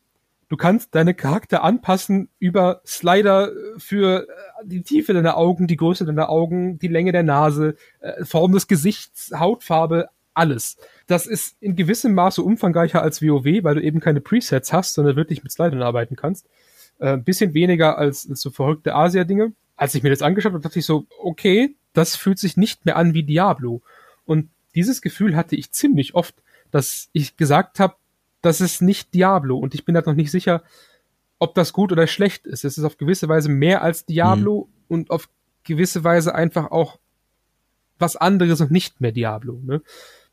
Du 0.48 0.56
kannst 0.56 0.96
deine 0.96 1.14
Charakter 1.14 1.62
anpassen 1.62 2.28
über 2.40 2.82
Slider 2.84 3.52
für 3.78 4.26
äh, 4.28 4.64
die 4.64 4.82
Tiefe 4.82 5.14
deiner 5.14 5.36
Augen, 5.36 5.68
die 5.68 5.76
Größe 5.76 6.04
deiner 6.04 6.28
Augen, 6.28 6.78
die 6.80 6.88
Länge 6.88 7.12
der 7.12 7.22
Nase, 7.22 7.76
äh, 8.00 8.24
Form 8.24 8.52
des 8.52 8.66
Gesichts, 8.66 9.30
Hautfarbe, 9.38 10.08
alles. 10.34 10.76
Das 11.06 11.26
ist 11.26 11.56
in 11.60 11.76
gewissem 11.76 12.14
Maße 12.14 12.42
umfangreicher 12.42 13.00
als 13.00 13.22
WoW, 13.22 13.62
weil 13.62 13.76
du 13.76 13.82
eben 13.82 14.00
keine 14.00 14.20
Presets 14.20 14.72
hast, 14.72 14.94
sondern 14.94 15.14
wirklich 15.14 15.44
mit 15.44 15.52
Slidern 15.52 15.82
arbeiten 15.82 16.16
kannst. 16.16 16.48
Äh, 17.00 17.16
bisschen 17.16 17.54
weniger 17.54 17.96
als, 17.96 18.28
als 18.28 18.42
so 18.42 18.50
verrückte 18.50 18.94
Asia-Dinge. 18.94 19.52
Als 19.74 19.94
ich 19.94 20.02
mir 20.02 20.10
das 20.10 20.20
angeschaut 20.20 20.52
habe, 20.52 20.62
dachte 20.62 20.78
ich 20.78 20.84
so, 20.84 21.06
okay, 21.18 21.74
das 21.94 22.14
fühlt 22.14 22.38
sich 22.38 22.58
nicht 22.58 22.84
mehr 22.84 22.96
an 22.96 23.14
wie 23.14 23.22
Diablo. 23.22 23.80
Und 24.26 24.50
dieses 24.74 25.00
Gefühl 25.00 25.34
hatte 25.34 25.56
ich 25.56 25.72
ziemlich 25.72 26.14
oft, 26.14 26.34
dass 26.70 27.08
ich 27.12 27.38
gesagt 27.38 27.80
habe, 27.80 27.94
das 28.42 28.60
ist 28.60 28.82
nicht 28.82 29.14
Diablo. 29.14 29.56
Und 29.56 29.74
ich 29.74 29.86
bin 29.86 29.94
halt 29.94 30.06
noch 30.06 30.14
nicht 30.14 30.30
sicher, 30.30 30.62
ob 31.38 31.54
das 31.54 31.72
gut 31.72 31.90
oder 31.90 32.06
schlecht 32.06 32.46
ist. 32.46 32.66
Es 32.66 32.76
ist 32.76 32.84
auf 32.84 32.98
gewisse 32.98 33.28
Weise 33.28 33.48
mehr 33.48 33.80
als 33.80 34.04
Diablo 34.04 34.68
mhm. 34.68 34.84
und 34.88 35.10
auf 35.10 35.30
gewisse 35.64 36.04
Weise 36.04 36.34
einfach 36.34 36.70
auch 36.70 36.98
was 37.98 38.16
anderes 38.16 38.60
und 38.60 38.70
nicht 38.70 39.00
mehr 39.00 39.12
Diablo. 39.12 39.58
Ne? 39.64 39.80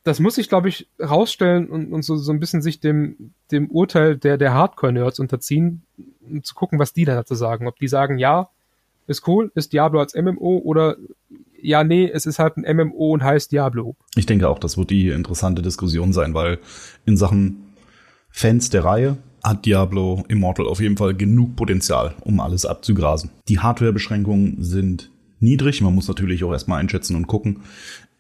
Das 0.08 0.22
muss 0.22 0.38
ich, 0.38 0.48
glaube 0.48 0.70
ich, 0.70 0.88
rausstellen 1.02 1.68
und, 1.70 1.92
und 1.92 2.02
so, 2.02 2.16
so 2.16 2.32
ein 2.32 2.40
bisschen 2.40 2.62
sich 2.62 2.80
dem, 2.80 3.34
dem 3.52 3.70
Urteil 3.70 4.16
der, 4.16 4.38
der 4.38 4.54
Hardcore-Nerds 4.54 5.20
unterziehen, 5.20 5.82
um 6.22 6.44
zu 6.46 6.56
gucken, 6.56 6.80
was 6.80 6.94
die 6.94 7.04
da 7.04 7.14
dazu 7.14 7.36
sagen. 7.36 7.68
Ob 7.68 7.78
die 7.78 7.90
sagen, 7.90 8.18
ja, 8.18 8.50
ist 9.08 9.28
cool, 9.28 9.52
ist 9.54 9.74
Diablo 9.74 10.00
als 10.00 10.16
MMO 10.16 10.62
oder 10.64 10.96
ja, 11.62 11.84
nee, 11.84 12.10
es 12.10 12.26
ist 12.26 12.40
halt 12.40 12.56
ein 12.56 12.78
MMO 12.78 13.12
und 13.16 13.22
heißt 13.22 13.52
Diablo. 13.52 13.98
Ich 14.16 14.26
denke 14.26 14.48
auch, 14.48 14.60
das 14.60 14.78
wird 14.78 14.92
die 14.92 15.10
interessante 15.10 15.62
Diskussion 15.62 16.14
sein, 16.14 16.34
weil 16.34 16.60
in 17.06 17.18
Sachen 17.18 17.74
Fans 18.30 18.70
der 18.70 18.86
Reihe 18.86 19.18
hat 19.44 19.66
Diablo 19.66 20.24
Immortal 20.30 20.68
auf 20.68 20.80
jeden 20.80 20.96
Fall 20.96 21.16
genug 21.16 21.58
Potenzial, 21.58 22.16
um 22.22 22.40
alles 22.40 22.66
abzugrasen. 22.66 23.32
Die 23.50 23.60
Hardware-Beschränkungen 23.60 24.64
sind 24.64 25.12
niedrig. 25.40 25.82
Man 25.82 25.96
muss 25.96 26.08
natürlich 26.08 26.44
auch 26.46 26.54
erstmal 26.54 26.80
einschätzen 26.80 27.16
und 27.16 27.28
gucken, 27.28 27.62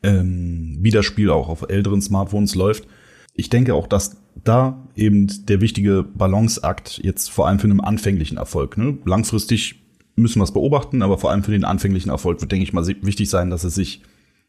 ähm, 0.03 0.77
wie 0.81 0.91
das 0.91 1.05
Spiel 1.05 1.29
auch 1.29 1.49
auf 1.49 1.65
älteren 1.69 2.01
Smartphones 2.01 2.55
läuft. 2.55 2.87
Ich 3.33 3.49
denke 3.49 3.73
auch, 3.73 3.87
dass 3.87 4.17
da 4.43 4.87
eben 4.95 5.27
der 5.45 5.61
wichtige 5.61 6.03
Balanceakt 6.03 6.99
jetzt 7.03 7.29
vor 7.29 7.47
allem 7.47 7.59
für 7.59 7.67
einen 7.67 7.81
anfänglichen 7.81 8.37
Erfolg, 8.37 8.77
ne? 8.77 8.97
langfristig 9.05 9.83
müssen 10.15 10.39
wir 10.39 10.43
es 10.43 10.51
beobachten, 10.51 11.01
aber 11.03 11.17
vor 11.17 11.31
allem 11.31 11.43
für 11.43 11.51
den 11.51 11.63
anfänglichen 11.63 12.09
Erfolg 12.09 12.41
wird, 12.41 12.51
denke 12.51 12.63
ich 12.63 12.73
mal, 12.73 12.85
wichtig 12.87 13.29
sein, 13.29 13.49
dass 13.51 13.63
es 13.63 13.75
sich 13.75 14.01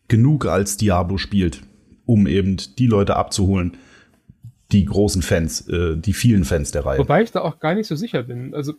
genug 0.08 0.46
als 0.46 0.78
Diablo 0.78 1.18
spielt, 1.18 1.62
um 2.06 2.26
eben 2.26 2.56
die 2.78 2.86
Leute 2.86 3.16
abzuholen, 3.16 3.76
die 4.72 4.86
großen 4.86 5.20
Fans, 5.20 5.68
äh, 5.68 5.96
die 5.96 6.14
vielen 6.14 6.44
Fans 6.44 6.70
der 6.70 6.86
Reihe. 6.86 6.98
Wobei 6.98 7.22
ich 7.22 7.32
da 7.32 7.42
auch 7.42 7.60
gar 7.60 7.74
nicht 7.74 7.86
so 7.86 7.96
sicher 7.96 8.22
bin. 8.22 8.54
Also 8.54 8.74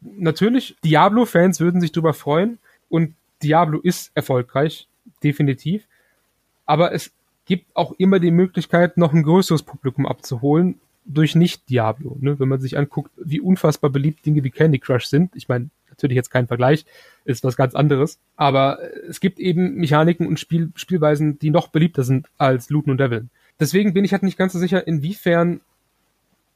natürlich, 0.00 0.76
Diablo-Fans 0.84 1.58
würden 1.58 1.80
sich 1.80 1.90
drüber 1.90 2.14
freuen 2.14 2.58
und 2.88 3.14
Diablo 3.42 3.80
ist 3.80 4.12
erfolgreich, 4.14 4.88
definitiv. 5.22 5.87
Aber 6.68 6.92
es 6.92 7.12
gibt 7.46 7.74
auch 7.74 7.92
immer 7.96 8.20
die 8.20 8.30
Möglichkeit, 8.30 8.98
noch 8.98 9.14
ein 9.14 9.22
größeres 9.22 9.62
Publikum 9.62 10.06
abzuholen 10.06 10.78
durch 11.06 11.34
Nicht-Diablo. 11.34 12.18
Ne? 12.20 12.38
Wenn 12.38 12.48
man 12.48 12.60
sich 12.60 12.76
anguckt, 12.76 13.10
wie 13.16 13.40
unfassbar 13.40 13.88
beliebt 13.88 14.26
Dinge 14.26 14.44
wie 14.44 14.50
Candy 14.50 14.78
Crush 14.78 15.06
sind. 15.06 15.34
Ich 15.34 15.48
meine, 15.48 15.70
natürlich 15.88 16.16
jetzt 16.16 16.30
kein 16.30 16.46
Vergleich, 16.46 16.84
ist 17.24 17.42
was 17.42 17.56
ganz 17.56 17.74
anderes. 17.74 18.18
Aber 18.36 18.78
es 19.08 19.20
gibt 19.20 19.38
eben 19.38 19.76
Mechaniken 19.76 20.26
und 20.26 20.38
Spiel 20.38 20.70
Spielweisen, 20.74 21.38
die 21.38 21.48
noch 21.48 21.68
beliebter 21.68 22.04
sind 22.04 22.28
als 22.36 22.68
Looten 22.68 22.90
und 22.90 22.98
Devil. 22.98 23.28
Deswegen 23.58 23.94
bin 23.94 24.04
ich 24.04 24.12
halt 24.12 24.22
nicht 24.22 24.36
ganz 24.36 24.52
so 24.52 24.58
sicher, 24.58 24.86
inwiefern 24.86 25.62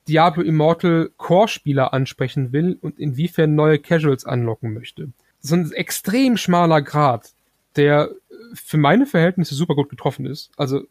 Diablo 0.08 0.42
Immortal 0.42 1.10
Core-Spieler 1.16 1.94
ansprechen 1.94 2.52
will 2.52 2.76
und 2.82 2.98
inwiefern 2.98 3.54
neue 3.54 3.78
Casuals 3.78 4.26
anlocken 4.26 4.74
möchte. 4.74 5.08
So 5.40 5.54
ein 5.54 5.72
extrem 5.72 6.36
schmaler 6.36 6.82
Grad, 6.82 7.32
der 7.76 8.10
für 8.54 8.76
meine 8.76 9.06
Verhältnisse 9.06 9.54
super 9.54 9.74
gut 9.74 9.88
getroffen 9.88 10.26
ist. 10.26 10.50
Also 10.56 10.82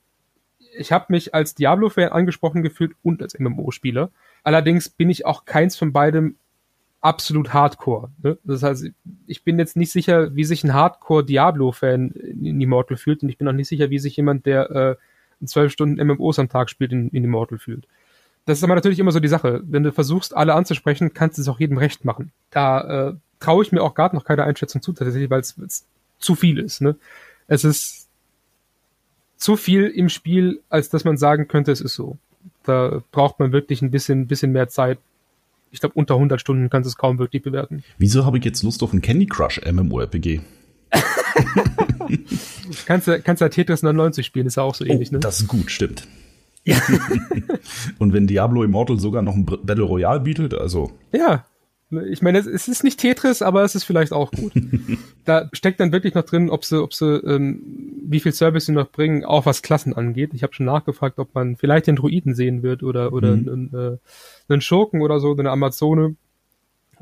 ich 0.77 0.91
habe 0.91 1.05
mich 1.09 1.33
als 1.33 1.55
Diablo-Fan 1.55 2.09
angesprochen 2.09 2.63
gefühlt 2.63 2.93
und 3.03 3.21
als 3.21 3.37
MMO-Spieler. 3.37 4.11
Allerdings 4.43 4.89
bin 4.89 5.09
ich 5.09 5.25
auch 5.25 5.45
keins 5.45 5.75
von 5.75 5.91
beidem 5.91 6.35
absolut 7.01 7.53
Hardcore. 7.53 8.11
Ne? 8.21 8.37
Das 8.43 8.63
heißt, 8.63 8.89
ich 9.27 9.43
bin 9.43 9.59
jetzt 9.59 9.75
nicht 9.75 9.91
sicher, 9.91 10.35
wie 10.35 10.43
sich 10.43 10.63
ein 10.63 10.73
Hardcore-Diablo-Fan 10.73 12.11
in 12.11 12.61
Immortal 12.61 12.97
fühlt 12.97 13.23
und 13.23 13.29
ich 13.29 13.37
bin 13.37 13.47
auch 13.47 13.53
nicht 13.53 13.67
sicher, 13.67 13.89
wie 13.89 13.99
sich 13.99 14.15
jemand, 14.15 14.45
der 14.45 14.71
äh, 14.71 14.95
zwölf 15.45 15.71
Stunden 15.71 16.03
MMOs 16.05 16.39
am 16.39 16.49
Tag 16.49 16.69
spielt, 16.69 16.93
in, 16.93 17.09
in 17.09 17.23
Immortal 17.23 17.57
fühlt. 17.57 17.87
Das 18.45 18.57
ist 18.57 18.63
aber 18.63 18.75
natürlich 18.75 18.99
immer 18.99 19.11
so 19.11 19.19
die 19.19 19.27
Sache. 19.27 19.61
Wenn 19.65 19.83
du 19.83 19.91
versuchst, 19.91 20.35
alle 20.35 20.53
anzusprechen, 20.53 21.13
kannst 21.13 21.37
du 21.37 21.41
es 21.41 21.47
auch 21.47 21.59
jedem 21.59 21.77
recht 21.77 22.05
machen. 22.05 22.31
Da 22.49 23.09
äh, 23.09 23.13
traue 23.39 23.63
ich 23.63 23.71
mir 23.71 23.81
auch 23.81 23.93
gerade 23.93 24.15
noch 24.15 24.23
keine 24.23 24.43
Einschätzung 24.43 24.81
zu, 24.81 24.93
tatsächlich, 24.93 25.29
weil 25.29 25.41
es 25.41 25.85
zu 26.21 26.36
viel 26.36 26.60
ist. 26.60 26.81
Ne? 26.81 26.95
Es 27.47 27.63
ist 27.63 28.07
zu 29.38 29.57
viel 29.57 29.88
im 29.88 30.10
Spiel, 30.10 30.62
als 30.69 30.89
dass 30.89 31.03
man 31.03 31.17
sagen 31.17 31.47
könnte, 31.47 31.71
es 31.71 31.81
ist 31.81 31.95
so. 31.95 32.17
Da 32.63 33.01
braucht 33.12 33.39
man 33.39 33.51
wirklich 33.51 33.81
ein 33.81 33.91
bisschen, 33.91 34.27
bisschen 34.27 34.51
mehr 34.51 34.67
Zeit. 34.69 34.99
Ich 35.71 35.79
glaube, 35.79 35.95
unter 35.95 36.15
100 36.15 36.39
Stunden 36.39 36.69
kannst 36.69 36.86
du 36.86 36.89
es 36.89 36.97
kaum 36.97 37.17
wirklich 37.17 37.41
bewerten. 37.41 37.84
Wieso 37.97 38.25
habe 38.25 38.38
ich 38.38 38.45
jetzt 38.45 38.62
Lust 38.62 38.84
auf 38.84 38.93
ein 38.93 39.01
Candy 39.01 39.25
Crush 39.25 39.60
MMORPG? 39.65 40.41
kannst 42.86 43.07
du 43.07 43.21
kannst 43.21 43.41
ja 43.41 43.49
Tetris 43.49 43.81
99 43.81 44.25
spielen, 44.25 44.47
ist 44.47 44.57
ja 44.57 44.63
auch 44.63 44.75
so 44.75 44.86
ähnlich, 44.86 45.10
oh, 45.12 45.15
ne? 45.15 45.19
Das 45.21 45.39
ist 45.39 45.47
gut, 45.47 45.71
stimmt. 45.71 46.07
Ja. 46.63 46.79
Und 47.99 48.13
wenn 48.13 48.27
Diablo 48.27 48.63
Immortal 48.63 48.99
sogar 48.99 49.21
noch 49.21 49.34
ein 49.34 49.45
Battle 49.45 49.84
Royale 49.84 50.19
bietet, 50.19 50.53
also. 50.53 50.91
Ja. 51.12 51.45
Ich 52.10 52.21
meine, 52.21 52.38
es 52.38 52.67
ist 52.67 52.84
nicht 52.84 52.99
Tetris, 52.99 53.41
aber 53.41 53.63
es 53.63 53.75
ist 53.75 53.84
vielleicht 53.84 54.13
auch 54.13 54.32
gut. 54.32 54.54
da 55.25 55.49
steckt 55.51 55.80
dann 55.80 55.91
wirklich 55.91 56.13
noch 56.13 56.23
drin, 56.23 56.49
ob 56.49 56.63
sie, 56.63 56.82
ob 56.82 56.93
sie, 56.93 57.17
ähm, 57.17 57.62
wie 58.06 58.19
viel 58.19 58.32
Service 58.32 58.65
sie 58.65 58.71
noch 58.71 58.91
bringen, 58.91 59.25
auch 59.25 59.45
was 59.45 59.62
Klassen 59.62 59.93
angeht. 59.93 60.34
Ich 60.34 60.43
habe 60.43 60.54
schon 60.54 60.65
nachgefragt, 60.65 61.19
ob 61.19 61.36
man 61.36 61.58
vielleicht 61.58 61.88
den 61.88 61.97
Druiden 61.97 62.34
sehen 62.34 62.63
wird 62.63 62.82
oder 62.82 63.12
oder 63.12 63.36
mhm. 63.36 63.49
einen, 63.49 63.73
äh, 63.73 63.97
einen 64.47 64.62
Schurken 64.62 65.01
oder 65.01 65.19
so, 65.19 65.36
eine 65.36 65.51
Amazone. 65.51 66.15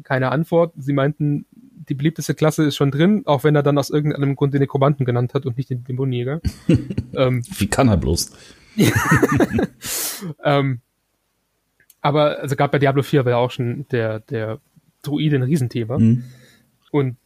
Keine 0.04 0.32
Antwort. 0.32 0.74
Sie 0.78 0.94
meinten, 0.94 1.46
die 1.52 1.94
beliebteste 1.94 2.34
Klasse 2.34 2.64
ist 2.64 2.76
schon 2.76 2.92
drin, 2.92 3.24
auch 3.26 3.44
wenn 3.44 3.56
er 3.56 3.64
dann 3.64 3.78
aus 3.78 3.90
irgendeinem 3.90 4.36
Grund 4.36 4.54
den 4.54 4.62
Nekromanten 4.62 5.06
genannt 5.06 5.34
hat 5.34 5.46
und 5.46 5.58
nicht 5.58 5.70
den 5.70 5.84
Dämonjäger. 5.84 6.42
ähm, 7.16 7.44
Wie 7.58 7.68
kann 7.68 7.90
er 7.90 7.98
bloß? 7.98 8.32
ähm, 10.44 10.82
aber 12.02 12.40
also 12.40 12.56
gerade 12.56 12.72
bei 12.72 12.80
Diablo 12.80 13.04
4 13.04 13.26
war 13.26 13.32
ja 13.32 13.38
auch 13.38 13.52
schon 13.52 13.86
der, 13.92 14.20
der 14.22 14.60
Druide 15.02 15.38
ein 15.38 15.44
Riesenthema. 15.44 16.00
Mhm. 16.00 16.24
Und 16.92 17.18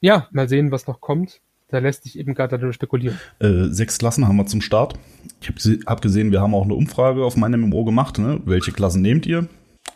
ja, 0.00 0.28
mal 0.32 0.48
sehen, 0.48 0.70
was 0.70 0.86
noch 0.86 1.00
kommt. 1.00 1.40
Da 1.68 1.78
lässt 1.78 2.04
sich 2.04 2.18
eben 2.18 2.34
gerade 2.34 2.58
darüber 2.58 2.72
spekulieren. 2.74 3.18
Äh, 3.38 3.68
sechs 3.70 3.96
Klassen 3.96 4.28
haben 4.28 4.36
wir 4.36 4.46
zum 4.46 4.60
Start. 4.60 4.98
Ich 5.40 5.48
habe 5.48 5.78
hab 5.86 6.02
gesehen, 6.02 6.30
wir 6.30 6.42
haben 6.42 6.54
auch 6.54 6.64
eine 6.64 6.74
Umfrage 6.74 7.24
auf 7.24 7.36
meinem 7.36 7.62
MMO 7.62 7.84
gemacht. 7.84 8.18
Ne? 8.18 8.40
Welche 8.44 8.72
Klassen 8.72 9.00
nehmt 9.00 9.24
ihr? 9.24 9.48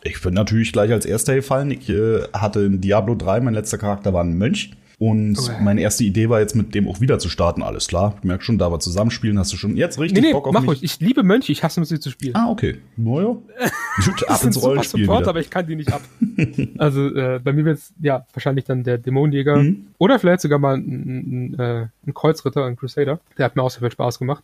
Ich 0.03 0.21
bin 0.21 0.33
natürlich 0.33 0.73
gleich 0.73 0.91
als 0.91 1.05
erster 1.05 1.35
gefallen. 1.35 1.69
Ich 1.69 1.87
äh, 1.89 2.21
hatte 2.33 2.61
in 2.61 2.81
Diablo 2.81 3.13
3, 3.13 3.41
mein 3.41 3.53
letzter 3.53 3.77
Charakter 3.77 4.13
war 4.13 4.23
ein 4.23 4.37
Mönch. 4.37 4.71
Und 4.99 5.37
okay. 5.37 5.57
meine 5.61 5.81
erste 5.81 6.03
Idee 6.03 6.27
war 6.27 6.39
jetzt 6.39 6.55
mit 6.55 6.73
dem 6.73 6.87
auch 6.87 6.99
wieder 6.99 7.19
zu 7.19 7.29
starten. 7.29 7.61
Alles 7.61 7.87
klar, 7.87 8.15
ich 8.17 8.23
merke 8.23 8.43
schon, 8.43 8.57
da 8.57 8.71
wir 8.71 8.79
zusammenspielen, 8.79 9.37
hast 9.37 9.53
du 9.53 9.57
schon 9.57 9.77
jetzt 9.77 9.99
richtig 9.99 10.21
nee, 10.21 10.29
nee, 10.29 10.33
Bock 10.33 10.47
auf 10.47 10.53
mach 10.53 10.61
mich? 10.61 10.69
Ruhig. 10.69 10.83
Ich 10.83 10.99
liebe 10.99 11.21
Mönche, 11.21 11.51
ich 11.51 11.63
hasse 11.63 11.85
sie 11.85 11.99
zu 11.99 12.09
spielen. 12.09 12.35
Ah, 12.35 12.49
okay. 12.49 12.79
Naja. 12.95 13.37
Gut, 14.05 14.27
ab 14.27 14.43
ins 14.43 14.61
Rollenspiel 14.61 15.05
Support, 15.05 15.21
wieder. 15.21 15.29
aber 15.29 15.39
ich 15.39 15.51
kann 15.51 15.67
die 15.67 15.75
nicht 15.75 15.93
ab. 15.93 16.01
also 16.79 17.13
äh, 17.13 17.39
bei 17.43 17.53
mir 17.53 17.65
wird 17.65 17.77
es 17.77 17.93
ja 18.01 18.25
wahrscheinlich 18.33 18.65
dann 18.65 18.83
der 18.83 18.97
Dämonenjäger 18.97 19.57
mhm. 19.57 19.87
oder 19.99 20.17
vielleicht 20.17 20.41
sogar 20.41 20.57
mal 20.57 20.77
ein, 20.77 20.81
ein, 20.87 21.53
ein, 21.53 21.59
äh, 21.59 21.87
ein 22.07 22.13
Kreuzritter, 22.15 22.65
ein 22.65 22.75
Crusader. 22.75 23.19
Der 23.37 23.45
hat 23.45 23.55
mir 23.55 23.61
auch 23.61 23.69
sehr 23.69 23.81
viel 23.81 23.91
Spaß 23.91 24.17
gemacht. 24.17 24.43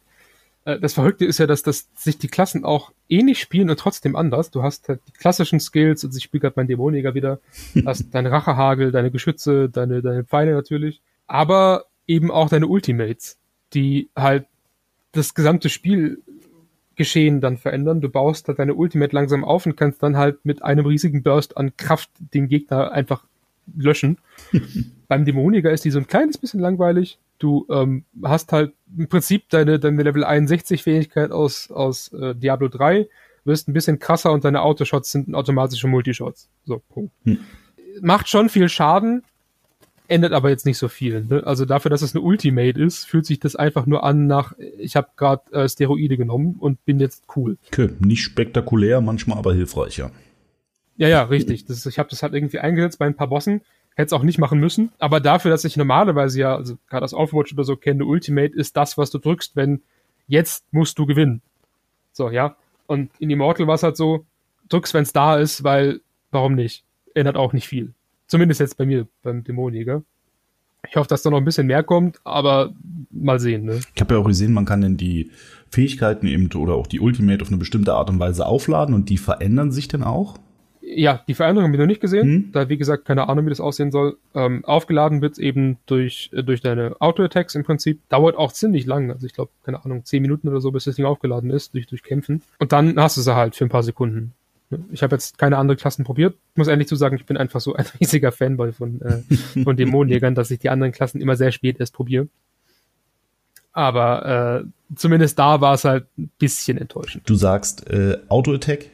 Äh, 0.65 0.79
das 0.79 0.93
Verrückte 0.93 1.25
ist 1.25 1.39
ja, 1.39 1.47
dass, 1.47 1.63
dass 1.63 1.87
sich 1.95 2.17
die 2.17 2.27
Klassen 2.27 2.63
auch 2.63 2.91
ähnlich 3.09 3.39
spielen 3.39 3.69
und 3.69 3.79
trotzdem 3.79 4.15
anders. 4.15 4.51
Du 4.51 4.63
hast 4.63 4.89
halt 4.89 5.01
die 5.07 5.11
klassischen 5.11 5.59
Skills, 5.59 6.03
also 6.03 6.17
ich 6.17 6.23
spiele 6.23 6.41
gerade 6.41 6.53
meinen 6.57 6.67
Dämonjäger 6.67 7.13
wieder, 7.13 7.39
hast 7.85 8.13
deine 8.13 8.31
Rachehagel, 8.31 8.91
deine 8.91 9.11
Geschütze, 9.11 9.69
deine, 9.69 10.01
deine 10.01 10.23
Pfeile 10.23 10.53
natürlich, 10.53 11.01
aber 11.27 11.85
eben 12.07 12.31
auch 12.31 12.49
deine 12.49 12.67
Ultimates, 12.67 13.37
die 13.73 14.09
halt 14.15 14.45
das 15.13 15.33
gesamte 15.35 15.69
Spielgeschehen 15.69 17.39
dann 17.39 17.57
verändern. 17.57 18.01
Du 18.01 18.09
baust 18.09 18.47
halt 18.47 18.59
deine 18.59 18.73
Ultimate 18.73 19.15
langsam 19.15 19.43
auf 19.43 19.65
und 19.65 19.77
kannst 19.77 20.03
dann 20.03 20.17
halt 20.17 20.43
mit 20.43 20.63
einem 20.63 20.85
riesigen 20.85 21.23
Burst 21.23 21.55
an 21.57 21.77
Kraft 21.77 22.09
den 22.33 22.47
Gegner 22.47 22.91
einfach 22.91 23.23
löschen. 23.75 24.17
Beim 25.07 25.25
Dämoniker 25.25 25.71
ist 25.71 25.85
die 25.85 25.91
so 25.91 25.99
ein 25.99 26.07
kleines 26.07 26.37
bisschen 26.37 26.59
langweilig. 26.59 27.19
Du 27.43 27.67
ähm, 27.69 28.05
hast 28.23 28.53
halt 28.53 28.71
im 28.97 29.09
Prinzip 29.09 29.49
deine, 29.49 29.77
deine 29.77 30.01
Level 30.01 30.23
61 30.23 30.81
Fähigkeit 30.81 31.31
aus, 31.31 31.69
aus 31.69 32.13
äh, 32.13 32.33
Diablo 32.33 32.69
3, 32.69 33.09
wirst 33.43 33.67
ein 33.67 33.73
bisschen 33.73 33.99
krasser 33.99 34.31
und 34.31 34.45
deine 34.45 34.61
Autoshots 34.61 35.11
sind 35.11 35.35
automatische 35.35 35.89
Multishots. 35.89 36.49
So, 36.63 36.81
Punkt. 36.87 37.11
Hm. 37.25 37.39
Macht 37.99 38.29
schon 38.29 38.47
viel 38.47 38.69
Schaden, 38.69 39.23
ändert 40.07 40.31
aber 40.31 40.51
jetzt 40.51 40.65
nicht 40.65 40.77
so 40.77 40.87
viel. 40.87 41.25
Ne? 41.25 41.45
Also 41.45 41.65
dafür, 41.65 41.91
dass 41.91 42.01
es 42.01 42.15
eine 42.15 42.23
Ultimate 42.23 42.81
ist, 42.81 43.03
fühlt 43.03 43.25
sich 43.25 43.41
das 43.41 43.57
einfach 43.57 43.87
nur 43.87 44.05
an 44.05 44.25
nach, 44.25 44.53
ich 44.77 44.95
habe 44.95 45.09
gerade 45.17 45.51
äh, 45.51 45.67
Steroide 45.67 46.15
genommen 46.15 46.55
und 46.57 46.85
bin 46.85 47.01
jetzt 47.01 47.25
cool. 47.35 47.57
Okay, 47.67 47.89
nicht 47.99 48.23
spektakulär, 48.23 49.01
manchmal 49.01 49.37
aber 49.37 49.53
hilfreicher. 49.53 50.11
Ja, 50.95 51.09
ja, 51.09 51.23
richtig. 51.23 51.65
Das, 51.65 51.85
ich 51.85 51.99
habe 51.99 52.07
das 52.09 52.23
halt 52.23 52.33
irgendwie 52.33 52.59
eingesetzt 52.59 52.99
bei 52.99 53.05
ein 53.05 53.17
paar 53.17 53.27
Bossen. 53.27 53.63
Hätte 53.95 54.07
es 54.07 54.13
auch 54.13 54.23
nicht 54.23 54.39
machen 54.39 54.59
müssen. 54.59 54.91
Aber 54.99 55.19
dafür, 55.19 55.51
dass 55.51 55.65
ich 55.65 55.77
normalerweise 55.77 56.39
ja, 56.39 56.55
also 56.55 56.77
gerade 56.89 57.03
aus 57.03 57.13
Overwatch 57.13 57.53
oder 57.53 57.63
so 57.63 57.75
kenne, 57.75 58.05
Ultimate 58.05 58.53
ist 58.55 58.75
das, 58.75 58.97
was 58.97 59.11
du 59.11 59.19
drückst, 59.19 59.55
wenn 59.55 59.81
jetzt 60.27 60.65
musst 60.71 60.97
du 60.97 61.05
gewinnen. 61.05 61.41
So, 62.11 62.29
ja. 62.29 62.55
Und 62.87 63.11
in 63.19 63.29
Immortal 63.29 63.67
war 63.67 63.75
es 63.75 63.83
halt 63.83 63.97
so, 63.97 64.25
drückst, 64.69 64.93
wenn 64.93 65.03
es 65.03 65.13
da 65.13 65.37
ist, 65.37 65.63
weil, 65.63 66.01
warum 66.31 66.55
nicht? 66.55 66.83
Ändert 67.13 67.37
auch 67.37 67.53
nicht 67.53 67.67
viel. 67.67 67.93
Zumindest 68.27 68.59
jetzt 68.59 68.77
bei 68.77 68.85
mir, 68.85 69.07
beim 69.21 69.43
Dämonjäger. 69.43 70.03
Ich 70.89 70.95
hoffe, 70.95 71.07
dass 71.07 71.21
da 71.21 71.29
noch 71.29 71.37
ein 71.37 71.45
bisschen 71.45 71.67
mehr 71.67 71.83
kommt, 71.83 72.19
aber 72.23 72.73
mal 73.09 73.39
sehen. 73.39 73.65
Ne? 73.65 73.79
Ich 73.95 74.01
habe 74.01 74.15
ja 74.15 74.19
auch 74.19 74.25
gesehen, 74.25 74.53
man 74.53 74.65
kann 74.65 74.81
denn 74.81 74.97
die 74.97 75.31
Fähigkeiten 75.69 76.27
eben 76.27 76.51
oder 76.53 76.75
auch 76.75 76.87
die 76.87 76.99
Ultimate 76.99 77.41
auf 77.41 77.47
eine 77.47 77.57
bestimmte 77.57 77.93
Art 77.93 78.09
und 78.09 78.19
Weise 78.19 78.45
aufladen 78.45 78.93
und 78.93 79.09
die 79.09 79.17
verändern 79.17 79.71
sich 79.71 79.87
dann 79.87 80.03
auch? 80.03 80.37
Ja, 80.85 81.23
die 81.27 81.33
Veränderung 81.33 81.65
haben 81.65 81.71
wir 81.71 81.79
noch 81.79 81.87
nicht 81.87 82.01
gesehen. 82.01 82.23
Hm? 82.23 82.51
Da, 82.51 82.67
wie 82.67 82.77
gesagt, 82.77 83.05
keine 83.05 83.29
Ahnung, 83.29 83.45
wie 83.45 83.49
das 83.49 83.61
aussehen 83.61 83.91
soll. 83.91 84.17
Ähm, 84.35 84.65
aufgeladen 84.65 85.21
wird 85.21 85.39
eben 85.39 85.77
durch, 85.85 86.29
äh, 86.33 86.43
durch 86.43 86.59
deine 86.59 86.95
Auto-Attacks 86.99 87.55
im 87.55 87.63
Prinzip. 87.63 88.01
Dauert 88.09 88.35
auch 88.35 88.51
ziemlich 88.51 88.85
lang. 88.85 89.09
Also 89.09 89.25
ich 89.25 89.33
glaube, 89.33 89.51
keine 89.63 89.83
Ahnung, 89.85 90.03
zehn 90.03 90.21
Minuten 90.21 90.49
oder 90.49 90.59
so, 90.59 90.71
bis 90.71 90.83
das 90.83 90.95
Ding 90.95 91.05
aufgeladen 91.05 91.51
ist, 91.51 91.73
durch, 91.73 91.87
durch 91.87 92.03
Kämpfen. 92.03 92.41
Und 92.59 92.73
dann 92.73 92.99
hast 92.99 93.15
du 93.15 93.21
sie 93.21 93.33
halt 93.33 93.55
für 93.55 93.65
ein 93.65 93.69
paar 93.69 93.83
Sekunden. 93.83 94.33
Ich 94.91 95.03
habe 95.03 95.15
jetzt 95.15 95.37
keine 95.37 95.57
anderen 95.57 95.79
Klassen 95.79 96.03
probiert. 96.03 96.35
Ich 96.53 96.57
muss 96.57 96.67
ehrlich 96.67 96.87
zu 96.87 96.95
sagen, 96.95 97.15
ich 97.15 97.25
bin 97.25 97.37
einfach 97.37 97.61
so 97.61 97.73
ein 97.75 97.85
riesiger 97.99 98.31
Fanboy 98.33 98.73
von, 98.73 99.01
äh, 99.01 99.63
von 99.63 99.77
Dämonenjägern, 99.77 100.35
dass 100.35 100.51
ich 100.51 100.59
die 100.59 100.69
anderen 100.69 100.91
Klassen 100.91 101.21
immer 101.21 101.37
sehr 101.37 101.51
spät 101.51 101.79
erst 101.79 101.93
probiere. 101.93 102.27
Aber 103.71 104.63
äh, 104.65 104.95
zumindest 104.95 105.39
da 105.39 105.61
war 105.61 105.73
es 105.73 105.85
halt 105.85 106.05
ein 106.17 106.29
bisschen 106.37 106.77
enttäuschend. 106.77 107.27
Du 107.27 107.35
sagst 107.35 107.89
äh, 107.89 108.17
Auto-Attack, 108.27 108.89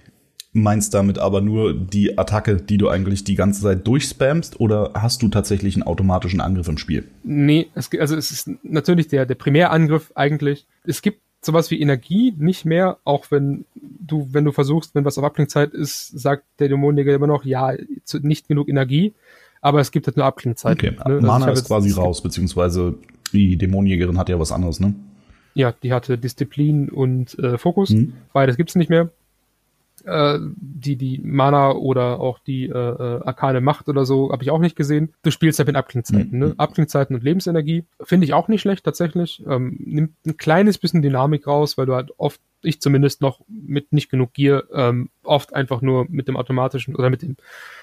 meinst 0.52 0.93
damit 0.93 1.20
aber 1.20 1.41
nur 1.41 1.74
die 1.74 2.18
Attacke, 2.18 2.58
die 2.58 2.78
du 2.78 2.89
eigentlich 2.89 3.24
die 3.24 3.36
ganze 3.36 3.62
Zeit 3.62 3.86
durchspammst, 3.86 4.60
oder 4.60 4.91
hast 4.95 5.22
du 5.22 5.28
tatsächlich 5.28 5.76
einen 5.76 5.84
automatischen 5.84 6.41
Angriff 6.41 6.68
im 6.68 6.78
Spiel? 6.78 7.08
Nee, 7.24 7.68
es, 7.76 7.89
also 8.00 8.16
es 8.16 8.32
ist 8.32 8.50
natürlich 8.64 9.08
der, 9.08 9.26
der 9.26 9.36
Primärangriff 9.36 10.12
eigentlich. 10.16 10.66
Es 10.84 11.02
gibt 11.02 11.22
sowas 11.41 11.72
wie 11.72 11.80
Energie 11.80 12.34
nicht 12.38 12.66
mehr, 12.66 12.97
auch 13.04 13.32
wenn 13.32 13.66
du, 13.76 14.28
wenn 14.32 14.43
du 14.43 14.52
versuchst, 14.52 14.95
wenn 14.95 15.06
was 15.06 15.18
auf 15.18 15.24
Abklingzeit 15.24 15.74
ist, 15.74 16.20
sagt 16.20 16.43
der 16.60 16.68
Dämonenjäger 16.68 17.14
immer 17.14 17.28
noch, 17.28 17.45
ja, 17.45 17.74
nicht 18.22 18.47
genug 18.47 18.68
Energie, 18.68 19.14
aber 19.62 19.80
es 19.80 19.91
gibt 19.91 20.08
halt 20.08 20.18
nur 20.18 20.26
Abklingzeit. 20.26 20.78
Okay, 20.78 20.91
ne? 20.91 21.06
Also 21.06 21.28
Mana 21.28 21.52
ist 21.52 21.66
quasi 21.66 21.91
raus, 21.91 22.22
beziehungsweise 22.22 22.95
die 23.32 23.56
Dämonenjägerin 23.56 24.18
hat 24.18 24.30
ja 24.30 24.39
was 24.39 24.52
anderes, 24.52 24.80
ne? 24.80 24.95
Ja, 25.54 25.74
die 25.84 25.93
hatte 25.93 26.18
Disziplin 26.18 26.89
und 26.89 27.38
äh, 27.39 27.58
Fokus. 27.58 27.91
Mhm. 27.91 28.14
Beides 28.34 28.58
gibt's 28.58 28.76
nicht 28.76 28.89
mehr 28.89 29.10
äh, 30.06 30.39
die, 30.41 30.95
die 30.95 31.20
Mana 31.24 31.72
oder 31.72 32.20
auch 32.20 32.39
die 32.39 32.66
äh, 32.66 32.72
äh, 32.72 33.22
arkane 33.24 33.62
Macht 33.62 33.89
oder 33.89 34.06
so, 34.06 34.32
habe 34.32 34.43
ich 34.43 34.52
auch 34.52 34.60
nicht 34.60 34.76
gesehen. 34.76 35.14
Du 35.24 35.32
spielst 35.32 35.60
ja 35.60 35.66
mit 35.66 35.76
Abklingzeiten, 35.76 36.32
mhm. 36.32 36.39
ne? 36.39 36.54
Abklingzeiten 36.58 37.16
und 37.16 37.24
Lebensenergie. 37.24 37.86
Finde 38.02 38.26
ich 38.26 38.34
auch 38.34 38.47
nicht 38.47 38.62
schlecht 38.62 38.84
tatsächlich. 38.84 39.43
Ähm, 39.47 39.78
nimmt 39.80 40.14
ein 40.26 40.38
kleines 40.38 40.78
bisschen 40.78 41.02
Dynamik 41.02 41.47
raus, 41.47 41.78
weil 41.78 41.86
du 41.86 41.95
halt 41.95 42.12
oft, 42.18 42.39
ich 42.62 42.82
zumindest 42.82 43.22
noch 43.22 43.41
mit 43.47 43.93
nicht 43.93 44.10
genug 44.10 44.34
Gier, 44.34 44.66
ähm, 44.74 45.10
oft 45.24 45.54
einfach 45.54 45.82
nur 45.82 46.06
mit 46.10 46.28
dem 46.28 46.38
automatischen 46.38 46.95
oder 46.95 47.10
mit 47.10 47.22
dem 47.22 47.38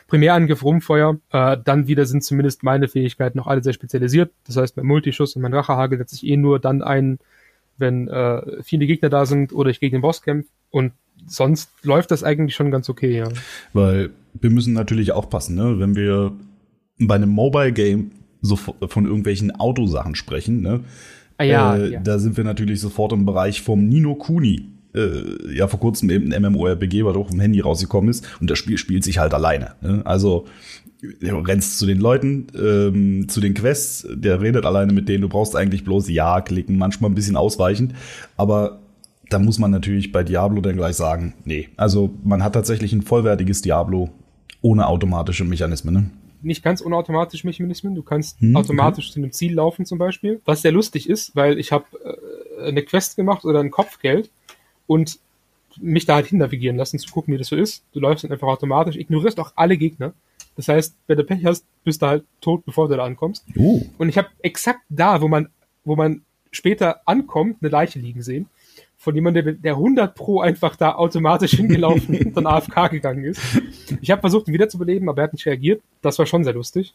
Primärangriff 0.09 0.65
rumfeuer. 0.65 1.19
Äh, 1.33 1.57
dann 1.65 1.87
wieder 1.87 2.07
sind 2.07 2.25
zumindest 2.25 2.63
meine 2.63 2.89
Fähigkeiten 2.89 3.39
noch 3.39 3.47
alle 3.47 3.63
sehr 3.63 3.73
spezialisiert. 3.73 4.33
Das 4.47 4.57
heißt, 4.57 4.77
mein 4.77 4.87
Multischuss 4.87 5.37
und 5.37 5.43
mein 5.43 5.55
Rachehagel 5.55 5.99
setze 5.99 6.17
ich 6.17 6.27
eh 6.27 6.37
nur 6.37 6.59
dann 6.59 6.83
ein, 6.83 7.19
wenn 7.79 8.09
äh, 8.09 8.63
viele 8.63 8.87
Gegner 8.87 9.09
da 9.09 9.27
sind 9.27 9.53
oder 9.53 9.71
ich 9.71 9.81
gegen 9.81 9.97
den 9.97 10.03
Boss 10.03 10.23
kämpfe. 10.23 10.49
Und 10.71 10.93
sonst 11.27 11.71
läuft 11.83 12.11
das 12.11 12.23
eigentlich 12.23 12.55
schon 12.55 12.71
ganz 12.71 12.89
okay, 12.89 13.17
ja. 13.19 13.29
Weil 13.73 14.11
wir 14.35 14.51
müssen 14.51 14.73
natürlich 14.73 15.13
aufpassen, 15.13 15.57
ne? 15.57 15.79
wenn 15.79 15.97
wir 15.97 16.33
bei 16.99 17.15
einem 17.15 17.31
Mobile 17.31 17.73
Game 17.73 18.13
so 18.41 18.57
von 18.57 19.07
irgendwelchen 19.07 19.51
Autosachen 19.53 20.15
sprechen, 20.15 20.61
ne? 20.61 20.81
Ah, 21.39 21.45
ja, 21.45 21.77
äh, 21.77 21.93
ja. 21.93 22.01
Da 22.01 22.19
sind 22.19 22.37
wir 22.37 22.45
natürlich 22.45 22.81
sofort 22.81 23.13
im 23.13 23.27
Bereich 23.27 23.61
vom 23.61 23.87
Nino 23.89 24.15
Kuni. 24.15 24.69
Äh, 24.95 25.55
ja, 25.55 25.69
vor 25.69 25.81
kurzem 25.81 26.09
eben 26.09 26.33
ein 26.33 26.43
MMORPG, 26.43 27.05
was 27.05 27.17
auch 27.17 27.29
vom 27.29 27.41
Handy 27.41 27.61
rausgekommen 27.61 28.09
ist. 28.09 28.27
Und 28.41 28.51
das 28.51 28.59
Spiel 28.59 28.79
spielt 28.79 29.05
sich 29.05 29.19
halt 29.19 29.35
alleine. 29.35 29.73
Ne? 29.83 30.01
Also 30.05 30.47
du 31.21 31.39
rennst 31.39 31.79
zu 31.79 31.87
den 31.87 31.99
Leuten, 31.99 32.47
ähm, 32.59 33.29
zu 33.29 33.41
den 33.41 33.53
Quests, 33.53 34.07
der 34.11 34.41
redet 34.41 34.65
alleine 34.65 34.93
mit 34.93 35.09
denen. 35.09 35.23
Du 35.23 35.29
brauchst 35.29 35.55
eigentlich 35.57 35.85
bloß 35.85 36.09
Ja 36.09 36.41
klicken, 36.41 36.79
manchmal 36.79 37.11
ein 37.11 37.15
bisschen 37.15 37.37
ausweichend. 37.37 37.95
Aber 38.37 38.81
da 39.29 39.39
muss 39.39 39.59
man 39.59 39.71
natürlich 39.71 40.13
bei 40.13 40.23
Diablo 40.23 40.61
dann 40.61 40.77
gleich 40.77 40.97
sagen, 40.97 41.35
nee. 41.45 41.69
Also 41.77 42.15
man 42.25 42.43
hat 42.43 42.53
tatsächlich 42.53 42.93
ein 42.93 43.03
vollwertiges 43.03 43.63
Diablo 43.63 44.11
ohne 44.63 44.87
automatische 44.87 45.45
Mechanismen. 45.45 45.95
Ne? 45.95 46.11
Nicht 46.43 46.63
ganz 46.63 46.85
ohne 46.85 46.97
automatische 46.97 47.47
Mechanismen. 47.47 47.95
Du 47.95 48.03
kannst 48.03 48.41
hm, 48.41 48.57
automatisch 48.57 49.07
okay. 49.07 49.15
zu 49.15 49.21
einem 49.21 49.33
Ziel 49.33 49.55
laufen 49.55 49.85
zum 49.85 49.99
Beispiel. 49.99 50.41
Was 50.45 50.63
sehr 50.63 50.73
lustig 50.73 51.09
ist, 51.09 51.35
weil 51.35 51.59
ich 51.59 51.73
habe 51.73 51.85
äh, 52.05 52.69
eine 52.69 52.83
Quest 52.83 53.17
gemacht 53.17 53.45
oder 53.45 53.61
ein 53.61 53.71
Kopfgeld 53.71 54.31
und 54.87 55.19
mich 55.79 56.07
da 56.07 56.15
halt 56.15 56.27
hin 56.27 56.39
navigieren 56.39 56.77
lassen, 56.77 56.99
zu 56.99 57.11
gucken, 57.11 57.35
wie 57.35 57.39
das 57.39 57.49
so 57.49 57.57
ist. 57.57 57.85
Du 57.93 58.01
läufst 58.01 58.25
dann 58.25 58.33
einfach 58.33 58.49
automatisch, 58.49 58.97
ignorierst 58.97 59.39
auch 59.41 59.53
alle 59.57 59.77
Gegner. 59.77 60.15
Das 60.57 60.69
heißt, 60.69 60.95
wenn 61.07 61.19
du 61.19 61.25
Pech 61.25 61.45
hast, 61.45 61.67
bist 61.85 62.01
du 62.01 62.07
halt 62.07 62.25
tot, 62.41 62.65
bevor 62.65 62.89
du 62.89 62.97
da 62.97 63.05
ankommst. 63.05 63.45
Uh. 63.57 63.85
Und 63.99 64.09
ich 64.09 64.17
habe 64.17 64.29
exakt 64.41 64.81
da, 64.89 65.21
wo 65.21 65.29
man, 65.29 65.49
wo 65.85 65.97
man 65.97 66.23
später 66.51 67.03
ankommt, 67.05 67.59
eine 67.61 67.71
Leiche 67.71 67.99
liegen 67.99 68.23
sehen 68.23 68.49
von 68.97 69.15
jemandem, 69.15 69.45
der, 69.45 69.55
der 69.55 69.73
100 69.75 70.15
Pro 70.15 70.41
einfach 70.41 70.75
da 70.75 70.97
automatisch 70.97 71.53
hingelaufen 71.53 72.19
und 72.25 72.37
dann 72.37 72.47
AFK 72.47 72.91
gegangen 72.91 73.25
ist. 73.25 73.41
Ich 74.01 74.11
habe 74.11 74.21
versucht, 74.21 74.49
ihn 74.49 74.55
wiederzubeleben, 74.55 75.09
aber 75.09 75.23
er 75.23 75.25
hat 75.25 75.33
nicht 75.33 75.47
reagiert. 75.47 75.81
Das 76.03 76.19
war 76.19 76.27
schon 76.27 76.43
sehr 76.43 76.55
lustig. 76.55 76.93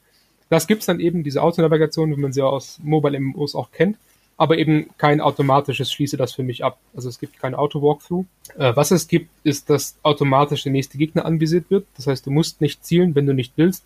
Das 0.50 0.68
gibt's 0.68 0.86
dann 0.86 1.00
eben, 1.00 1.24
diese 1.24 1.42
Autonavigation, 1.42 2.12
wie 2.12 2.20
man 2.20 2.34
sie 2.34 2.42
aus 2.42 2.80
Mobile 2.84 3.18
MMOs 3.18 3.56
auch 3.56 3.72
kennt, 3.72 3.98
aber 4.36 4.58
eben 4.58 4.90
kein 4.98 5.22
automatisches 5.22 5.90
schließe 5.90 6.18
das 6.18 6.34
für 6.34 6.44
mich 6.44 6.66
ab. 6.66 6.80
Also 6.94 7.08
es 7.08 7.20
gibt 7.20 7.40
kein 7.40 7.56
Auto-Walkthrough. 7.56 8.26
Äh, 8.58 8.76
was 8.76 8.92
es 8.92 9.08
gibt, 9.08 9.30
ist, 9.46 9.70
dass 9.70 9.96
automatisch 10.04 10.64
der 10.64 10.74
nächste 10.74 10.98
Gegner 10.98 11.24
anvisiert 11.26 11.70
wird. 11.70 11.86
Das 11.96 12.08
heißt, 12.08 12.26
du 12.26 12.32
musst 12.32 12.60
nicht 12.60 12.84
zielen, 12.84 13.16
wenn 13.16 13.26
du 13.26 13.34
nicht 13.34 13.54
willst. 13.56 13.86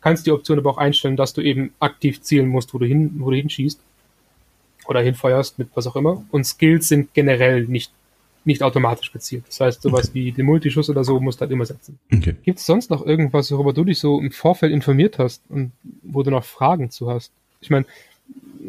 Kannst 0.00 0.26
die 0.26 0.30
Option 0.30 0.58
aber 0.58 0.70
auch 0.70 0.78
einstellen, 0.78 1.16
dass 1.16 1.32
du 1.32 1.40
eben 1.40 1.72
aktiv 1.80 2.20
zielen 2.20 2.46
musst, 2.46 2.72
wo 2.72 2.78
du 2.78 2.86
hin, 2.86 3.16
wo 3.18 3.30
du 3.30 3.36
hinschießt 3.36 3.80
oder 4.88 5.00
hinfeuerst 5.00 5.58
mit 5.58 5.68
was 5.74 5.86
auch 5.86 5.96
immer. 5.96 6.24
Und 6.30 6.44
Skills 6.44 6.88
sind 6.88 7.14
generell 7.14 7.64
nicht, 7.64 7.92
nicht 8.44 8.62
automatisch 8.62 9.12
gezielt. 9.12 9.44
Das 9.48 9.60
heißt, 9.60 9.82
sowas 9.82 10.10
okay. 10.10 10.14
wie 10.14 10.32
den 10.32 10.46
Multischuss 10.46 10.90
oder 10.90 11.04
so 11.04 11.20
musst 11.20 11.40
du 11.40 11.42
halt 11.42 11.52
immer 11.52 11.66
setzen. 11.66 11.98
Okay. 12.12 12.36
Gibt 12.42 12.58
es 12.58 12.66
sonst 12.66 12.90
noch 12.90 13.04
irgendwas, 13.04 13.50
worüber 13.50 13.72
du 13.72 13.84
dich 13.84 13.98
so 13.98 14.20
im 14.20 14.30
Vorfeld 14.30 14.72
informiert 14.72 15.18
hast 15.18 15.42
und 15.48 15.72
wo 16.02 16.22
du 16.22 16.30
noch 16.30 16.44
Fragen 16.44 16.90
zu 16.90 17.10
hast? 17.10 17.32
Ich 17.60 17.70
meine, 17.70 17.86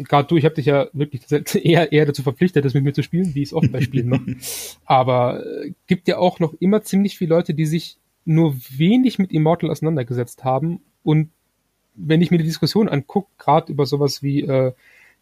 gerade 0.03 0.27
du, 0.27 0.37
ich 0.37 0.45
habe 0.45 0.55
dich 0.55 0.65
ja 0.65 0.87
wirklich 0.93 1.23
eher, 1.63 1.91
eher 1.91 2.05
dazu 2.05 2.23
verpflichtet, 2.23 2.65
das 2.65 2.73
mit 2.73 2.83
mir 2.83 2.93
zu 2.93 3.03
spielen, 3.03 3.33
wie 3.35 3.41
ich 3.41 3.49
es 3.49 3.53
oft 3.53 3.71
bei 3.71 3.81
Spielen 3.81 4.09
mache. 4.09 4.35
Aber 4.85 5.45
äh, 5.45 5.71
gibt 5.87 6.07
ja 6.07 6.17
auch 6.17 6.39
noch 6.39 6.53
immer 6.59 6.81
ziemlich 6.83 7.17
viele 7.17 7.35
Leute, 7.35 7.53
die 7.53 7.65
sich 7.65 7.97
nur 8.25 8.55
wenig 8.75 9.19
mit 9.19 9.31
Immortal 9.31 9.71
auseinandergesetzt 9.71 10.43
haben. 10.43 10.81
Und 11.03 11.29
wenn 11.95 12.21
ich 12.21 12.29
mir 12.31 12.37
die 12.37 12.43
Diskussion 12.43 12.89
angucke, 12.89 13.29
gerade 13.37 13.71
über 13.71 13.85
sowas 13.85 14.21
wie 14.21 14.41
äh, 14.41 14.73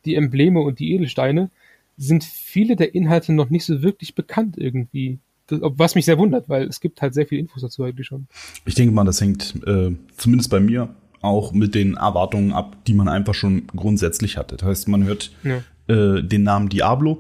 die 0.06 0.16
Embleme 0.16 0.62
und 0.62 0.80
die 0.80 0.94
Edelsteine, 0.94 1.50
sind 1.98 2.24
viele 2.24 2.76
der 2.76 2.94
Inhalte 2.94 3.34
noch 3.34 3.50
nicht 3.50 3.66
so 3.66 3.82
wirklich 3.82 4.16
bekannt 4.16 4.56
irgendwie. 4.58 5.20
Was 5.50 5.96
mich 5.96 6.06
sehr 6.06 6.18
wundert, 6.18 6.50
weil 6.50 6.64
es 6.64 6.80
gibt 6.80 7.02
halt 7.02 7.14
sehr 7.14 7.28
viele 7.28 7.42
Infos 7.42 7.62
dazu 7.62 7.84
eigentlich 7.84 8.08
schon. 8.08 8.28
Ich 8.66 8.74
denke 8.74 8.94
mal, 8.94 9.04
das 9.06 9.22
hängt 9.22 9.56
äh, 9.68 9.92
zumindest 10.18 10.50
bei 10.50 10.60
mir 10.60 10.96
auch 11.22 11.54
mit 11.54 11.76
den 11.76 11.96
Erwartungen 11.96 12.52
ab, 12.52 12.78
die 12.86 12.94
man 12.94 13.08
einfach 13.08 13.34
schon 13.34 13.68
grundsätzlich 13.68 14.38
hatte. 14.38 14.58
Das 14.58 14.68
heißt, 14.68 14.88
man 14.88 15.04
hört 15.04 15.32
ja. 15.44 15.62
äh, 15.88 16.24
den 16.24 16.44
Namen 16.44 16.70
Diablo 16.70 17.20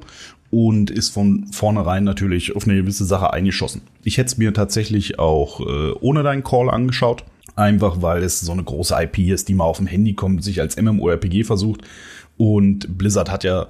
und 0.50 0.90
ist 0.90 1.10
von 1.10 1.48
vornherein 1.52 2.04
natürlich 2.04 2.56
auf 2.56 2.68
eine 2.68 2.78
gewisse 2.78 3.06
Sache 3.06 3.34
eingeschossen. 3.34 3.82
Ich 4.04 4.18
hätte 4.18 4.28
es 4.28 4.38
mir 4.38 4.54
tatsächlich 4.54 5.20
auch 5.20 5.60
äh, 5.60 5.92
ohne 6.00 6.24
deinen 6.24 6.44
Call 6.44 6.70
angeschaut, 6.70 7.26
einfach 7.56 8.02
weil 8.02 8.24
es 8.24 8.42
so 8.42 8.52
eine 8.52 8.64
große 8.64 8.96
IP 9.00 9.20
ist, 9.20 9.48
die 9.48 9.54
mal 9.54 9.66
auf 9.66 9.78
dem 9.78 9.88
Handy 9.88 10.14
kommt, 10.14 10.44
sich 10.44 10.62
als 10.62 10.80
MMORPG 10.80 11.44
versucht 11.44 11.82
und 12.38 12.98
Blizzard 12.98 13.32
hat 13.32 13.44
ja 13.44 13.68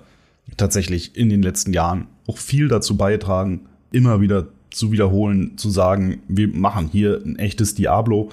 tatsächlich 0.58 1.16
in 1.16 1.30
den 1.30 1.42
letzten 1.42 1.74
Jahren 1.74 2.08
auch 2.28 2.38
viel 2.38 2.68
dazu 2.68 2.98
beigetragen, 2.98 3.62
immer 3.92 4.22
wieder 4.22 4.48
zu 4.72 4.92
wiederholen, 4.92 5.58
zu 5.58 5.70
sagen, 5.70 6.20
wir 6.28 6.50
machen 6.50 6.90
hier 6.92 7.22
ein 7.26 7.38
echtes 7.38 7.76
Diablo. 7.76 8.30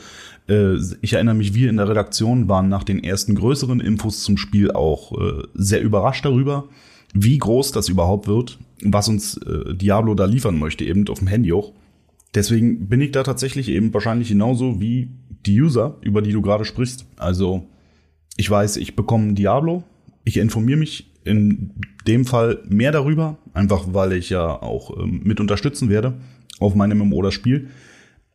Äh, 0.48 0.74
ich 1.00 1.12
erinnere 1.12 1.34
mich, 1.34 1.55
wir 1.55 1.70
in 1.70 1.76
der 1.76 1.88
Redaktion 1.88 2.48
waren 2.48 2.68
nach 2.68 2.84
den 2.84 3.03
ersten 3.03 3.34
größeren 3.34 3.80
Infos 3.80 4.22
zum 4.22 4.36
Spiel 4.36 4.72
auch 4.72 5.12
äh, 5.12 5.42
sehr 5.55 5.82
überrascht 5.82 6.24
darüber, 6.24 6.64
wie 7.14 7.38
groß 7.38 7.72
das 7.72 7.88
überhaupt 7.88 8.26
wird, 8.26 8.59
was 8.82 9.09
uns 9.09 9.36
äh, 9.36 9.74
Diablo 9.74 10.14
da 10.14 10.24
liefern 10.24 10.59
möchte, 10.59 10.84
eben 10.84 11.07
auf 11.09 11.20
dem 11.20 11.28
Handy 11.28 11.53
auch. 11.53 11.72
Deswegen 12.34 12.88
bin 12.88 13.00
ich 13.03 13.12
da 13.12 13.22
tatsächlich 13.22 13.68
eben 13.68 13.92
wahrscheinlich 13.92 14.28
genauso 14.28 14.80
wie 14.80 15.11
die 15.47 15.61
User, 15.61 15.97
über 16.01 16.22
die 16.22 16.32
du 16.32 16.43
gerade 16.43 16.64
sprichst. 16.64 17.07
Also 17.16 17.66
ich 18.36 18.51
weiß, 18.51 18.76
ich 18.76 18.97
bekomme 18.97 19.34
Diablo, 19.34 19.84
ich 20.24 20.36
informiere 20.36 20.78
mich 20.78 21.11
in 21.24 21.72
dem 22.07 22.24
Fall 22.24 22.61
mehr 22.68 22.93
darüber, 22.93 23.36
einfach 23.53 23.86
weil 23.93 24.12
ich 24.12 24.30
ja 24.30 24.47
auch 24.47 24.97
ähm, 24.99 25.20
mit 25.24 25.40
unterstützen 25.40 25.88
werde 25.88 26.14
auf 26.59 26.74
meinem 26.74 26.99
MMO 26.99 27.22
das 27.22 27.34
Spiel. 27.34 27.68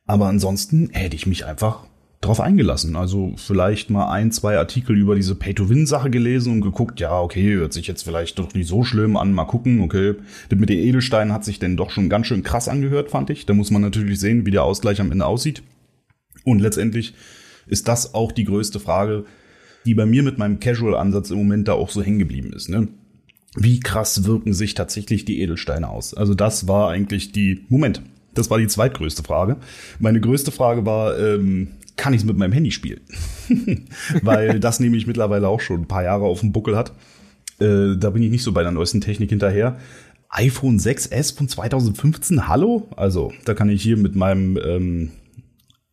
Aber 0.06 0.28
ansonsten 0.28 0.90
hätte 0.92 1.16
ich 1.16 1.28
mich 1.28 1.46
einfach 1.46 1.86
drauf 2.22 2.40
eingelassen. 2.40 2.96
Also 2.96 3.34
vielleicht 3.36 3.90
mal 3.90 4.10
ein, 4.10 4.32
zwei 4.32 4.58
Artikel 4.58 4.98
über 4.98 5.16
diese 5.16 5.36
Pay-to-Win-Sache 5.36 6.10
gelesen 6.10 6.54
und 6.54 6.62
geguckt, 6.62 7.00
ja, 7.00 7.20
okay, 7.20 7.56
hört 7.56 7.74
sich 7.74 7.88
jetzt 7.88 8.04
vielleicht 8.04 8.40
doch 8.40 8.54
nicht 8.54 8.68
so 8.68 8.84
schlimm 8.84 9.18
an, 9.18 9.34
mal 9.34 9.46
gucken, 9.46 9.82
okay. 9.82 10.16
Das 10.50 10.58
mit 10.58 10.70
den 10.70 10.80
Edelsteinen 10.80 11.34
hat 11.34 11.46
sich 11.46 11.60
denn 11.60 11.78
doch 11.78 11.90
schon 11.90 12.10
ganz 12.10 12.28
schön 12.28 12.44
krass 12.44 12.68
angehört, 12.68 13.12
fand 13.12 13.30
ich. 13.30 13.46
Da 13.46 13.54
muss 13.54 13.70
man 13.70 13.82
natürlich 13.82 14.20
sehen, 14.20 14.46
wie 14.46 14.52
der 14.52 14.64
Ausgleich 14.64 15.00
am 15.00 15.12
Ende 15.12 15.26
aussieht. 15.26 15.62
Und 16.48 16.60
letztendlich 16.60 17.14
ist 17.68 17.90
das 17.90 18.14
auch 18.14 18.32
die 18.32 18.46
größte 18.46 18.80
Frage, 18.80 19.26
die 19.86 19.94
bei 19.94 20.06
mir 20.06 20.24
mit 20.24 20.38
meinem 20.38 20.62
Casual-Ansatz 20.62 21.30
im 21.30 21.40
Moment 21.40 21.68
da 21.68 21.74
auch 21.74 21.90
so 21.90 22.02
hängen 22.02 22.20
geblieben 22.20 22.54
ist. 22.54 22.70
Ne? 22.70 22.88
Wie 23.58 23.82
krass 23.82 24.24
wirken 24.24 24.54
sich 24.54 24.74
tatsächlich 24.74 25.26
die 25.26 25.42
Edelsteine 25.42 25.90
aus? 25.90 26.14
Also 26.14 26.36
das 26.36 26.66
war 26.66 26.90
eigentlich 26.90 27.34
die, 27.34 27.66
Moment, 27.68 28.02
das 28.34 28.50
war 28.50 28.60
die 28.60 28.68
zweitgrößte 28.68 29.24
Frage. 29.24 29.58
Meine 30.00 30.22
größte 30.22 30.52
Frage 30.52 30.86
war, 30.86 31.20
ähm, 31.20 31.68
kann 31.98 32.14
ich 32.14 32.22
es 32.22 32.26
mit 32.26 32.38
meinem 32.38 32.54
Handy 32.54 32.72
spielen? 32.72 33.02
Weil 34.22 34.62
das 34.62 34.80
nämlich 34.80 35.06
mittlerweile 35.06 35.50
auch 35.50 35.60
schon 35.60 35.82
ein 35.82 35.88
paar 35.90 36.04
Jahre 36.04 36.24
auf 36.24 36.40
dem 36.40 36.54
Buckel 36.54 36.78
hat. 36.78 36.94
Äh, 37.60 37.98
da 37.98 38.12
bin 38.12 38.24
ich 38.24 38.32
nicht 38.32 38.44
so 38.44 38.54
bei 38.54 38.64
der 38.64 38.72
neuesten 38.72 39.02
Technik 39.02 39.32
hinterher. 39.32 39.80
iPhone 40.30 40.80
6S 40.80 41.36
von 41.36 41.50
2015, 41.50 42.48
hallo? 42.48 42.88
Also, 42.96 43.34
da 43.44 43.54
kann 43.54 43.68
ich 43.68 43.84
hier 43.84 43.98
mit 43.98 44.16
meinem 44.16 44.58
ähm, 44.64 45.12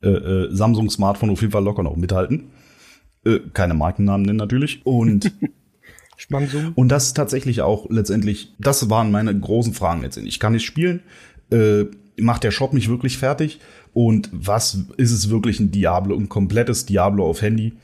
äh, 0.04 0.46
äh, 0.46 0.54
Samsung-Smartphone 0.54 1.30
auf 1.30 1.40
jeden 1.40 1.52
Fall 1.52 1.64
locker 1.64 1.82
noch 1.82 1.96
mithalten. 1.96 2.50
Äh, 3.24 3.40
keine 3.52 3.74
Markennamen 3.74 4.26
nennen 4.26 4.38
natürlich. 4.38 4.84
Und 4.84 5.32
und 6.74 6.88
das 6.88 7.06
ist 7.06 7.14
tatsächlich 7.14 7.62
auch 7.62 7.90
letztendlich, 7.90 8.54
das 8.58 8.88
waren 8.88 9.10
meine 9.10 9.38
großen 9.38 9.74
Fragen 9.74 10.02
letztendlich. 10.02 10.38
Kann 10.38 10.54
ich 10.54 10.64
spielen? 10.64 11.00
Äh, 11.50 11.84
macht 12.16 12.44
der 12.44 12.50
Shop 12.50 12.72
mich 12.72 12.88
wirklich 12.88 13.18
fertig? 13.18 13.60
Und 13.92 14.30
was 14.32 14.78
ist 14.96 15.12
es 15.12 15.30
wirklich 15.30 15.60
ein 15.60 15.70
Diablo, 15.70 16.16
ein 16.16 16.28
komplettes 16.28 16.86
Diablo 16.86 17.28
auf 17.28 17.42
Handy? 17.42 17.74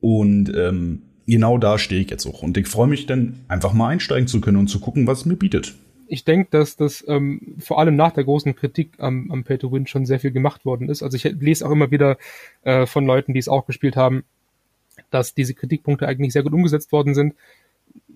Und 0.00 0.52
ähm, 0.54 1.02
genau 1.26 1.58
da 1.58 1.78
stehe 1.78 2.00
ich 2.00 2.10
jetzt 2.10 2.26
auch. 2.26 2.42
Und 2.42 2.56
ich 2.56 2.68
freue 2.68 2.88
mich 2.88 3.06
dann, 3.06 3.40
einfach 3.48 3.72
mal 3.72 3.88
einsteigen 3.88 4.28
zu 4.28 4.40
können 4.40 4.58
und 4.58 4.68
zu 4.68 4.80
gucken, 4.80 5.06
was 5.06 5.20
es 5.20 5.24
mir 5.24 5.36
bietet. 5.36 5.74
Ich 6.06 6.24
denke, 6.24 6.48
dass 6.50 6.76
das 6.76 7.04
ähm, 7.08 7.56
vor 7.58 7.78
allem 7.78 7.96
nach 7.96 8.12
der 8.12 8.24
großen 8.24 8.54
Kritik 8.54 8.92
am, 8.98 9.30
am 9.30 9.44
Pay 9.44 9.58
to 9.58 9.72
Win 9.72 9.86
schon 9.86 10.06
sehr 10.06 10.20
viel 10.20 10.32
gemacht 10.32 10.64
worden 10.64 10.88
ist. 10.88 11.02
Also 11.02 11.16
ich 11.16 11.24
lese 11.24 11.66
auch 11.66 11.70
immer 11.70 11.90
wieder 11.90 12.18
äh, 12.62 12.86
von 12.86 13.06
Leuten, 13.06 13.32
die 13.32 13.40
es 13.40 13.48
auch 13.48 13.66
gespielt 13.66 13.96
haben, 13.96 14.24
dass 15.10 15.34
diese 15.34 15.54
Kritikpunkte 15.54 16.06
eigentlich 16.06 16.32
sehr 16.32 16.42
gut 16.42 16.52
umgesetzt 16.52 16.92
worden 16.92 17.14
sind. 17.14 17.34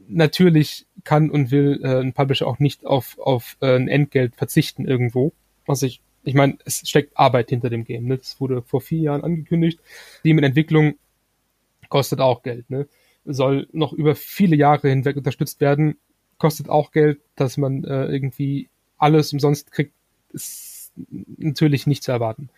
Natürlich 0.09 0.87
kann 1.05 1.31
und 1.31 1.51
will 1.51 1.81
äh, 1.83 2.01
ein 2.01 2.13
Publisher 2.13 2.47
auch 2.47 2.59
nicht 2.59 2.87
auf, 2.87 3.19
auf 3.19 3.57
äh, 3.61 3.77
ein 3.77 3.89
Entgelt 3.89 4.35
verzichten 4.37 4.87
irgendwo, 4.87 5.33
was 5.67 5.83
ich 5.83 6.01
ich 6.25 6.35
meine, 6.35 6.59
es 6.67 6.87
steckt 6.87 7.17
Arbeit 7.17 7.49
hinter 7.49 7.71
dem 7.71 7.85
Game. 7.85 8.07
Ne? 8.07 8.19
Das 8.19 8.39
wurde 8.39 8.61
vor 8.63 8.83
vier 8.83 9.01
Jahren 9.01 9.25
angekündigt. 9.25 9.81
Die 10.25 10.35
mit 10.35 10.45
Entwicklung 10.45 10.99
kostet 11.89 12.21
auch 12.21 12.43
Geld. 12.43 12.69
Ne? 12.69 12.87
Soll 13.25 13.67
noch 13.73 13.95
über 13.95 14.15
viele 14.15 14.55
Jahre 14.55 14.91
hinweg 14.91 15.17
unterstützt 15.17 15.61
werden, 15.63 15.97
kostet 16.39 16.69
auch 16.69 16.93
Geld, 16.93 17.21
dass 17.37 17.57
man 17.57 17.85
äh, 17.85 18.07
irgendwie 18.07 18.69
alles 18.97 19.33
umsonst 19.33 19.73
kriegt, 19.73 19.93
ist 20.33 20.93
natürlich 21.37 21.87
nicht 21.87 22.03
zu 22.03 22.13
erwarten. 22.13 22.49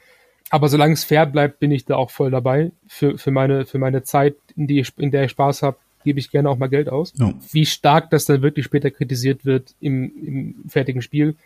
Aber 0.50 0.68
solange 0.68 0.94
es 0.94 1.04
fair 1.04 1.26
bleibt, 1.26 1.60
bin 1.60 1.70
ich 1.70 1.84
da 1.84 1.96
auch 1.96 2.10
voll 2.10 2.30
dabei. 2.30 2.72
Für, 2.86 3.18
für, 3.18 3.30
meine, 3.30 3.66
für 3.66 3.78
meine 3.78 4.02
Zeit, 4.02 4.36
in, 4.56 4.66
die 4.66 4.80
ich, 4.80 4.92
in 4.98 5.10
der 5.10 5.24
ich 5.24 5.30
Spaß 5.30 5.62
habe, 5.62 5.76
gebe 6.02 6.18
ich 6.18 6.30
gerne 6.30 6.50
auch 6.50 6.58
mal 6.58 6.68
Geld 6.68 6.88
aus. 6.88 7.12
Ja. 7.16 7.32
Wie 7.52 7.66
stark 7.66 8.10
das 8.10 8.24
dann 8.24 8.42
wirklich 8.42 8.64
später 8.64 8.90
kritisiert 8.90 9.44
wird 9.44 9.74
im, 9.80 10.12
im 10.24 10.68
fertigen 10.68 11.02
Spiel, 11.02 11.36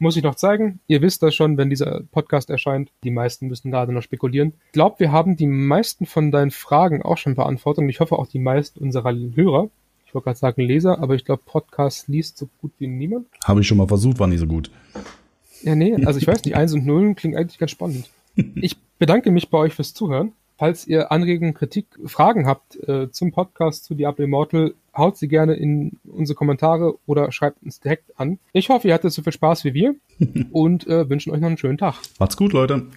muss 0.00 0.16
ich 0.16 0.22
noch 0.22 0.34
zeigen. 0.34 0.80
Ihr 0.86 1.02
wisst 1.02 1.22
das 1.22 1.34
schon, 1.34 1.58
wenn 1.58 1.70
dieser 1.70 2.02
Podcast 2.10 2.50
erscheint. 2.50 2.90
Die 3.04 3.10
meisten 3.10 3.46
müssen 3.46 3.70
gerade 3.70 3.92
noch 3.92 4.02
spekulieren. 4.02 4.54
Ich 4.66 4.72
glaube, 4.72 4.98
wir 4.98 5.12
haben 5.12 5.36
die 5.36 5.46
meisten 5.46 6.06
von 6.06 6.32
deinen 6.32 6.50
Fragen 6.50 7.02
auch 7.02 7.18
schon 7.18 7.34
beantwortet 7.34 7.84
und 7.84 7.90
ich 7.90 8.00
hoffe 8.00 8.18
auch 8.18 8.26
die 8.26 8.38
meisten 8.38 8.80
unserer 8.80 9.14
Hörer. 9.14 9.68
Ich 10.10 10.14
wollte 10.14 10.24
gerade 10.24 10.38
sagen 10.40 10.62
Leser, 10.62 10.98
aber 10.98 11.14
ich 11.14 11.24
glaube, 11.24 11.42
Podcast 11.46 12.08
liest 12.08 12.36
so 12.36 12.48
gut 12.60 12.72
wie 12.80 12.88
niemand. 12.88 13.28
Habe 13.44 13.60
ich 13.60 13.68
schon 13.68 13.78
mal 13.78 13.86
versucht, 13.86 14.18
war 14.18 14.26
nicht 14.26 14.40
so 14.40 14.46
gut. 14.48 14.68
Ja, 15.62 15.76
nee, 15.76 16.04
also 16.04 16.18
ich 16.18 16.26
weiß 16.26 16.42
nicht, 16.42 16.56
Eins 16.56 16.74
und 16.74 16.84
Nullen 16.84 17.14
klingt 17.14 17.36
eigentlich 17.36 17.60
ganz 17.60 17.70
spannend. 17.70 18.10
Ich 18.56 18.76
bedanke 18.98 19.30
mich 19.30 19.50
bei 19.50 19.58
euch 19.58 19.72
fürs 19.72 19.94
Zuhören. 19.94 20.32
Falls 20.58 20.84
ihr 20.88 21.12
Anregungen, 21.12 21.54
Kritik, 21.54 21.86
Fragen 22.06 22.44
habt 22.44 22.74
äh, 22.88 23.08
zum 23.12 23.30
Podcast 23.30 23.84
zu 23.84 23.94
Diablo 23.94 24.24
Immortal, 24.24 24.74
haut 24.96 25.16
sie 25.16 25.28
gerne 25.28 25.54
in 25.54 26.00
unsere 26.02 26.34
Kommentare 26.34 26.98
oder 27.06 27.30
schreibt 27.30 27.62
uns 27.62 27.78
direkt 27.78 28.18
an. 28.18 28.40
Ich 28.52 28.68
hoffe, 28.68 28.88
ihr 28.88 28.94
hattet 28.94 29.12
so 29.12 29.22
viel 29.22 29.32
Spaß 29.32 29.64
wie 29.64 29.74
wir 29.74 29.94
und 30.50 30.88
äh, 30.88 31.08
wünschen 31.08 31.30
euch 31.30 31.38
noch 31.38 31.46
einen 31.46 31.56
schönen 31.56 31.78
Tag. 31.78 31.94
Macht's 32.18 32.36
gut, 32.36 32.52
Leute. 32.52 32.88